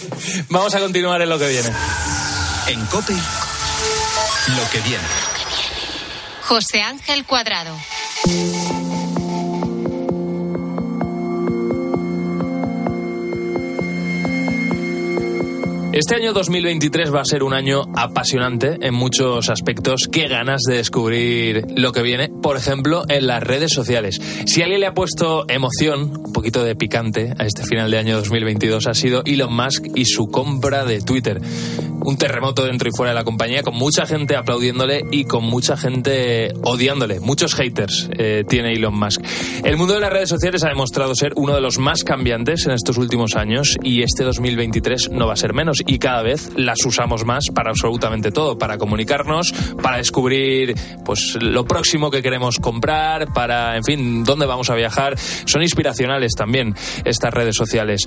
Vamos 0.50 0.74
a 0.74 0.80
continuar 0.80 1.22
en 1.22 1.30
lo 1.30 1.38
que 1.38 1.48
viene. 1.48 1.70
En 2.66 2.84
COPE, 2.86 3.14
lo 3.14 4.70
que 4.70 4.80
viene. 4.80 5.04
José 6.42 6.82
Ángel 6.82 7.24
Cuadrado. 7.24 7.74
Este 15.96 16.14
año 16.14 16.34
2023 16.34 17.10
va 17.10 17.22
a 17.22 17.24
ser 17.24 17.42
un 17.42 17.54
año 17.54 17.84
apasionante 17.96 18.76
en 18.82 18.92
muchos 18.92 19.48
aspectos. 19.48 20.10
Qué 20.12 20.28
ganas 20.28 20.60
de 20.68 20.76
descubrir 20.76 21.64
lo 21.74 21.92
que 21.92 22.02
viene, 22.02 22.28
por 22.28 22.58
ejemplo, 22.58 23.04
en 23.08 23.26
las 23.26 23.42
redes 23.42 23.72
sociales. 23.72 24.20
Si 24.44 24.60
alguien 24.60 24.80
le 24.80 24.88
ha 24.88 24.92
puesto 24.92 25.46
emoción, 25.48 26.12
un 26.22 26.34
poquito 26.34 26.62
de 26.64 26.76
picante 26.76 27.32
a 27.38 27.46
este 27.46 27.64
final 27.64 27.90
de 27.90 27.96
año 27.96 28.18
2022 28.18 28.86
ha 28.88 28.92
sido 28.92 29.22
Elon 29.24 29.56
Musk 29.56 29.86
y 29.94 30.04
su 30.04 30.26
compra 30.26 30.84
de 30.84 31.00
Twitter. 31.00 31.40
Un 32.06 32.16
terremoto 32.16 32.64
dentro 32.64 32.88
y 32.88 32.92
fuera 32.92 33.10
de 33.10 33.16
la 33.16 33.24
compañía, 33.24 33.64
con 33.64 33.74
mucha 33.74 34.06
gente 34.06 34.36
aplaudiéndole 34.36 35.04
y 35.10 35.24
con 35.24 35.42
mucha 35.42 35.76
gente 35.76 36.52
odiándole. 36.62 37.18
Muchos 37.18 37.56
haters 37.56 38.08
eh, 38.16 38.44
tiene 38.48 38.74
Elon 38.74 38.96
Musk. 38.96 39.22
El 39.64 39.76
mundo 39.76 39.94
de 39.94 40.00
las 40.00 40.12
redes 40.12 40.28
sociales 40.28 40.62
ha 40.62 40.68
demostrado 40.68 41.16
ser 41.16 41.32
uno 41.34 41.52
de 41.52 41.60
los 41.60 41.80
más 41.80 42.04
cambiantes 42.04 42.64
en 42.66 42.72
estos 42.74 42.96
últimos 42.96 43.34
años 43.34 43.76
y 43.82 44.02
este 44.02 44.22
2023 44.22 45.10
no 45.10 45.26
va 45.26 45.32
a 45.32 45.36
ser 45.36 45.52
menos 45.52 45.82
y 45.84 45.98
cada 45.98 46.22
vez 46.22 46.52
las 46.54 46.78
usamos 46.86 47.24
más 47.24 47.46
para 47.52 47.70
absolutamente 47.70 48.30
todo, 48.30 48.56
para 48.56 48.78
comunicarnos, 48.78 49.52
para 49.82 49.96
descubrir 49.96 50.76
pues 51.04 51.36
lo 51.40 51.64
próximo 51.64 52.12
que 52.12 52.22
queremos 52.22 52.60
comprar, 52.60 53.32
para 53.32 53.76
en 53.76 53.82
fin, 53.82 54.22
dónde 54.22 54.46
vamos 54.46 54.70
a 54.70 54.76
viajar. 54.76 55.18
Son 55.18 55.60
inspiracionales 55.60 56.34
también 56.36 56.76
estas 57.04 57.34
redes 57.34 57.56
sociales. 57.56 58.06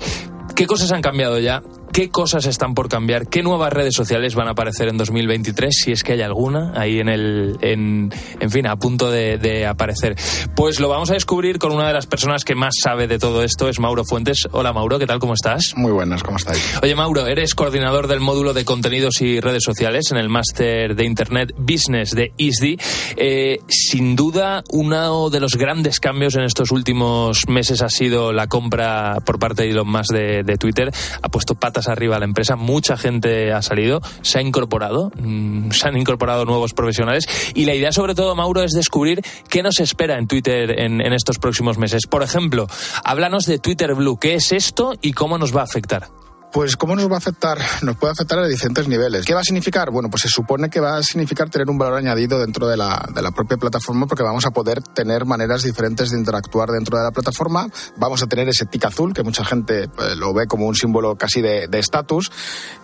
¿Qué 0.56 0.66
cosas 0.66 0.90
han 0.92 1.02
cambiado 1.02 1.38
ya 1.38 1.62
qué 1.92 2.10
cosas 2.10 2.46
están 2.46 2.74
por 2.74 2.88
cambiar, 2.88 3.28
qué 3.28 3.42
nuevas 3.42 3.72
redes 3.72 3.94
sociales 3.94 4.34
van 4.34 4.48
a 4.48 4.52
aparecer 4.52 4.88
en 4.88 4.96
2023, 4.96 5.74
si 5.84 5.92
es 5.92 6.02
que 6.02 6.12
hay 6.12 6.22
alguna 6.22 6.72
ahí 6.76 7.00
en 7.00 7.08
el, 7.08 7.58
en, 7.60 8.12
en 8.38 8.50
fin, 8.50 8.66
a 8.66 8.76
punto 8.76 9.10
de, 9.10 9.38
de 9.38 9.66
aparecer. 9.66 10.16
Pues 10.54 10.80
lo 10.80 10.88
vamos 10.88 11.10
a 11.10 11.14
descubrir 11.14 11.58
con 11.58 11.72
una 11.72 11.88
de 11.88 11.92
las 11.92 12.06
personas 12.06 12.44
que 12.44 12.54
más 12.54 12.74
sabe 12.82 13.06
de 13.06 13.18
todo 13.18 13.42
esto, 13.42 13.68
es 13.68 13.80
Mauro 13.80 14.04
Fuentes. 14.04 14.48
Hola 14.52 14.72
Mauro, 14.72 14.98
¿qué 14.98 15.06
tal? 15.06 15.18
¿Cómo 15.18 15.34
estás? 15.34 15.72
Muy 15.76 15.92
buenas, 15.92 16.22
¿cómo 16.22 16.36
estáis? 16.36 16.78
Oye 16.82 16.94
Mauro, 16.94 17.26
eres 17.26 17.54
coordinador 17.54 18.06
del 18.06 18.20
módulo 18.20 18.52
de 18.52 18.64
contenidos 18.64 19.20
y 19.20 19.40
redes 19.40 19.64
sociales 19.64 20.10
en 20.10 20.18
el 20.18 20.28
máster 20.28 20.94
de 20.94 21.04
Internet 21.04 21.54
Business 21.56 22.10
de 22.12 22.32
ISDI. 22.36 22.78
Eh, 23.16 23.60
sin 23.68 24.16
duda, 24.16 24.62
uno 24.70 25.30
de 25.30 25.40
los 25.40 25.56
grandes 25.56 26.00
cambios 26.00 26.36
en 26.36 26.42
estos 26.42 26.70
últimos 26.70 27.48
meses 27.48 27.82
ha 27.82 27.88
sido 27.88 28.32
la 28.32 28.46
compra 28.46 29.18
por 29.24 29.38
parte 29.38 29.62
de 29.62 29.70
Elon 29.70 29.88
Musk 29.88 30.12
de, 30.12 30.42
de 30.42 30.56
Twitter. 30.56 30.90
Ha 31.22 31.28
puesto 31.28 31.54
patas 31.54 31.79
arriba 31.88 32.18
la 32.18 32.24
empresa, 32.24 32.56
mucha 32.56 32.96
gente 32.96 33.52
ha 33.52 33.62
salido, 33.62 34.00
se 34.22 34.38
ha 34.38 34.42
incorporado, 34.42 35.10
mm, 35.16 35.70
se 35.70 35.88
han 35.88 35.96
incorporado 35.96 36.44
nuevos 36.44 36.74
profesionales 36.74 37.26
y 37.54 37.64
la 37.64 37.74
idea 37.74 37.92
sobre 37.92 38.14
todo, 38.14 38.34
Mauro, 38.34 38.62
es 38.62 38.72
descubrir 38.72 39.22
qué 39.48 39.62
nos 39.62 39.80
espera 39.80 40.18
en 40.18 40.26
Twitter 40.26 40.78
en, 40.80 41.00
en 41.00 41.12
estos 41.12 41.38
próximos 41.38 41.78
meses. 41.78 42.06
Por 42.06 42.22
ejemplo, 42.22 42.66
háblanos 43.04 43.44
de 43.44 43.58
Twitter 43.58 43.94
Blue, 43.94 44.18
¿qué 44.18 44.34
es 44.34 44.52
esto 44.52 44.94
y 45.00 45.12
cómo 45.12 45.38
nos 45.38 45.54
va 45.54 45.60
a 45.60 45.64
afectar? 45.64 46.19
Pues 46.52 46.76
¿cómo 46.76 46.96
nos 46.96 47.08
va 47.08 47.14
a 47.14 47.18
afectar? 47.18 47.58
Nos 47.82 47.96
puede 47.96 48.12
afectar 48.12 48.40
a 48.40 48.46
diferentes 48.46 48.88
niveles. 48.88 49.24
¿Qué 49.24 49.34
va 49.34 49.40
a 49.40 49.44
significar? 49.44 49.90
Bueno, 49.90 50.10
pues 50.10 50.22
se 50.22 50.28
supone 50.28 50.68
que 50.68 50.80
va 50.80 50.96
a 50.96 51.02
significar 51.02 51.48
tener 51.48 51.70
un 51.70 51.78
valor 51.78 51.94
añadido 51.98 52.40
dentro 52.40 52.66
de 52.66 52.76
la, 52.76 53.08
de 53.14 53.22
la 53.22 53.30
propia 53.30 53.56
plataforma 53.56 54.06
porque 54.08 54.24
vamos 54.24 54.44
a 54.46 54.50
poder 54.50 54.82
tener 54.82 55.26
maneras 55.26 55.62
diferentes 55.62 56.10
de 56.10 56.18
interactuar 56.18 56.70
dentro 56.70 56.98
de 56.98 57.04
la 57.04 57.12
plataforma. 57.12 57.68
Vamos 57.98 58.22
a 58.24 58.26
tener 58.26 58.48
ese 58.48 58.66
tic 58.66 58.84
azul 58.84 59.14
que 59.14 59.22
mucha 59.22 59.44
gente 59.44 59.88
pues, 59.88 60.16
lo 60.16 60.34
ve 60.34 60.46
como 60.46 60.66
un 60.66 60.74
símbolo 60.74 61.14
casi 61.16 61.40
de 61.40 61.68
estatus. 61.72 62.32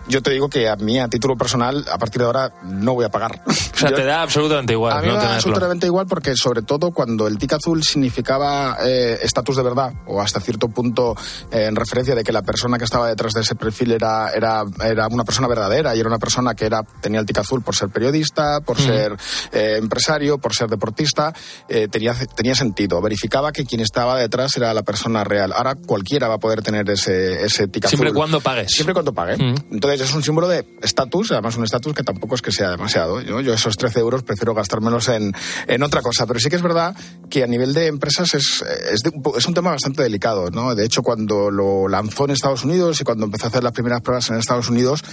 Yo 0.07 0.21
te 0.21 0.31
digo 0.31 0.47
que 0.47 0.69
a 0.69 0.77
mí, 0.77 0.97
a 0.99 1.09
título 1.09 1.35
personal, 1.35 1.85
a 1.91 1.97
partir 1.97 2.19
de 2.21 2.25
ahora 2.25 2.53
no 2.63 2.93
voy 2.93 3.05
a 3.05 3.09
pagar. 3.09 3.41
O 3.77 3.79
sea, 3.79 3.91
Yo- 3.91 3.95
te 3.97 4.05
da 4.05 4.23
absolutamente 4.23 4.73
igual. 4.73 4.97
a 4.97 5.01
mí 5.01 5.07
no 5.07 5.13
me 5.13 5.19
da 5.19 5.35
absolutamente 5.35 5.85
igual 5.85 6.07
porque 6.07 6.35
sobre 6.35 6.63
todo 6.63 6.89
cuando 6.89 7.27
el 7.27 7.37
tic 7.37 7.53
azul 7.53 7.83
significaba 7.83 8.75
eh, 8.83 9.19
estatus 9.21 9.55
de 9.55 9.61
verdad 9.61 9.93
o 10.07 10.19
hasta 10.19 10.39
cierto 10.39 10.67
punto 10.69 11.15
eh, 11.51 11.65
en 11.65 11.75
referencia 11.75 12.15
de 12.15 12.23
que 12.23 12.31
la 12.31 12.41
persona 12.41 12.79
que 12.79 12.85
estaba 12.85 13.07
detrás 13.07 13.33
de 13.33 13.41
ese 13.41 13.53
perfil 13.57 13.91
era, 13.91 14.29
era, 14.31 14.63
era 14.83 15.07
una 15.07 15.23
persona 15.23 15.47
verdadera 15.47 15.95
y 15.95 15.99
era 15.99 16.07
una 16.09 16.19
persona 16.19 16.53
que 16.55 16.65
era, 16.65 16.83
tenía 17.01 17.19
el 17.19 17.25
tic 17.25 17.37
azul 17.39 17.61
por 17.63 17.75
ser 17.75 17.89
periodista, 17.89 18.61
por 18.61 18.77
Mm. 18.77 18.85
ser 18.85 19.17
eh, 19.51 19.75
empresario, 19.77 20.37
por 20.37 20.53
ser 20.55 20.69
deportista, 20.69 21.33
eh, 21.67 21.87
tenía, 21.89 22.13
tenía 22.35 22.55
sentido. 22.55 23.01
Verificaba 23.01 23.51
que 23.51 23.65
quien 23.65 23.81
estaba 23.81 24.17
detrás 24.17 24.55
era 24.57 24.73
la 24.73 24.83
persona 24.83 25.23
real. 25.23 25.51
Ahora 25.53 25.75
cualquiera 25.75 26.27
va 26.27 26.35
a 26.35 26.39
poder 26.39 26.61
tener 26.61 26.89
ese, 26.89 27.43
ese 27.43 27.67
tic 27.67 27.87
Siempre 27.87 28.09
azul. 28.09 28.17
cuando 28.17 28.39
pagues. 28.41 28.67
Siempre 28.71 28.93
cuando 28.93 29.13
pague. 29.13 29.37
Mm. 29.37 29.55
Entonces 29.73 30.01
es 30.01 30.13
un 30.13 30.23
símbolo 30.23 30.47
de 30.47 30.65
estatus, 30.81 31.31
además 31.31 31.57
un 31.57 31.63
estatus 31.63 31.93
que 31.93 32.03
tampoco 32.03 32.35
es 32.35 32.41
que 32.41 32.51
sea 32.51 32.69
demasiado. 32.69 33.21
Yo, 33.21 33.41
yo 33.41 33.53
esos 33.53 33.75
13 33.77 33.99
euros 33.99 34.23
prefiero 34.23 34.53
gastármelos 34.53 35.07
en, 35.09 35.33
en 35.67 35.83
otra 35.83 36.01
cosa, 36.01 36.25
pero 36.27 36.39
sí 36.39 36.49
que 36.49 36.55
es 36.57 36.61
verdad 36.61 36.95
que 37.29 37.43
a 37.43 37.47
nivel 37.47 37.73
de 37.73 37.87
empresas 37.87 38.33
es, 38.33 38.63
es, 38.91 39.01
de- 39.01 39.11
es 39.37 39.45
un 39.47 39.53
tema 39.53 39.71
bastante 39.71 40.03
delicado. 40.03 40.49
¿no? 40.51 40.75
De 40.75 40.85
hecho, 40.85 41.01
cuando 41.01 41.49
lo 41.51 41.87
lanzó 41.87 42.25
en 42.25 42.31
Estados 42.31 42.63
Unidos 42.63 43.01
y 43.01 43.03
cuando 43.03 43.25
empezó 43.25 43.46
hacer 43.47 43.63
las 43.63 43.73
primeras 43.73 44.01
pruebas 44.01 44.29
en 44.29 44.37
Estados 44.37 44.69
Unidos, 44.69 45.03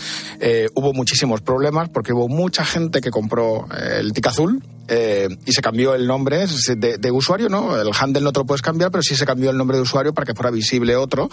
eh, 0.41 0.69
hubo 0.75 0.93
muchísimos 0.93 1.41
problemas 1.41 1.89
porque 1.89 2.13
hubo 2.13 2.29
mucha 2.29 2.65
gente 2.65 3.01
que 3.01 3.11
compró 3.11 3.67
eh, 3.77 3.99
el 4.01 4.13
tic 4.13 4.27
azul 4.27 4.63
eh, 4.89 5.29
y 5.47 5.53
se 5.53 5.63
cambió 5.63 5.95
el 5.95 6.07
nombre 6.07 6.47
de, 6.77 6.99
de 6.99 7.11
usuario, 7.11 7.49
¿no? 7.49 7.81
El 7.81 7.91
handle 7.99 8.23
no 8.23 8.33
te 8.33 8.41
lo 8.41 8.47
puedes 8.47 8.63
cambiar, 8.63 8.91
pero 8.91 9.03
sí 9.03 9.17
se 9.17 9.27
cambió 9.27 9.51
el 9.51 9.57
nombre 9.57 9.77
de 9.77 9.83
usuario 9.83 10.13
para 10.13 10.27
que 10.27 10.35
fuera 10.35 10.51
visible 10.51 10.97
otro. 10.97 11.29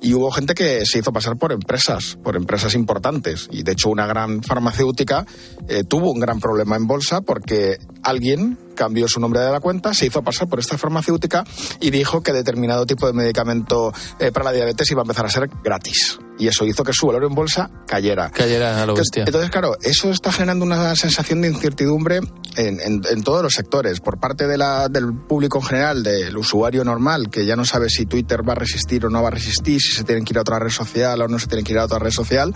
Y 0.00 0.14
hubo 0.14 0.30
gente 0.30 0.54
que 0.54 0.84
se 0.84 0.98
hizo 0.98 1.12
pasar 1.12 1.36
por 1.36 1.52
empresas, 1.52 2.18
por 2.22 2.36
empresas 2.36 2.74
importantes. 2.74 3.48
Y 3.50 3.62
de 3.62 3.72
hecho, 3.72 3.88
una 3.88 4.06
gran 4.06 4.42
farmacéutica 4.42 5.26
eh, 5.68 5.84
tuvo 5.84 6.10
un 6.10 6.20
gran 6.20 6.40
problema 6.40 6.76
en 6.76 6.86
bolsa 6.86 7.20
porque 7.20 7.78
alguien 8.02 8.58
cambió 8.74 9.06
su 9.08 9.20
nombre 9.20 9.40
de 9.40 9.50
la 9.50 9.60
cuenta, 9.60 9.94
se 9.94 10.06
hizo 10.06 10.22
pasar 10.22 10.48
por 10.48 10.58
esta 10.58 10.78
farmacéutica 10.78 11.44
y 11.80 11.90
dijo 11.90 12.22
que 12.22 12.32
determinado 12.32 12.86
tipo 12.86 13.06
de 13.06 13.12
medicamento 13.12 13.92
eh, 14.18 14.32
para 14.32 14.46
la 14.46 14.52
diabetes 14.52 14.90
iba 14.90 15.02
a 15.02 15.04
empezar 15.04 15.26
a 15.26 15.28
ser 15.28 15.48
gratis. 15.62 16.18
Y 16.38 16.48
eso 16.48 16.64
hizo 16.64 16.82
que 16.82 16.92
su 16.92 17.06
valor 17.06 17.24
en 17.24 17.34
bolsa 17.34 17.70
cayera. 17.86 18.30
Cayera 18.30 18.82
a 18.82 18.86
lo 18.86 18.94
bestia. 18.94 19.24
Entonces, 19.26 19.50
claro, 19.50 19.76
eso 19.82 20.10
está 20.10 20.32
generando 20.32 20.64
una 20.64 20.96
sensación 20.96 21.42
de 21.42 21.48
incertidumbre 21.48 22.20
en, 22.56 22.80
en- 22.84 23.22
todos 23.22 23.42
los 23.42 23.52
sectores, 23.52 24.00
por 24.00 24.18
parte 24.18 24.46
de 24.46 24.58
la- 24.58 24.88
del 24.88 25.14
público 25.14 25.58
en 25.58 25.64
general, 25.64 26.02
del 26.02 26.36
usuario 26.36 26.84
normal, 26.84 27.30
que 27.30 27.46
ya 27.46 27.56
no 27.56 27.64
sabe 27.64 27.88
si 27.88 28.06
Twitter 28.06 28.46
va 28.46 28.52
a 28.52 28.56
resistir 28.56 29.06
o 29.06 29.10
no 29.10 29.22
va 29.22 29.28
a 29.28 29.32
resistir, 29.32 29.80
si 29.80 29.92
se 29.92 30.04
tienen 30.04 30.24
que 30.24 30.32
ir 30.32 30.38
a 30.38 30.42
otra 30.42 30.58
red 30.58 30.70
social 30.70 31.20
o 31.22 31.28
no 31.28 31.38
se 31.38 31.46
tienen 31.46 31.64
que 31.64 31.72
ir 31.72 31.78
a 31.78 31.84
otra 31.84 31.98
red 31.98 32.10
social, 32.10 32.54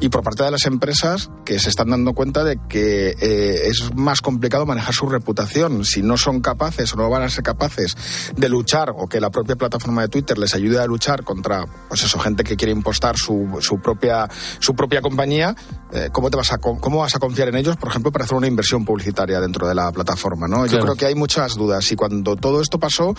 y 0.00 0.08
por 0.08 0.22
parte 0.22 0.42
de 0.44 0.50
las 0.50 0.66
empresas 0.66 1.30
que 1.44 1.58
se 1.58 1.68
están 1.68 1.90
dando 1.90 2.12
cuenta 2.14 2.44
de 2.44 2.58
que 2.68 3.14
eh, 3.20 3.68
es 3.68 3.90
más 3.94 4.20
complicado 4.20 4.66
manejar 4.66 4.94
su 4.94 5.06
reputación. 5.08 5.84
Si 5.84 6.02
no 6.02 6.16
son 6.16 6.40
capaces 6.40 6.92
o 6.92 6.96
no 6.96 7.08
van 7.10 7.22
a 7.22 7.28
ser 7.28 7.44
capaces 7.44 7.96
de 8.36 8.48
luchar 8.48 8.90
o 8.96 9.06
que 9.08 9.20
la 9.20 9.30
propia 9.30 9.56
plataforma 9.56 10.02
de 10.02 10.08
Twitter 10.08 10.38
les 10.38 10.54
ayude 10.54 10.80
a 10.80 10.86
luchar 10.86 11.24
contra, 11.24 11.64
pues 11.88 12.02
eso, 12.02 12.18
gente 12.18 12.42
que 12.44 12.56
quiere 12.56 12.72
impostar 12.72 13.16
su, 13.16 13.58
su 13.60 13.78
propia 13.80 14.28
su 14.58 14.74
propia 14.74 15.00
compañía, 15.02 15.54
eh, 15.92 16.08
¿cómo 16.12 16.30
te 16.30 16.36
vas 16.36 16.52
a 16.52 16.58
cómo 16.58 16.98
vas 16.98 17.14
a 17.14 17.18
confiar 17.18 17.48
en 17.48 17.56
ellos, 17.56 17.76
por 17.76 17.88
ejemplo, 17.90 18.10
para 18.12 18.24
hacer 18.24 18.36
una 18.36 18.46
inversión 18.46 18.84
publicitaria 18.84 19.40
dentro 19.40 19.65
de 19.66 19.74
la 19.74 19.90
plataforma, 19.92 20.46
¿no? 20.48 20.64
Yo 20.66 20.70
Claro. 20.72 20.84
creo 20.84 20.96
que 20.96 21.06
hay 21.06 21.14
muchas 21.14 21.54
dudas 21.56 21.90
y 21.92 21.96
cuando 21.96 22.36
todo 22.36 22.60
esto 22.60 22.78
pasó 22.78 23.14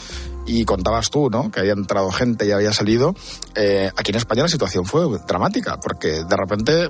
y 0.45 0.63
contabas 0.65 1.09
tú, 1.09 1.29
¿no? 1.29 1.51
Que 1.51 1.59
había 1.59 1.73
entrado 1.73 2.09
gente 2.11 2.45
y 2.47 2.51
había 2.51 2.71
salido, 2.73 3.13
eh, 3.55 3.91
aquí 3.95 4.11
en 4.11 4.17
España 4.17 4.43
la 4.43 4.47
situación 4.49 4.85
fue 4.85 5.01
dramática 5.27 5.77
porque 5.79 6.23
de 6.23 6.35
repente 6.37 6.89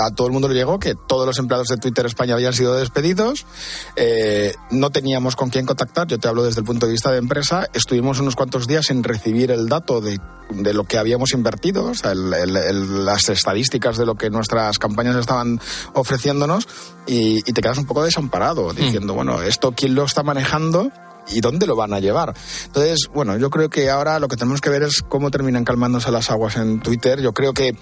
a 0.00 0.10
todo 0.14 0.26
el 0.28 0.32
mundo 0.32 0.48
le 0.48 0.54
llegó 0.54 0.78
que 0.78 0.94
todos 1.08 1.26
los 1.26 1.38
empleados 1.38 1.68
de 1.68 1.76
Twitter 1.78 2.06
España 2.06 2.34
habían 2.34 2.52
sido 2.52 2.74
despedidos, 2.76 3.44
eh, 3.96 4.54
no 4.70 4.90
teníamos 4.90 5.34
con 5.36 5.50
quién 5.50 5.66
contactar, 5.66 6.06
yo 6.06 6.18
te 6.18 6.28
hablo 6.28 6.44
desde 6.44 6.60
el 6.60 6.66
punto 6.66 6.86
de 6.86 6.92
vista 6.92 7.10
de 7.10 7.18
empresa, 7.18 7.66
estuvimos 7.72 8.20
unos 8.20 8.36
cuantos 8.36 8.66
días 8.66 8.86
sin 8.86 9.02
recibir 9.02 9.50
el 9.50 9.68
dato 9.68 10.00
de, 10.00 10.20
de 10.50 10.74
lo 10.74 10.84
que 10.84 10.98
habíamos 10.98 11.32
invertido, 11.32 11.86
o 11.86 11.94
sea, 11.94 12.12
el- 12.12 12.32
el- 12.34 12.56
el- 12.56 13.04
las 13.04 13.28
estadísticas 13.30 13.96
de 13.96 14.04
lo 14.06 14.16
que 14.16 14.28
nuestras 14.30 14.78
campañas 14.78 15.16
estaban 15.16 15.60
ofreciéndonos 15.94 16.68
y, 17.06 17.38
y 17.38 17.52
te 17.52 17.60
quedas 17.60 17.78
un 17.78 17.86
poco 17.86 18.04
desamparado, 18.04 18.72
diciendo, 18.72 19.14
bueno, 19.14 19.42
¿esto 19.42 19.72
quién 19.72 19.94
lo 19.94 20.04
está 20.04 20.22
manejando? 20.22 20.90
¿Y 21.28 21.40
dónde 21.40 21.66
lo 21.66 21.76
van 21.76 21.92
a 21.92 22.00
llevar? 22.00 22.34
Entonces, 22.66 23.08
bueno, 23.14 23.36
yo 23.36 23.50
creo 23.50 23.70
que 23.70 23.90
ahora 23.90 24.18
lo 24.18 24.28
que 24.28 24.36
tenemos 24.36 24.60
que 24.60 24.70
ver 24.70 24.82
es 24.82 25.02
cómo 25.08 25.30
terminan 25.30 25.64
calmándose 25.64 26.10
las 26.10 26.30
aguas 26.30 26.56
en 26.56 26.80
Twitter. 26.80 27.20
Yo 27.20 27.32
creo 27.32 27.52
que 27.52 27.76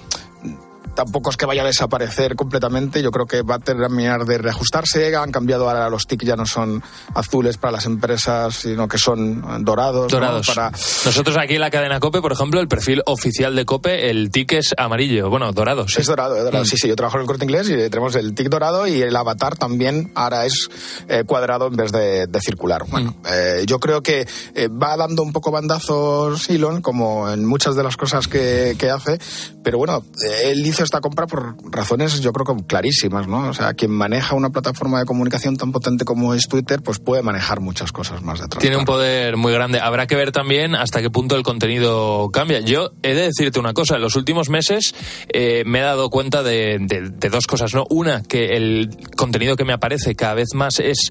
tampoco 0.94 1.30
es 1.30 1.36
que 1.36 1.46
vaya 1.46 1.62
a 1.62 1.66
desaparecer 1.66 2.34
completamente, 2.36 3.02
yo 3.02 3.10
creo 3.10 3.26
que 3.26 3.42
va 3.42 3.56
a 3.56 3.58
terminar 3.58 4.24
de 4.24 4.38
reajustarse, 4.38 5.14
han 5.16 5.30
cambiado 5.32 5.68
ahora 5.68 5.88
los 5.88 6.06
TIC, 6.06 6.24
ya 6.24 6.36
no 6.36 6.46
son 6.46 6.82
azules 7.14 7.56
para 7.58 7.72
las 7.72 7.86
empresas, 7.86 8.54
sino 8.54 8.88
que 8.88 8.98
son 8.98 9.64
dorados. 9.64 10.12
¿no? 10.12 10.18
Dorados. 10.18 10.46
Para... 10.48 10.70
Nosotros 10.70 11.36
aquí 11.38 11.54
en 11.54 11.60
la 11.60 11.70
cadena 11.70 12.00
COPE, 12.00 12.20
por 12.20 12.32
ejemplo, 12.32 12.60
el 12.60 12.68
perfil 12.68 13.02
oficial 13.06 13.54
de 13.54 13.64
COPE, 13.64 14.10
el 14.10 14.30
tic 14.30 14.52
es 14.52 14.74
amarillo, 14.76 15.30
bueno, 15.30 15.52
dorado. 15.52 15.86
sí. 15.88 16.00
Es 16.00 16.06
dorado, 16.06 16.36
es 16.36 16.44
dorado. 16.44 16.64
Mm. 16.64 16.66
Sí, 16.66 16.76
sí, 16.76 16.88
yo 16.88 16.96
trabajo 16.96 17.16
en 17.18 17.22
el 17.22 17.26
corte 17.26 17.44
inglés 17.44 17.68
y 17.70 17.74
tenemos 17.90 18.14
el 18.16 18.34
tic 18.34 18.48
dorado 18.48 18.86
y 18.86 19.00
el 19.02 19.14
avatar 19.16 19.56
también 19.56 20.10
ahora 20.14 20.44
es 20.46 20.68
eh, 21.08 21.24
cuadrado 21.24 21.68
en 21.68 21.76
vez 21.76 21.92
de, 21.92 22.26
de 22.26 22.40
circular. 22.40 22.84
Bueno, 22.88 23.10
Mm. 23.10 23.26
eh, 23.30 23.62
yo 23.66 23.78
creo 23.80 24.02
que 24.02 24.26
eh, 24.54 24.68
va 24.68 24.96
dando 24.96 25.22
un 25.22 25.32
poco 25.32 25.50
bandazos 25.50 26.48
Elon, 26.50 26.80
como 26.82 27.30
en 27.30 27.44
muchas 27.44 27.74
de 27.76 27.82
las 27.82 27.96
cosas 27.96 28.28
que, 28.28 28.76
que 28.78 28.90
hace, 28.90 29.18
pero 29.62 29.78
bueno, 29.78 30.04
eh, 30.24 30.50
él 30.50 30.62
hizo 30.70 30.82
esta 30.84 31.00
compra 31.00 31.26
por 31.26 31.56
razones 31.70 32.20
yo 32.20 32.32
creo 32.32 32.56
que 32.56 32.64
clarísimas, 32.64 33.26
¿no? 33.28 33.48
O 33.48 33.54
sea, 33.54 33.74
quien 33.74 33.90
maneja 33.90 34.34
una 34.34 34.50
plataforma 34.50 34.98
de 35.00 35.04
comunicación 35.04 35.56
tan 35.56 35.72
potente 35.72 36.04
como 36.04 36.34
es 36.34 36.48
Twitter, 36.48 36.82
pues 36.82 36.98
puede 36.98 37.22
manejar 37.22 37.60
muchas 37.60 37.92
cosas 37.92 38.22
más 38.22 38.40
detrás. 38.40 38.60
Tiene 38.60 38.76
un 38.76 38.84
poder 38.84 39.36
muy 39.36 39.52
grande. 39.52 39.80
Habrá 39.80 40.06
que 40.06 40.16
ver 40.16 40.32
también 40.32 40.74
hasta 40.74 41.00
qué 41.02 41.10
punto 41.10 41.36
el 41.36 41.42
contenido 41.42 42.30
cambia. 42.32 42.60
Yo 42.60 42.92
he 43.02 43.14
de 43.14 43.22
decirte 43.22 43.58
una 43.60 43.72
cosa. 43.74 43.96
En 43.96 44.02
los 44.02 44.16
últimos 44.16 44.48
meses 44.48 44.94
eh, 45.32 45.62
me 45.66 45.80
he 45.80 45.82
dado 45.82 46.10
cuenta 46.10 46.42
de, 46.42 46.78
de- 46.80 47.10
de 47.10 47.28
dos 47.30 47.46
cosas. 47.46 47.74
¿no? 47.74 47.84
Una, 47.90 48.22
que 48.22 48.56
el 48.56 48.90
contenido 49.16 49.56
que 49.56 49.64
me 49.64 49.72
aparece 49.72 50.14
cada 50.14 50.34
vez 50.34 50.48
más 50.54 50.78
es 50.78 51.10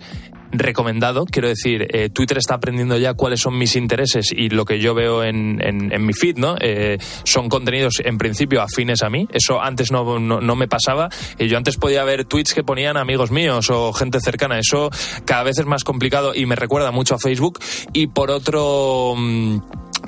recomendado. 0.52 1.26
Quiero 1.26 1.47
decir, 1.47 1.88
eh, 1.93 2.10
Twitter 2.10 2.38
está 2.38 2.56
aprendiendo 2.56 2.97
ya 2.97 3.14
cuáles 3.14 3.41
son 3.41 3.58
mis 3.58 3.76
intereses 3.76 4.32
y 4.32 4.50
lo 4.50 4.66
que 4.66 4.80
yo 4.80 4.93
veo 4.93 5.24
en, 5.24 5.60
en- 5.64 5.91
en 5.91 6.06
mi 6.06 6.14
feed, 6.14 6.38
¿no? 6.38 6.56
Eh, 6.60 6.97
son 7.24 7.50
contenidos 7.50 8.02
en 8.04 8.18
principio 8.18 8.62
afines 8.62 9.02
a 9.04 9.10
mí. 9.10 9.28
Eso 9.32 9.62
antes 9.62 9.91
no, 9.91 10.20
no, 10.20 10.41
no 10.41 10.56
me 10.56 10.68
pasaba. 10.68 11.10
Eh, 11.38 11.47
yo 11.47 11.58
antes 11.58 11.78
podía 11.78 12.04
ver 12.04 12.26
tweets 12.26 12.54
que 12.54 12.64
ponían 12.64 12.97
amigos 12.97 13.32
míos 13.32 13.70
o 13.70 13.93
gente 13.93 14.20
cercana. 14.20 14.60
Eso 14.60 14.89
cada 15.26 15.43
vez 15.43 15.60
es 15.60 15.66
más 15.66 15.84
complicado 15.84 16.34
y 16.36 16.45
me 16.45 16.56
recuerda 16.56 16.91
mucho 16.91 17.16
a 17.16 17.20
Facebook. 17.20 17.60
Y 17.93 18.08
por 18.08 18.32
otro. 18.32 19.14
mm, 19.18 19.60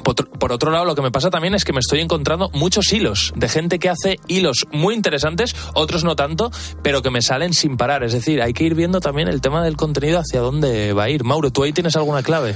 por 0.04 0.52
otro- 0.52 0.72
lado, 0.72 0.86
lo 0.86 0.95
que 0.95 1.02
me 1.02 1.12
pasa 1.12 1.30
también 1.30 1.54
es 1.54 1.66
que 1.66 1.74
me 1.74 1.80
estoy 1.80 1.99
encontrando 1.99 2.49
muchos 2.54 2.91
hilos 2.93 3.34
de 3.36 3.49
gente 3.49 3.80
que 3.80 3.89
hace 3.89 4.20
hilos 4.28 4.66
muy 4.72 4.93
interesantes, 4.95 5.56
otros 5.74 6.04
no 6.04 6.16
tanto, 6.16 6.52
pero 6.82 7.02
que 7.02 7.10
me 7.10 7.22
salen 7.22 7.54
sin 7.54 7.78
parar. 7.78 8.04
Es 8.04 8.14
decir, 8.14 8.41
hay 8.41 8.54
que 8.54 8.64
ir 8.64 8.76
viendo 8.76 8.99
también 9.02 9.28
el 9.28 9.41
tema 9.41 9.64
del 9.64 9.78
contenido 9.78 10.20
hacia 10.20 10.39
dónde 10.39 10.93
va 10.93 11.04
a 11.04 11.10
ir. 11.10 11.24
Mauro, 11.24 11.52
¿tú 11.52 11.64
ahí 11.64 11.74
tienes 11.74 11.95
alguna 11.95 12.24
clave? 12.24 12.56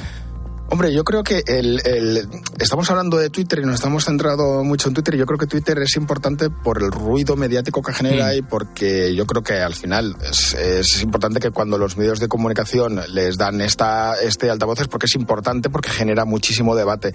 Hombre, 0.67 0.91
yo 0.91 1.03
creo 1.03 1.23
que 1.23 1.43
el, 1.45 1.79
el- 1.85 2.27
estamos 2.59 2.89
hablando 2.89 3.17
de 3.17 3.29
Twitter 3.29 3.59
y 3.59 3.65
nos 3.65 3.75
estamos 3.75 4.03
centrando 4.03 4.63
mucho 4.63 4.87
en 4.89 4.95
Twitter 4.95 5.13
y 5.13 5.19
yo 5.19 5.25
creo 5.27 5.37
que 5.37 5.45
Twitter 5.45 5.77
es 5.79 5.95
importante 5.95 6.49
por 6.49 6.81
el 6.81 6.91
ruido 6.91 7.35
mediático 7.35 7.83
que 7.83 7.93
genera 7.93 8.33
y 8.35 8.41
porque 8.41 9.13
yo 9.15 9.25
creo 9.27 9.43
que 9.43 9.53
al 9.61 9.75
final 9.75 10.15
es, 10.27 10.55
es 10.55 11.01
importante 11.03 11.39
que 11.39 11.51
cuando 11.51 11.77
los 11.77 11.97
medios 11.97 12.19
de 12.19 12.27
comunicación 12.27 12.99
les 13.13 13.37
dan 13.37 13.61
esta, 13.61 14.15
este 14.19 14.49
altavoz 14.49 14.81
es 14.81 14.87
porque 14.87 15.05
es 15.05 15.15
importante 15.15 15.69
porque 15.69 15.89
genera 15.91 16.25
muchísimo 16.25 16.75
debate. 16.75 17.13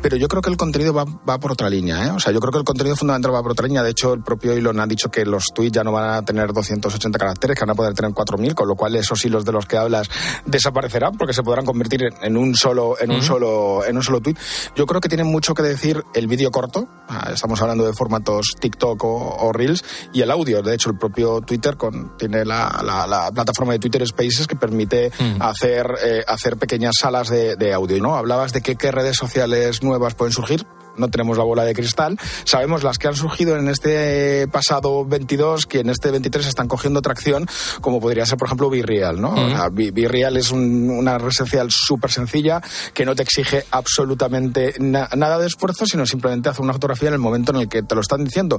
Pero 0.00 0.16
yo 0.16 0.28
creo 0.28 0.40
que 0.40 0.50
el 0.50 0.56
contenido 0.56 0.94
va, 0.94 1.04
va 1.04 1.38
por 1.40 1.52
otra 1.52 1.68
línea, 1.68 2.06
¿eh? 2.06 2.10
O 2.10 2.20
sea, 2.20 2.32
yo 2.32 2.38
creo 2.38 2.52
que 2.52 2.58
el 2.58 2.64
contenido 2.64 2.94
fundamental 2.94 3.34
va 3.34 3.42
por 3.42 3.50
otra 3.52 3.66
línea. 3.66 3.82
De 3.82 3.90
hecho, 3.90 4.14
el 4.14 4.22
propio 4.22 4.52
Elon 4.52 4.78
ha 4.78 4.86
dicho 4.86 5.10
que 5.10 5.26
los 5.26 5.46
tweets 5.52 5.74
ya 5.74 5.82
no 5.84 5.90
van 5.92 6.10
a 6.14 6.22
tener 6.24 6.52
280 6.52 7.18
caracteres, 7.18 7.56
que 7.58 7.62
van 7.64 7.70
a 7.70 7.74
poder 7.74 7.94
tener 7.94 8.12
4.000, 8.12 8.54
con 8.54 8.68
lo 8.68 8.76
cual 8.76 8.94
esos 8.94 9.24
hilos 9.24 9.44
de 9.44 9.50
los 9.52 9.66
que 9.66 9.76
hablas 9.76 10.08
desaparecerán 10.46 11.16
porque 11.18 11.34
se 11.34 11.42
podrán 11.42 11.64
convertir 11.66 12.08
en 12.22 12.36
un 12.36 12.54
solo 12.54 12.91
en 13.00 13.10
un 13.10 13.22
solo 13.22 13.84
en 13.84 13.96
un 13.96 14.02
solo 14.02 14.20
tweet. 14.20 14.36
Yo 14.76 14.86
creo 14.86 15.00
que 15.00 15.08
tiene 15.08 15.24
mucho 15.24 15.54
que 15.54 15.62
decir 15.62 16.02
el 16.14 16.26
vídeo 16.26 16.50
corto. 16.50 16.88
Ah, 17.08 17.30
Estamos 17.32 17.60
hablando 17.62 17.84
de 17.84 17.92
formatos 17.92 18.52
TikTok 18.60 19.02
o, 19.04 19.36
o 19.38 19.52
Reels 19.52 19.84
y 20.12 20.22
el 20.22 20.30
audio. 20.30 20.62
De 20.62 20.74
hecho, 20.74 20.90
el 20.90 20.98
propio 20.98 21.40
Twitter 21.40 21.76
con, 21.76 22.16
tiene 22.16 22.44
la, 22.44 22.80
la- 22.84 23.06
la 23.06 23.30
plataforma 23.32 23.72
de 23.72 23.78
Twitter 23.78 24.06
Spaces 24.06 24.46
que 24.46 24.56
permite 24.56 25.10
hacer 25.40 25.86
eh, 26.04 26.24
hacer 26.26 26.56
pequeñas 26.56 26.94
salas 27.00 27.28
de, 27.28 27.56
de 27.56 27.72
audio. 27.72 28.00
¿no? 28.02 28.16
Hablabas 28.16 28.52
de 28.52 28.60
que 28.60 28.76
qué 28.76 28.90
redes 28.92 29.16
sociales 29.16 29.82
nuevas 29.82 30.14
pueden 30.14 30.32
surgir 30.32 30.66
no 30.96 31.08
tenemos 31.08 31.38
la 31.38 31.44
bola 31.44 31.64
de 31.64 31.74
cristal. 31.74 32.18
Sabemos 32.44 32.82
las 32.82 32.98
que 32.98 33.08
han 33.08 33.16
surgido 33.16 33.56
en 33.56 33.68
este 33.68 34.48
pasado 34.48 35.04
22, 35.04 35.66
que 35.66 35.80
en 35.80 35.90
este 35.90 36.10
23 36.10 36.46
están 36.46 36.68
cogiendo 36.68 37.02
tracción, 37.02 37.46
como 37.80 38.00
podría 38.00 38.26
ser, 38.26 38.38
por 38.38 38.46
ejemplo, 38.48 38.70
Virreal, 38.70 39.20
¿no? 39.20 39.30
O 39.34 39.48
sea, 39.48 39.68
Vi- 39.70 39.90
Virreal 39.90 40.36
es 40.36 40.50
un- 40.50 40.90
una 40.90 41.18
red 41.18 41.30
social 41.32 41.68
súper 41.70 42.10
sencilla 42.10 42.60
que 42.94 43.04
no 43.04 43.14
te 43.14 43.22
exige 43.22 43.64
absolutamente 43.70 44.74
na- 44.78 45.08
nada 45.16 45.38
de 45.38 45.46
esfuerzo, 45.46 45.86
sino 45.86 46.06
simplemente 46.06 46.48
hacer 46.48 46.62
una 46.62 46.72
fotografía 46.72 47.08
en 47.08 47.14
el 47.14 47.20
momento 47.20 47.52
en 47.52 47.58
el 47.60 47.68
que 47.68 47.82
te 47.82 47.94
lo 47.94 48.00
están 48.00 48.24
diciendo. 48.24 48.58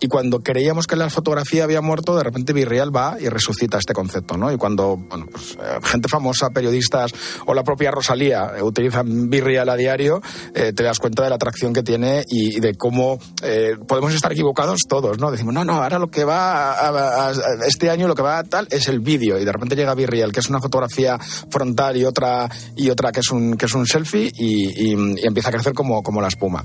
Y 0.00 0.08
cuando 0.08 0.40
creíamos 0.40 0.86
que 0.86 0.96
la 0.96 1.08
fotografía 1.10 1.64
había 1.64 1.80
muerto, 1.80 2.16
de 2.16 2.22
repente 2.24 2.52
Virreal 2.52 2.94
va 2.94 3.16
y 3.20 3.28
resucita 3.28 3.78
este 3.78 3.92
concepto, 3.94 4.36
¿no? 4.36 4.52
Y 4.52 4.56
cuando, 4.56 4.96
bueno, 4.96 5.26
pues 5.30 5.52
eh, 5.60 5.78
gente 5.84 6.08
famosa, 6.08 6.50
periodistas 6.50 7.12
o 7.46 7.54
la 7.54 7.64
propia 7.64 7.90
Rosalía 7.90 8.52
utilizan 8.62 9.30
Virreal 9.30 9.68
a 9.68 9.76
diario, 9.76 10.20
eh, 10.54 10.72
te 10.72 10.82
das 10.82 10.98
cuenta 10.98 11.22
de 11.22 11.30
la 11.30 11.36
atracción 11.36 11.71
que 11.72 11.82
tiene 11.82 12.24
y, 12.28 12.56
y 12.56 12.60
de 12.60 12.74
cómo 12.74 13.18
eh, 13.42 13.76
podemos 13.86 14.14
estar 14.14 14.32
equivocados 14.32 14.80
todos, 14.88 15.18
¿no? 15.18 15.30
Decimos, 15.30 15.54
no, 15.54 15.64
no, 15.64 15.82
ahora 15.82 15.98
lo 15.98 16.10
que 16.10 16.24
va 16.24 16.72
a, 16.72 16.88
a- 16.88 17.28
a- 17.30 17.32
este 17.66 17.90
año 17.90 18.08
lo 18.08 18.14
que 18.14 18.22
va 18.22 18.38
a 18.38 18.44
tal 18.44 18.66
es 18.70 18.88
el 18.88 19.00
vídeo 19.00 19.38
y 19.38 19.44
de 19.44 19.52
repente 19.52 19.76
llega 19.76 19.94
Virreal, 19.94 20.32
que 20.32 20.40
es 20.40 20.48
una 20.48 20.60
fotografía 20.60 21.18
frontal 21.50 21.96
y 21.96 22.04
otra 22.04 22.48
y 22.76 22.90
otra 22.90 23.12
que 23.12 23.20
es 23.20 23.30
un 23.30 23.56
que 23.56 23.66
es 23.66 23.74
un 23.74 23.86
selfie 23.86 24.30
y, 24.36 24.92
y- 24.92 24.92
y 25.22 25.26
empieza 25.26 25.48
a 25.48 25.52
crecer 25.52 25.72
como, 25.74 26.02
como 26.02 26.20
la 26.20 26.28
espuma. 26.28 26.64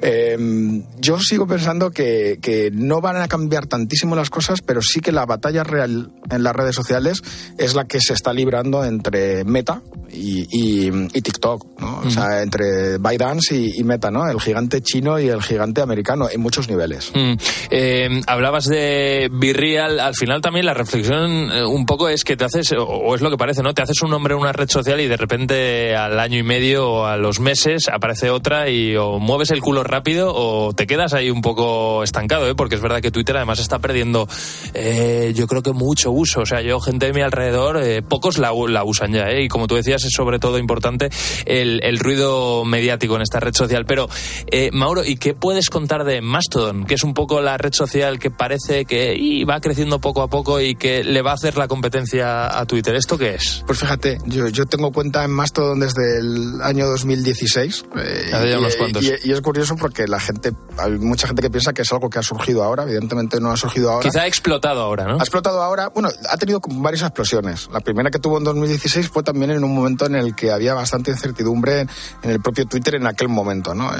Eh, 0.00 0.82
yo 1.00 1.18
sigo 1.20 1.46
pensando 1.46 1.90
que, 1.90 2.38
que 2.40 2.70
no 2.72 3.00
van 3.00 3.16
a 3.16 3.28
cambiar 3.28 3.66
tantísimo 3.66 4.16
las 4.16 4.30
cosas, 4.30 4.60
pero 4.62 4.82
sí 4.82 5.00
que 5.00 5.12
la 5.12 5.26
batalla 5.26 5.64
real 5.64 6.12
en 6.30 6.42
las 6.42 6.54
redes 6.54 6.74
sociales 6.74 7.22
es 7.58 7.74
la 7.74 7.86
que 7.86 8.00
se 8.00 8.12
está 8.14 8.32
librando 8.32 8.84
entre 8.84 9.44
Meta 9.44 9.82
y, 10.10 10.46
y- 10.50 11.08
y 11.12 11.22
TikTok, 11.22 11.80
¿no? 11.80 12.00
O 12.04 12.10
sea, 12.10 12.42
entre 12.42 12.98
ByteDance 12.98 13.54
y, 13.54 13.78
y 13.80 13.84
Meta, 13.84 14.10
¿no? 14.10 14.28
El 14.28 14.40
gigante 14.42 14.82
chino 14.82 15.18
y 15.18 15.28
el 15.28 15.42
gigante 15.42 15.80
americano 15.80 16.28
en 16.30 16.40
muchos 16.40 16.68
niveles. 16.68 17.12
Mm. 17.14 17.34
Eh, 17.70 18.20
hablabas 18.26 18.66
de 18.66 19.30
Virreal, 19.32 20.00
al 20.00 20.14
final 20.14 20.40
también 20.40 20.66
la 20.66 20.74
reflexión 20.74 21.50
eh, 21.52 21.64
un 21.64 21.86
poco 21.86 22.08
es 22.08 22.24
que 22.24 22.36
te 22.36 22.44
haces, 22.44 22.74
o, 22.76 23.14
es 23.14 23.20
lo 23.20 23.30
que 23.30 23.36
parece, 23.36 23.62
¿no? 23.62 23.72
Te 23.74 23.82
haces 23.82 24.02
un 24.02 24.10
nombre 24.10 24.34
en 24.34 24.40
una 24.40 24.52
red 24.52 24.68
social 24.68 25.00
y 25.00 25.06
de 25.06 25.16
repente 25.16 25.96
al 25.96 26.18
año 26.18 26.38
y 26.38 26.42
medio 26.42 26.90
o 26.90 27.06
a 27.06 27.16
los 27.16 27.40
meses 27.40 27.88
aparece 27.88 28.30
otra 28.30 28.68
y 28.68 28.96
o 28.96 29.18
mueves 29.18 29.50
el 29.50 29.60
culo 29.60 29.84
rápido 29.84 30.32
o 30.34 30.72
te 30.72 30.86
quedas 30.86 31.14
ahí 31.14 31.30
un 31.30 31.40
poco 31.40 32.02
estancado, 32.02 32.48
¿eh? 32.48 32.54
Porque 32.54 32.74
es 32.74 32.80
verdad 32.80 33.00
que 33.00 33.10
Twitter 33.10 33.36
además 33.36 33.60
está 33.60 33.78
perdiendo, 33.78 34.28
eh, 34.74 35.32
yo 35.34 35.46
creo 35.46 35.62
que 35.62 35.72
mucho 35.72 36.10
uso. 36.10 36.40
O 36.40 36.46
sea, 36.46 36.60
yo, 36.60 36.80
gente 36.80 37.06
de 37.06 37.12
mi 37.12 37.22
alrededor, 37.22 37.80
pocos 38.04 38.38
la, 38.38 38.52
la 38.68 38.84
usan 38.84 39.12
ya, 39.12 39.30
¿eh? 39.30 39.44
Y 39.44 39.48
como 39.48 39.66
tú 39.66 39.76
decías, 39.76 40.04
es 40.04 40.12
sobre 40.12 40.38
todo 40.38 40.58
importante 40.58 41.08
el 41.46 41.98
ruido 41.98 42.64
mediático 42.64 43.16
en 43.16 43.22
esta 43.22 43.40
red 43.40 43.54
social. 43.54 43.84
Pero, 43.86 44.08
eh, 44.46 44.70
Mauro, 44.72 45.04
¿y 45.04 45.16
qué 45.16 45.34
puedes 45.34 45.68
contar 45.70 46.04
de 46.04 46.20
Mastodon? 46.20 46.84
Que 46.84 46.94
es 46.94 47.04
un 47.04 47.14
poco 47.14 47.40
la 47.40 47.56
red 47.58 47.72
social 47.72 48.18
que 48.18 48.30
parece 48.30 48.84
que 48.84 49.14
y 49.16 49.44
va 49.44 49.60
creciendo 49.60 50.00
poco 50.00 50.22
a 50.22 50.28
poco 50.28 50.60
y 50.60 50.74
que 50.74 51.04
le 51.04 51.22
va 51.22 51.32
a 51.32 51.34
hacer 51.34 51.56
la 51.56 51.68
competencia 51.68 52.58
a 52.58 52.64
Twitter. 52.66 52.94
¿Esto 52.94 53.18
qué 53.18 53.34
es? 53.34 53.62
Pues 53.66 53.78
fíjate, 53.78 54.18
yo, 54.26 54.48
yo 54.48 54.66
tengo 54.66 54.92
cuenta 54.92 55.24
en 55.24 55.30
Mastodon 55.30 55.80
desde 55.80 56.18
el 56.18 56.60
año 56.62 56.86
2016. 56.86 57.84
eh, 57.96 58.30
y, 58.50 58.58
unos 58.58 58.76
cuantos. 58.76 59.02
y- 59.04 59.12
y 59.28 59.32
es 59.32 59.40
curioso 59.40 59.76
porque 59.76 60.06
la 60.06 60.20
gente, 60.20 60.52
hay 60.78 60.92
mucha 60.92 61.26
gente 61.26 61.42
que 61.42 61.50
piensa 61.50 61.72
que 61.72 61.82
es 61.82 61.92
algo 61.92 62.10
que 62.10 62.18
ha 62.18 62.22
surgido 62.22 62.62
ahora, 62.62 62.82
evidentemente 62.84 63.40
no 63.40 63.50
ha 63.50 63.56
surgido 63.56 63.90
ahora. 63.90 64.08
Quizá 64.08 64.22
ha 64.22 64.26
explotado 64.26 64.80
ahora, 64.82 65.04
¿no? 65.06 65.14
Ha 65.14 65.22
explotado 65.22 65.62
ahora, 65.62 65.88
bueno, 65.88 66.08
ha 66.30 66.36
tenido 66.36 66.60
varias 66.66 67.02
explosiones. 67.02 67.68
La 67.72 67.80
primera 67.80 68.10
que 68.10 68.18
tuvo 68.18 68.38
en 68.38 68.44
2016 68.44 69.08
fue 69.08 69.22
también 69.22 69.50
en 69.50 69.64
un 69.64 69.74
momento 69.74 70.06
en 70.06 70.14
el 70.16 70.34
que 70.34 70.50
había 70.50 70.74
bastante 70.74 71.10
incertidumbre 71.10 71.86
en 72.22 72.30
el 72.30 72.40
propio 72.40 72.66
Twitter 72.66 72.94
en 72.96 73.06
aquel 73.06 73.28
momento, 73.28 73.74
¿no? 73.74 73.90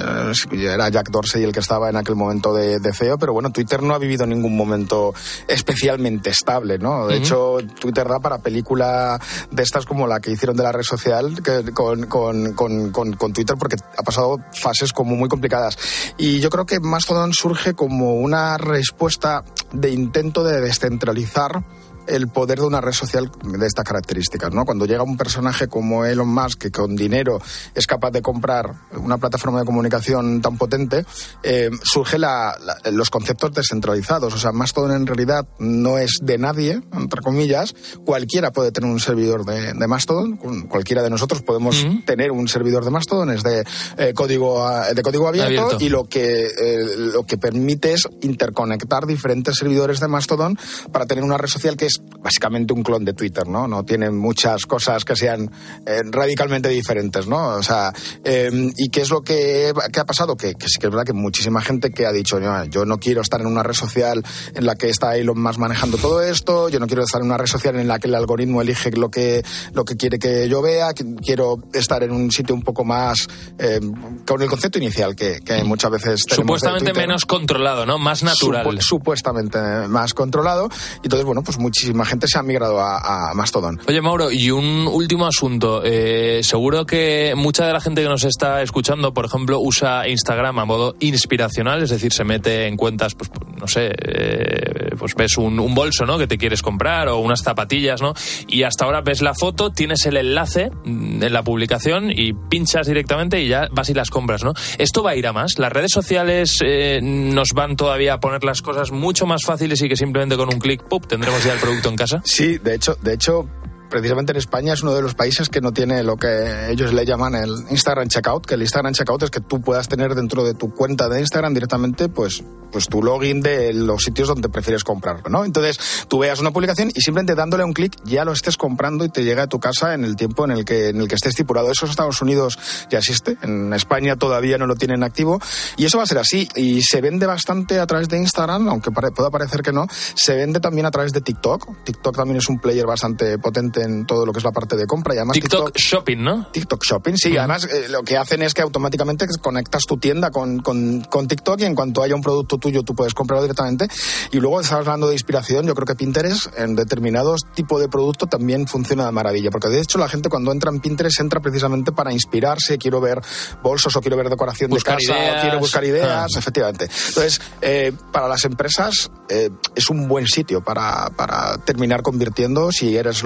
Era 0.53 0.89
Jack 0.89 1.11
Dorsey 1.11 1.43
el 1.45 1.53
que 1.53 1.61
estaba 1.61 1.89
en 1.91 1.97
aquel 1.97 2.15
momento 2.17 2.53
de, 2.55 2.79
de 2.79 2.93
CEO, 2.93 3.19
pero 3.19 3.33
bueno, 3.33 3.51
Twitter 3.51 3.83
no 3.83 3.95
ha 3.95 3.99
vivido 3.99 4.27
ningún 4.27 4.57
momento 4.57 5.15
especialmente 5.49 6.31
estable, 6.31 6.79
¿no? 6.79 7.07
De 7.07 7.17
hecho, 7.17 7.59
Twitter 7.81 8.09
da 8.09 8.21
para 8.21 8.39
película 8.39 9.21
de 9.51 9.63
estas 9.63 9.85
como 9.87 10.07
la 10.07 10.21
que 10.21 10.31
hicieron 10.31 10.57
de 10.57 10.63
la 10.63 10.73
red 10.73 10.83
social 10.83 11.43
que- 11.43 11.73
con, 11.73 12.07
con, 12.07 12.53
con, 12.55 12.91
con 12.91 13.33
Twitter 13.33 13.57
porque 13.59 13.77
ha 13.97 14.03
pasado 14.03 14.39
fases 14.53 14.93
como 14.93 15.15
muy 15.17 15.29
complicadas. 15.29 15.77
Y 16.19 16.41
yo 16.41 16.51
creo 16.51 16.67
que 16.67 16.81
Mastodon 16.81 17.33
surge 17.33 17.75
como 17.75 18.15
una 18.15 18.59
respuesta 18.59 19.45
de 19.73 19.91
intento 19.91 20.45
de 20.45 20.61
descentralizar 20.61 21.63
el 22.07 22.29
poder 22.29 22.59
de 22.61 22.67
una 22.67 22.81
red 22.81 22.93
social 22.93 23.31
de 23.43 23.67
estas 23.67 23.85
características, 23.85 24.53
¿no? 24.53 24.65
Cuando 24.65 24.87
llega 24.87 25.03
un 25.03 25.17
personaje 25.17 25.69
como 25.69 26.05
Elon 26.05 26.29
Musk 26.29 26.59
que 26.59 26.71
con 26.71 26.97
dinero 26.97 27.41
es 27.75 27.87
capaz 27.87 28.11
de 28.11 28.23
comprar 28.23 28.75
una 28.97 29.19
plataforma 29.19 29.61
de 29.61 29.67
comunicación 29.67 30.41
tan 30.41 30.57
potente, 30.59 31.05
eh, 31.43 31.71
surge 31.83 32.19
la- 32.19 32.57
la- 32.65 32.91
los 32.91 33.11
conceptos 33.11 33.53
descentralizados. 33.53 34.35
O 34.35 34.39
sea, 34.39 34.53
Mastodon 34.53 34.93
en 34.93 35.07
realidad 35.07 35.47
no 35.59 35.99
es 35.99 36.19
de 36.23 36.39
nadie, 36.39 36.83
entre 36.93 37.21
comillas. 37.23 37.75
Cualquiera 38.05 38.51
puede 38.53 38.73
tener 38.73 38.91
un 38.91 39.01
servidor 39.01 39.45
de, 39.45 39.73
de 39.75 39.87
Mastodon. 39.87 40.37
Cu- 40.37 40.69
Cualquiera 40.69 41.03
de 41.03 41.11
nosotros 41.11 41.43
podemos 41.43 41.85
tener 42.07 42.31
un 42.33 42.49
servidor 42.49 42.85
de 42.85 42.91
Mastodon. 42.91 43.31
Es 43.31 43.43
de 43.43 43.65
eh, 43.99 44.13
código 44.15 44.65
a- 44.67 44.93
de 44.93 45.03
código 45.03 45.29
abierto, 45.29 45.63
Abierto. 45.63 45.85
y 45.85 45.89
lo 45.89 46.05
que 46.05 46.47
eh, 46.47 46.87
lo 46.97 47.25
que 47.25 47.39
permite 47.39 47.93
es 47.93 48.07
interconectar 48.21 49.07
diferentes 49.07 49.57
servidores 49.57 50.01
de 50.01 50.09
Mastodon 50.09 50.59
para 50.93 51.07
tener 51.07 51.25
una 51.25 51.37
red 51.39 51.49
social 51.49 51.77
que 51.77 51.87
es 51.87 51.92
básicamente 52.21 52.73
un 52.73 52.83
clon 52.83 53.05
de 53.05 53.13
Twitter, 53.13 53.47
¿no? 53.49 53.67
No 53.67 53.85
tiene 53.85 54.11
muchas 54.11 54.67
cosas 54.67 55.05
que 55.05 55.17
sean 55.17 55.51
eh, 55.87 56.01
radicalmente 56.11 56.69
diferentes, 56.69 57.27
¿no? 57.27 57.49
O 57.57 57.63
sea, 57.63 57.93
eh, 58.25 58.51
¿y 58.77 58.89
qué 58.91 59.01
es 59.01 59.11
lo 59.11 59.23
que, 59.23 59.73
que 59.93 60.01
ha 60.01 60.05
pasado? 60.05 60.37
Que, 60.37 60.55
que 60.55 60.69
sí 60.69 60.79
que 60.81 60.87
es 60.87 60.91
verdad 60.93 61.05
que 61.05 61.13
muchísima 61.13 61.61
gente 61.61 61.91
que 61.91 62.07
ha 62.07 62.13
dicho, 62.13 62.39
"No, 62.39 62.65
yo 62.67 62.85
no 62.85 62.99
quiero 62.99 63.23
estar 63.23 63.41
en 63.41 63.47
una 63.49 63.63
red 63.63 63.75
social 63.75 64.23
en 64.55 64.67
la 64.67 64.77
que 64.77 64.89
está 64.89 65.17
Elon 65.17 65.41
Musk 65.43 65.59
manejando 65.59 65.99
todo 65.99 66.23
esto, 66.23 66.69
yo 66.69 66.79
no 66.81 66.87
quiero 66.87 67.03
estar 67.03 67.21
en 67.21 67.27
una 67.27 67.37
red 67.39 67.47
social 67.47 67.77
en 67.77 67.89
la 67.89 67.99
que 67.99 68.09
el 68.09 68.15
algoritmo 68.15 68.63
elige 68.63 68.91
lo 68.93 69.11
que, 69.11 69.43
lo 69.73 69.85
que 69.85 69.97
quiere 69.97 70.19
que 70.19 70.49
yo 70.49 70.63
vea, 70.63 70.93
quiero 71.25 71.57
estar 71.73 72.03
en 72.03 72.13
un 72.13 72.31
sitio 72.31 72.55
un 72.55 72.63
poco 72.63 72.85
más 72.85 73.27
eh, 73.59 73.81
con 74.27 74.41
el 74.43 74.49
concepto 74.49 74.79
inicial 74.79 75.17
que, 75.17 75.41
que 75.45 75.65
muchas 75.65 75.91
veces 75.91 76.25
tenemos 76.25 76.61
Supuestamente 76.61 76.93
menos 76.93 77.25
controlado, 77.27 77.87
¿no? 77.87 77.99
Más 77.99 78.23
natural. 78.23 78.67
Supu- 78.67 78.81
supuestamente 78.81 79.59
más 79.89 80.15
controlado. 80.15 80.69
Y 81.03 81.07
entonces, 81.07 81.25
bueno, 81.27 81.43
pues 81.43 81.59
muchísima 81.83 82.05
gente 82.05 82.29
se 82.29 82.39
ha 82.39 82.43
migrado 82.43 82.81
a, 82.81 83.31
a 83.31 83.35
Mastodon. 83.35 83.81
Oye, 83.89 84.01
Mauro, 84.01 84.31
y 84.31 84.51
un 84.51 84.87
último 84.87 85.27
asunto. 85.27 85.83
Eh, 85.85 86.41
seguro 86.43 86.87
que 86.87 87.35
mucha 87.37 87.67
de 87.67 87.73
la 87.73 87.81
gente 87.81 88.03
que 88.03 88.09
nos 88.09 88.25
está 88.25 88.63
escuchando, 88.63 89.13
por 89.13 89.25
ejemplo, 89.25 89.59
usa 89.61 90.07
Instagram 90.09 90.59
a 90.61 90.65
modo 90.65 90.95
inspiracional, 91.01 91.83
es 91.83 91.91
decir, 91.91 92.13
se 92.13 92.25
mete 92.25 92.69
en 92.69 92.77
cuentas, 92.77 93.15
pues, 93.15 93.31
no 93.59 93.67
sé, 93.67 93.91
eh, 93.99 94.95
pues 94.97 95.15
ves 95.15 95.39
un, 95.39 95.75
bolso, 95.75 96.05
¿no? 96.05 96.19
Que 96.19 96.27
te 96.27 96.39
quieres 96.39 96.63
comprar 96.63 97.09
o 97.09 97.19
unas 97.19 97.43
zapatillas, 97.43 98.01
¿no? 98.01 98.15
Y 98.47 98.63
hasta 98.63 98.85
ahora 98.85 99.01
ves 99.01 99.23
la 99.23 99.35
foto, 99.35 99.71
tienes 99.71 100.05
el 100.07 100.17
enlace 100.17 100.71
mm, 100.85 101.23
en 101.23 101.33
la 101.33 101.43
publicación 101.43 102.11
y 102.11 102.33
pinchas 102.33 102.87
directamente 102.87 103.41
y 103.41 103.49
ya 103.49 103.69
vas 103.73 103.89
y 103.89 103.95
las 103.95 104.11
compras, 104.11 104.45
¿no? 104.45 104.53
Esto 104.79 105.03
va 105.03 105.11
a 105.11 105.17
ir 105.17 105.27
a 105.27 105.33
más. 105.33 105.59
Las 105.59 105.73
redes 105.73 105.91
sociales 105.93 106.59
eh, 106.65 107.01
nos 107.03 107.53
van 107.55 107.77
todavía 107.77 108.15
a 108.15 108.21
poner 108.21 108.45
las 108.45 108.63
cosas 108.63 108.93
mucho 108.93 109.27
más 109.27 109.43
fáciles 109.45 109.81
y 109.83 109.89
que 109.89 109.97
simplemente 109.97 110.37
con 110.37 110.53
un 110.53 110.61
clic, 110.61 110.83
¡pup!, 110.83 111.07
tendremos 111.07 111.43
ya 111.43 111.55
el 111.55 111.59
producto 111.59 111.72
en 111.89 111.97
casa. 111.97 112.23
Sí, 112.25 112.59
de 112.59 112.75
hecho, 112.75 112.97
de 113.03 113.15
hecho 113.15 113.49
precisamente 113.93 114.33
en 114.33 114.39
España 114.39 114.73
es 114.73 114.83
uno 114.83 114.95
de 114.95 115.03
los 115.03 115.15
países 115.15 115.51
que 115.51 115.61
no 115.61 115.71
tiene 115.73 116.03
lo 116.03 116.17
que 116.17 116.71
ellos 116.71 116.95
le 116.95 117.05
llaman 117.05 117.35
el 117.35 117.51
Instagram 117.71 118.09
Checkout, 118.09 118.47
que 118.47 118.55
el 118.55 118.63
Instagram 118.63 118.95
Checkout 118.95 119.25
es 119.25 119.31
que 119.31 119.41
tú 119.41 119.61
puedas 119.61 119.87
tener 119.87 120.15
dentro 120.15 120.45
de 120.45 120.55
tu 120.55 120.73
cuenta 120.73 121.11
de 121.11 121.21
Instagram 121.21 121.53
directamente 121.53 122.09
pues, 122.09 122.43
pues 122.73 122.89
tu 122.89 123.03
login 123.03 123.43
de 123.43 123.75
los 123.75 124.03
sitios 124.03 124.29
donde 124.29 124.49
prefieres 124.49 124.83
comprarlo, 124.83 125.29
¿no? 125.29 125.45
Entonces 125.45 126.07
tú 126.09 126.21
veas 126.21 126.41
una 126.41 126.53
publicación 126.53 126.91
y 126.95 127.03
simplemente 127.03 127.35
dándole 127.35 127.65
un 127.65 127.75
clic 127.75 127.95
ya 128.05 128.25
lo 128.25 128.33
estés 128.33 128.57
comprando 128.57 129.05
y 129.05 129.11
te 129.11 129.25
llega 129.25 129.43
a 129.43 129.47
tu 129.47 129.61
casa 129.61 129.93
en 129.93 130.05
el 130.05 130.17
tiempo 130.17 130.47
en 130.47 130.53
el 130.53 130.65
que, 130.65 130.89
en 130.89 130.99
el 130.99 131.07
que 131.07 131.17
esté 131.17 131.29
estipulado. 131.29 131.71
Eso 131.71 131.85
en 131.85 131.91
Estados 131.91 132.23
Unidos 132.23 132.59
ya 132.91 132.99
existe, 132.99 133.37
en 133.43 133.75
España 133.75 134.17
todavía 134.17 134.57
no 134.57 134.67
lo 134.67 134.75
tienen 134.75 135.03
activo 135.03 135.39
y 135.77 135.85
eso 135.85 135.99
va 135.99 136.05
a 136.05 136.07
ser 136.07 136.19
así. 136.19 136.49
Y 136.57 136.81
se 136.81 137.03
vende 137.03 137.27
bastante 137.27 137.79
a 137.79 137.87
través 137.87 138.09
de 138.09 138.17
Instagram, 138.17 138.71
aunque 138.71 138.91
pueda 138.91 139.31
parecer 139.31 139.61
que 139.61 139.73
no, 139.73 139.87
se 139.91 140.35
vende 140.35 140.61
también 140.61 140.87
a 140.87 140.91
través 140.91 141.13
de 141.13 141.21
TikTok. 141.21 141.85
TikTok 141.85 142.17
también 142.17 142.39
es 142.39 142.49
un 142.49 142.59
player 142.59 142.87
bastante 142.87 143.37
potente 143.39 143.82
en 143.83 144.07
todo 144.07 144.27
lo 144.27 144.33
que 144.33 144.39
es 144.39 144.45
la 144.45 144.53
parte 144.53 144.77
de 144.77 144.87
compra. 144.87 145.15
Y 145.15 145.19
además 145.19 145.35
TikTok, 145.35 145.77
Shopping, 145.77 146.19
¿no? 146.19 146.47
TikTok 146.53 146.85
Shopping, 146.85 147.15
sí. 147.17 147.37
Además, 147.37 147.65
eh, 147.65 147.89
lo 147.89 148.03
que 148.03 148.17
hacen 148.17 148.43
es 148.43 148.55
que 148.55 148.63
automáticamente 148.63 149.27
conectas 149.41 149.83
tu 149.85 149.97
tienda 149.97 150.31
con, 150.31 150.61
con, 150.61 151.03
con, 151.03 151.29
TikTok 151.29 151.61
y 151.61 151.65
en 151.65 151.75
cuanto 151.75 152.03
haya 152.03 152.15
un 152.15 152.23
producto 152.23 152.59
tuyo 152.59 152.83
tú 152.83 152.95
puedes 152.95 153.15
comprarlo 153.15 153.43
directamente. 153.43 153.89
Y 154.31 154.39
luego 154.39 154.61
estás 154.61 154.79
hablando 154.79 155.09
de 155.09 155.15
inspiración, 155.15 155.67
yo 155.67 155.75
creo 155.75 155.87
que 155.87 155.95
Pinterest 155.95 156.47
en 156.57 156.75
determinados 156.75 157.41
tipos 157.55 157.81
de 157.81 157.89
producto 157.89 158.27
también 158.27 158.67
funciona 158.67 159.07
de 159.07 159.13
maravilla. 159.13 159.51
Porque 159.51 159.69
de 159.69 159.81
hecho 159.81 159.99
la 159.99 160.09
gente 160.09 160.29
cuando 160.29 160.53
entra 160.53 160.71
en 160.71 160.81
Pinterest 160.81 161.21
entra 161.21 161.41
precisamente 161.41 161.93
para 161.93 162.13
inspirarse, 162.13 162.79
quiero 162.79 163.01
ver 163.01 163.21
bolsos 163.63 163.95
o 163.97 164.01
quiero 164.01 164.17
ver 164.17 164.29
decoración 164.29 164.71
de 164.71 164.81
casa, 164.81 165.15
quiero 165.41 165.59
buscar 165.59 165.85
ideas, 165.85 166.31
ah. 166.35 166.39
efectivamente. 166.39 166.89
Entonces, 167.09 167.41
eh, 167.61 167.93
para 168.13 168.29
las 168.29 168.45
empresas 168.45 169.11
eh, 169.29 169.51
es 169.75 169.91
un 169.91 170.09
buen 170.09 170.27
sitio 170.27 170.63
para, 170.63 171.11
para 171.17 171.59
terminar 171.59 172.03
convirtiendo 172.03 172.73
si 172.73 172.97
eres, 172.97 173.23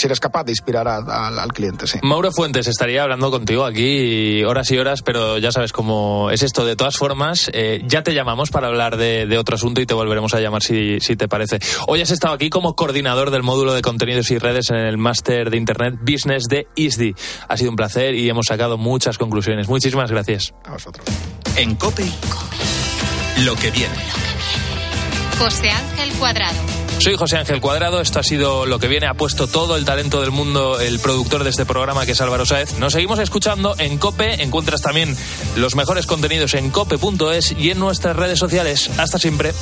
si 0.00 0.06
eres 0.06 0.18
capaz 0.18 0.44
de 0.44 0.52
inspirar 0.52 0.88
al 0.88 1.52
cliente. 1.52 1.86
Sí. 1.86 1.98
Mauro 2.02 2.32
Fuentes 2.32 2.66
estaría 2.66 3.02
hablando 3.02 3.30
contigo 3.30 3.66
aquí 3.66 4.42
horas 4.44 4.70
y 4.70 4.78
horas, 4.78 5.02
pero 5.02 5.36
ya 5.36 5.52
sabes 5.52 5.72
cómo 5.72 6.30
es 6.30 6.42
esto. 6.42 6.64
De 6.64 6.74
todas 6.74 6.96
formas, 6.96 7.50
eh, 7.52 7.82
ya 7.84 8.02
te 8.02 8.14
llamamos 8.14 8.50
para 8.50 8.68
hablar 8.68 8.96
de, 8.96 9.36
otro 9.38 9.56
asunto 9.56 9.80
y 9.80 9.86
te 9.86 9.92
volveremos 9.92 10.32
a 10.34 10.40
llamar 10.40 10.62
si, 10.62 11.00
si 11.00 11.16
te 11.16 11.28
parece. 11.28 11.58
Hoy 11.86 12.00
has 12.00 12.10
estado 12.10 12.34
aquí 12.34 12.48
como 12.48 12.74
coordinador 12.74 13.30
del 13.30 13.42
módulo 13.42 13.74
de 13.74 13.82
contenidos 13.82 14.30
y 14.30 14.38
redes 14.38 14.70
en 14.70 14.76
el 14.76 14.96
máster 14.96 15.50
de 15.50 15.58
Internet 15.58 15.96
Business 16.00 16.44
de 16.44 16.66
ISDI. 16.74 17.14
Ha 17.48 17.56
sido 17.58 17.70
un 17.70 17.76
placer 17.76 18.14
y 18.14 18.28
hemos 18.28 18.46
sacado 18.46 18.78
muchas 18.78 19.18
conclusiones. 19.18 19.68
Muchísimas 19.68 20.10
gracias. 20.10 20.54
A 20.64 20.72
vosotros. 20.72 21.06
En 21.56 21.74
COPE, 21.74 22.10
lo 23.44 23.54
que 23.56 23.70
viene. 23.70 23.96
José 25.38 25.70
Ángel 25.70 26.12
Cuadrado. 26.18 26.79
Soy 27.00 27.16
José 27.16 27.38
Ángel 27.38 27.62
Cuadrado, 27.62 28.02
esto 28.02 28.20
ha 28.20 28.22
sido 28.22 28.66
lo 28.66 28.78
que 28.78 28.86
viene, 28.86 29.06
ha 29.06 29.14
puesto 29.14 29.46
todo 29.46 29.76
el 29.76 29.86
talento 29.86 30.20
del 30.20 30.32
mundo 30.32 30.78
el 30.78 30.98
productor 30.98 31.44
de 31.44 31.50
este 31.50 31.64
programa 31.64 32.04
que 32.04 32.12
es 32.12 32.20
Álvaro 32.20 32.44
Saez. 32.44 32.78
Nos 32.78 32.92
seguimos 32.92 33.18
escuchando 33.18 33.74
en 33.78 33.96
Cope, 33.96 34.42
encuentras 34.42 34.82
también 34.82 35.16
los 35.56 35.76
mejores 35.76 36.06
contenidos 36.06 36.52
en 36.52 36.68
cope.es 36.68 37.52
y 37.52 37.70
en 37.70 37.78
nuestras 37.78 38.14
redes 38.16 38.38
sociales. 38.38 38.90
Hasta 38.98 39.18
siempre. 39.18 39.52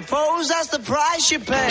Suppose 0.00 0.48
that's 0.48 0.66
the 0.68 0.80
price 0.80 1.30
you 1.30 1.38
pay. 1.38 1.70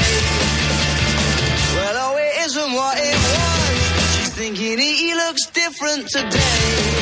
Well, 1.76 1.96
oh, 2.06 2.16
it 2.18 2.46
isn't 2.46 2.72
what 2.72 2.98
it 2.98 3.16
was. 3.16 4.16
She's 4.16 4.34
thinking 4.34 4.80
he 4.80 5.14
looks 5.14 5.48
different 5.48 6.08
today. 6.08 6.94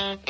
I 0.00 0.27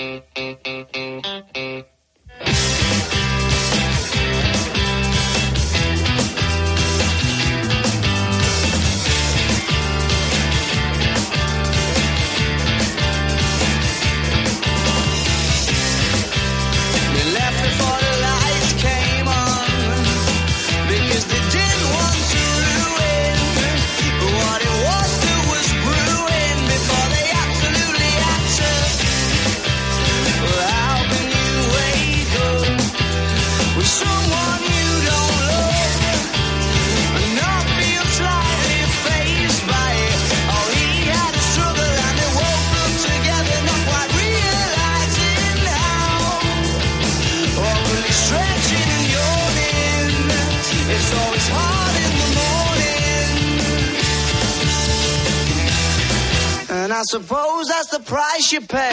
suppose 57.08 57.68
that's 57.68 57.88
the 57.88 58.00
price 58.00 58.52
you 58.52 58.60
pay. 58.60 58.92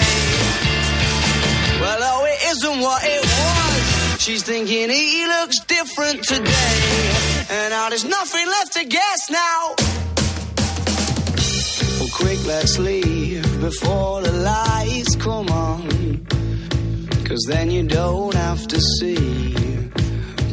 Well, 1.82 2.00
oh, 2.02 2.26
it 2.26 2.40
isn't 2.52 2.80
what 2.80 3.02
it 3.04 3.22
was. 3.22 4.22
She's 4.22 4.44
thinking 4.44 4.90
he 4.90 5.26
looks 5.28 5.60
different 5.66 6.24
today. 6.24 6.78
And 7.50 7.72
now 7.72 7.90
there's 7.90 8.06
nothing 8.06 8.48
left 8.48 8.74
to 8.74 8.86
guess 8.86 9.30
now. 9.30 9.76
Well, 12.00 12.10
quick, 12.14 12.40
let's 12.46 12.80
leave 12.80 13.44
before 13.60 14.22
the 14.22 14.32
lights 14.32 15.16
come 15.18 15.50
on. 15.50 16.26
Cause 17.26 17.44
then 17.50 17.70
you 17.70 17.84
don't 17.84 18.34
have 18.34 18.66
to 18.68 18.80
see. 18.80 19.54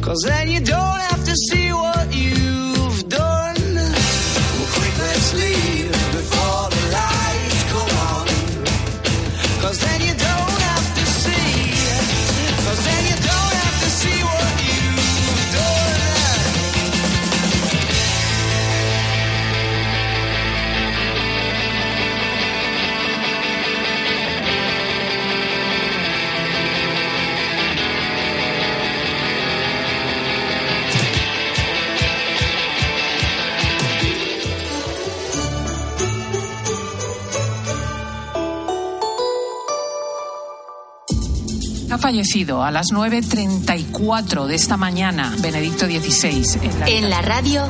Cause 0.01 0.21
then 0.25 0.49
you 0.49 0.59
don't 0.59 0.99
have 0.99 1.23
to 1.23 1.35
see 1.49 1.71
what 1.71 2.13
you've 2.13 3.07
done. 3.07 3.55
Well, 3.55 4.69
quick, 4.75 4.97
let's 4.99 5.33
leave 5.35 5.92
fallecido 42.03 42.61
a 42.61 42.69
las 42.69 42.87
9.34 42.91 44.45
de 44.45 44.55
esta 44.55 44.75
mañana 44.75 45.33
Benedicto 45.39 45.85
XVI. 45.85 46.43
En 46.85 47.09
la 47.09 47.21
radio, 47.21 47.65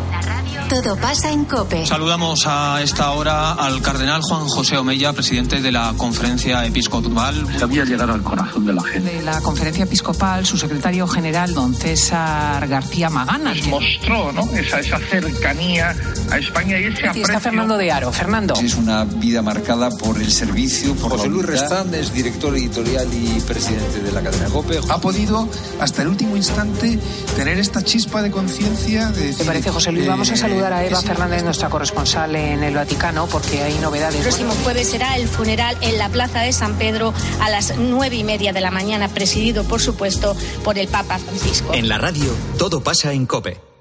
Todo 0.73 0.95
pasa 0.95 1.31
en 1.31 1.45
Cope. 1.45 1.85
Saludamos 1.85 2.47
a 2.47 2.81
esta 2.81 3.11
hora 3.11 3.51
al 3.53 3.79
cardenal 3.83 4.23
Juan 4.23 4.47
José 4.47 4.75
Omeya, 4.75 5.13
presidente 5.13 5.61
de 5.61 5.71
la 5.71 5.93
Conferencia 5.95 6.65
Episcopal. 6.65 7.45
Sabía 7.59 7.85
llegar 7.85 8.09
al 8.09 8.23
corazón 8.23 8.65
de 8.65 8.73
la 8.73 8.81
gente. 8.81 9.13
De 9.13 9.21
la 9.21 9.39
conferencia 9.41 9.83
episcopal, 9.83 10.47
su 10.47 10.57
secretario 10.57 11.05
general, 11.07 11.53
don 11.53 11.75
César 11.75 12.67
García 12.67 13.11
Magana. 13.11 13.53
Nos 13.53 13.67
mostró 13.67 14.31
¿no? 14.31 14.49
esa, 14.57 14.79
esa 14.79 14.97
cercanía 14.97 15.95
a 16.31 16.39
España 16.39 16.79
y 16.79 16.85
ese 16.85 17.07
aprecio. 17.07 17.21
está 17.21 17.39
Fernando 17.39 17.77
de 17.77 17.91
Aro. 17.91 18.11
Fernando. 18.11 18.55
Es 18.55 18.73
una 18.73 19.03
vida 19.03 19.43
marcada 19.43 19.91
por 19.91 20.19
el 20.19 20.31
servicio, 20.31 20.95
por 20.95 21.11
José 21.11 21.29
Luis. 21.29 21.45
Restán 21.45 21.93
es 21.93 22.11
director 22.11 22.57
editorial 22.57 23.07
y 23.13 23.39
presidente 23.41 23.99
de 23.99 24.11
la 24.11 24.23
cadena 24.23 24.49
COPE. 24.49 24.79
Ha 24.89 24.97
podido 24.97 25.47
hasta 25.79 26.01
el 26.01 26.07
último 26.07 26.35
instante 26.35 26.97
tener 27.35 27.59
esta 27.59 27.83
chispa 27.83 28.23
de 28.23 28.31
conciencia 28.31 29.11
de 29.11 29.27
decir, 29.27 29.37
¿Te 29.37 29.45
parece, 29.45 29.69
José 29.69 29.91
Luis? 29.91 30.07
Vamos 30.07 30.31
a 30.31 30.33
eh, 30.33 30.37
saludar 30.63 30.73
a 30.73 30.85
Eva 30.85 31.01
Fernández, 31.01 31.43
nuestra 31.43 31.69
corresponsal 31.69 32.35
en 32.35 32.63
el 32.63 32.75
Vaticano, 32.75 33.27
porque 33.27 33.61
hay 33.61 33.77
novedades. 33.79 34.15
El 34.15 34.21
próximo 34.21 34.53
jueves 34.63 34.89
será 34.89 35.17
el 35.17 35.27
funeral 35.27 35.77
en 35.81 35.97
la 35.97 36.09
Plaza 36.09 36.41
de 36.41 36.53
San 36.53 36.77
Pedro 36.77 37.13
a 37.41 37.49
las 37.49 37.77
nueve 37.77 38.15
y 38.15 38.23
media 38.23 38.53
de 38.53 38.61
la 38.61 38.71
mañana, 38.71 39.09
presidido, 39.09 39.63
por 39.65 39.81
supuesto, 39.81 40.35
por 40.63 40.77
el 40.77 40.87
Papa 40.87 41.19
Francisco. 41.19 41.73
En 41.73 41.89
la 41.89 41.97
radio, 41.97 42.33
todo 42.57 42.81
pasa 42.81 43.11
en 43.11 43.25
Cope. 43.25 43.72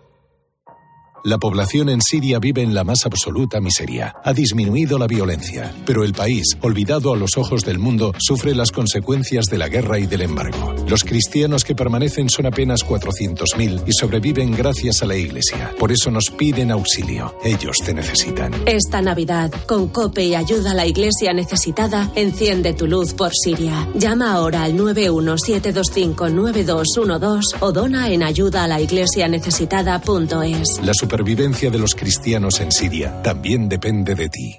La 1.24 1.38
población 1.38 1.88
en 1.88 2.00
Siria 2.00 2.40
vive 2.40 2.62
en 2.62 2.74
la 2.74 2.82
más 2.82 3.06
absoluta 3.06 3.60
miseria. 3.60 4.16
Ha 4.24 4.32
disminuido 4.32 4.98
la 4.98 5.06
violencia, 5.06 5.72
pero 5.86 6.02
el 6.02 6.14
país, 6.14 6.58
olvidado 6.62 7.12
a 7.12 7.16
los 7.16 7.36
ojos 7.36 7.64
del 7.64 7.78
mundo, 7.78 8.12
sufre 8.18 8.56
las 8.56 8.72
consecuencias 8.72 9.46
de 9.46 9.56
la 9.56 9.68
guerra 9.68 10.00
y 10.00 10.06
del 10.06 10.22
embargo. 10.22 10.74
Los 10.88 11.04
cristianos 11.04 11.62
que 11.62 11.76
permanecen 11.76 12.28
son 12.28 12.46
apenas 12.46 12.84
400.000 12.84 13.84
y 13.86 13.92
sobreviven 13.92 14.50
gracias 14.50 15.04
a 15.04 15.06
la 15.06 15.14
Iglesia. 15.14 15.72
Por 15.78 15.92
eso 15.92 16.10
nos 16.10 16.28
piden 16.28 16.72
auxilio. 16.72 17.36
Ellos 17.44 17.76
te 17.84 17.94
necesitan. 17.94 18.52
Esta 18.66 19.00
Navidad, 19.00 19.52
con 19.66 19.90
COPE 19.90 20.24
y 20.24 20.34
ayuda 20.34 20.72
a 20.72 20.74
la 20.74 20.86
iglesia 20.86 21.32
necesitada, 21.32 22.10
enciende 22.16 22.74
tu 22.74 22.88
luz 22.88 23.14
por 23.14 23.30
Siria. 23.32 23.88
Llama 23.94 24.32
ahora 24.32 24.64
al 24.64 24.76
917259212 24.76 27.58
o 27.60 27.70
dona 27.70 28.10
en 28.10 28.24
ayudaalaiglesianecesitada.es. 28.24 30.80
La 30.82 30.92
supervivencia 31.12 31.70
de 31.70 31.78
los 31.78 31.94
cristianos 31.94 32.58
en 32.60 32.72
Siria 32.72 33.20
también 33.20 33.68
depende 33.68 34.14
de 34.14 34.30
ti. 34.30 34.58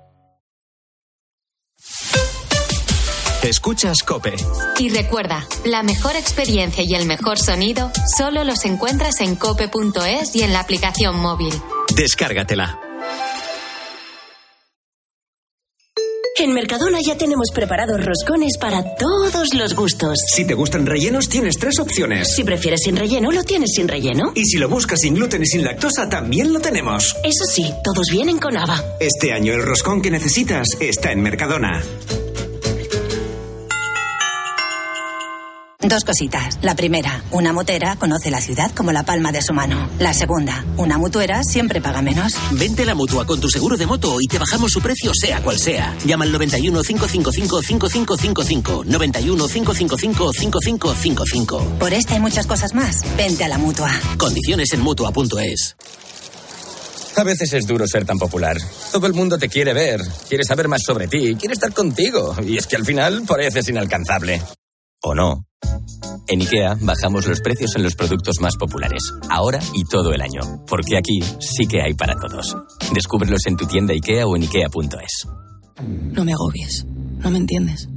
Escuchas 3.42 4.04
Cope. 4.04 4.36
Y 4.78 4.90
recuerda, 4.90 5.48
la 5.66 5.82
mejor 5.82 6.16
experiencia 6.16 6.84
y 6.88 6.94
el 6.94 7.08
mejor 7.08 7.40
sonido 7.40 7.92
solo 8.16 8.44
los 8.44 8.66
encuentras 8.66 9.20
en 9.22 9.36
cope.es 9.36 10.36
y 10.36 10.44
en 10.44 10.54
la 10.54 10.60
aplicación 10.60 11.20
móvil. 11.20 11.56
Descárgatela. 11.96 12.83
En 16.36 16.52
Mercadona 16.52 16.98
ya 17.00 17.16
tenemos 17.16 17.50
preparados 17.54 18.04
roscones 18.04 18.58
para 18.58 18.96
todos 18.96 19.54
los 19.54 19.76
gustos. 19.76 20.18
Si 20.34 20.46
te 20.46 20.56
gustan 20.56 20.88
rellenos, 20.88 21.30
tienes 21.30 21.60
tres 21.60 21.78
opciones. 21.78 22.34
Si 22.36 22.44
prefieres 22.44 22.82
sin 22.82 22.96
relleno, 22.96 23.32
lo 23.32 23.44
tienes 23.44 23.70
sin 23.76 23.88
relleno. 23.88 24.32
Y 24.34 24.44
si 24.46 24.58
lo 24.58 24.68
buscas 24.68 25.02
sin 25.02 25.14
gluten 25.14 25.44
y 25.44 25.46
sin 25.46 25.64
lactosa, 25.64 26.10
también 26.10 26.52
lo 26.52 26.60
tenemos. 26.60 27.16
Eso 27.24 27.46
sí, 27.46 27.72
todos 27.84 28.08
vienen 28.12 28.40
con 28.40 28.58
haba. 28.58 28.84
Este 29.00 29.32
año 29.32 29.54
el 29.54 29.62
roscón 29.62 30.02
que 30.02 30.10
necesitas 30.10 30.70
está 30.80 31.12
en 31.12 31.22
Mercadona. 31.22 31.84
Dos 35.84 36.06
cositas. 36.06 36.60
La 36.62 36.76
primera, 36.76 37.22
una 37.32 37.52
motera 37.52 37.98
conoce 37.98 38.32
la 38.32 38.40
ciudad 38.40 38.72
como 38.72 38.94
la 38.94 39.04
palma 39.04 39.34
de 39.34 39.42
su 39.42 39.54
mano. 39.54 39.90
La 40.00 40.14
segunda, 40.14 40.64
una 40.78 40.98
mutuera 40.98 41.44
siempre 41.44 41.82
paga 41.82 42.02
menos. 42.02 42.36
Vente 42.52 42.84
a 42.84 42.86
la 42.86 42.96
mutua 42.96 43.26
con 43.26 43.42
tu 43.42 43.50
seguro 43.50 43.76
de 43.76 43.86
moto 43.86 44.16
y 44.22 44.28
te 44.28 44.40
bajamos 44.40 44.72
su 44.72 44.82
precio 44.82 45.12
sea 45.14 45.42
cual 45.44 45.60
sea. 45.60 45.94
Llama 46.06 46.24
al 46.24 46.32
91 46.32 46.82
555 46.84 47.62
5555. 47.62 48.84
91 48.86 49.48
555 49.48 50.32
5555. 50.34 51.80
Por 51.80 51.94
esta 51.94 52.16
y 52.16 52.20
muchas 52.22 52.48
cosas 52.48 52.74
más, 52.74 53.02
vente 53.18 53.44
a 53.44 53.50
la 53.50 53.58
mutua. 53.58 53.92
Condiciones 54.18 54.72
en 54.72 54.80
mutua.es. 54.80 55.76
A 57.18 57.24
veces 57.24 57.52
es 57.52 57.68
duro 57.68 57.86
ser 57.88 58.06
tan 58.06 58.18
popular. 58.18 58.58
Todo 58.94 59.06
el 59.06 59.14
mundo 59.14 59.38
te 59.38 59.50
quiere 59.50 59.74
ver, 59.74 60.00
quiere 60.30 60.46
saber 60.46 60.70
más 60.70 60.82
sobre 60.86 61.08
ti, 61.08 61.36
quiere 61.36 61.54
estar 61.54 61.74
contigo. 61.74 62.36
Y 62.42 62.58
es 62.58 62.68
que 62.68 62.78
al 62.78 62.86
final 62.86 63.24
pareces 63.28 63.68
inalcanzable. 63.68 64.42
¿O 65.04 65.14
no? 65.14 65.46
En 66.30 66.42
IKEA 66.42 66.78
bajamos 66.82 67.28
los 67.28 67.42
precios 67.42 67.76
en 67.76 67.84
los 67.84 67.96
productos 67.96 68.38
más 68.40 68.56
populares, 68.56 69.04
ahora 69.30 69.60
y 69.74 69.84
todo 69.84 70.14
el 70.14 70.22
año, 70.22 70.64
porque 70.66 70.98
aquí 70.98 71.22
sí 71.40 71.68
que 71.68 71.82
hay 71.82 71.94
para 71.94 72.16
todos. 72.16 72.56
Descúbrelos 72.94 73.46
en 73.48 73.58
tu 73.58 73.66
tienda 73.66 73.94
IKEA 73.94 74.26
o 74.26 74.36
en 74.38 74.44
IKEA.es. 74.44 75.28
No 76.14 76.24
me 76.24 76.32
agobies. 76.32 76.86
No 77.20 77.32
me 77.32 77.40
entiendes. 77.40 77.90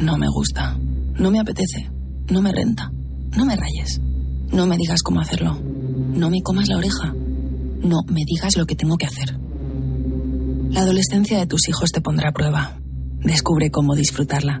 No 0.00 0.18
me 0.18 0.28
gusta. 0.28 0.76
No 1.18 1.30
me 1.30 1.40
apetece. 1.40 1.90
No 2.30 2.42
me 2.42 2.52
renta. 2.52 2.90
No 3.36 3.46
me 3.46 3.56
rayes. 3.56 4.00
No 4.50 4.66
me 4.66 4.76
digas 4.76 5.02
cómo 5.02 5.20
hacerlo. 5.20 5.58
No 5.58 6.28
me 6.28 6.42
comas 6.42 6.68
la 6.68 6.76
oreja. 6.76 7.14
No 7.14 8.02
me 8.08 8.22
digas 8.26 8.56
lo 8.58 8.66
que 8.66 8.76
tengo 8.76 8.98
que 8.98 9.06
hacer. 9.06 9.38
La 10.70 10.80
adolescencia 10.80 11.38
de 11.38 11.46
tus 11.46 11.68
hijos 11.68 11.90
te 11.92 12.02
pondrá 12.02 12.28
a 12.28 12.32
prueba. 12.32 12.78
Descubre 13.20 13.70
cómo 13.70 13.94
disfrutarla. 13.94 14.60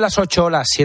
Las 0.00 0.18
8, 0.18 0.50
las 0.50 0.66
7. 0.68 0.84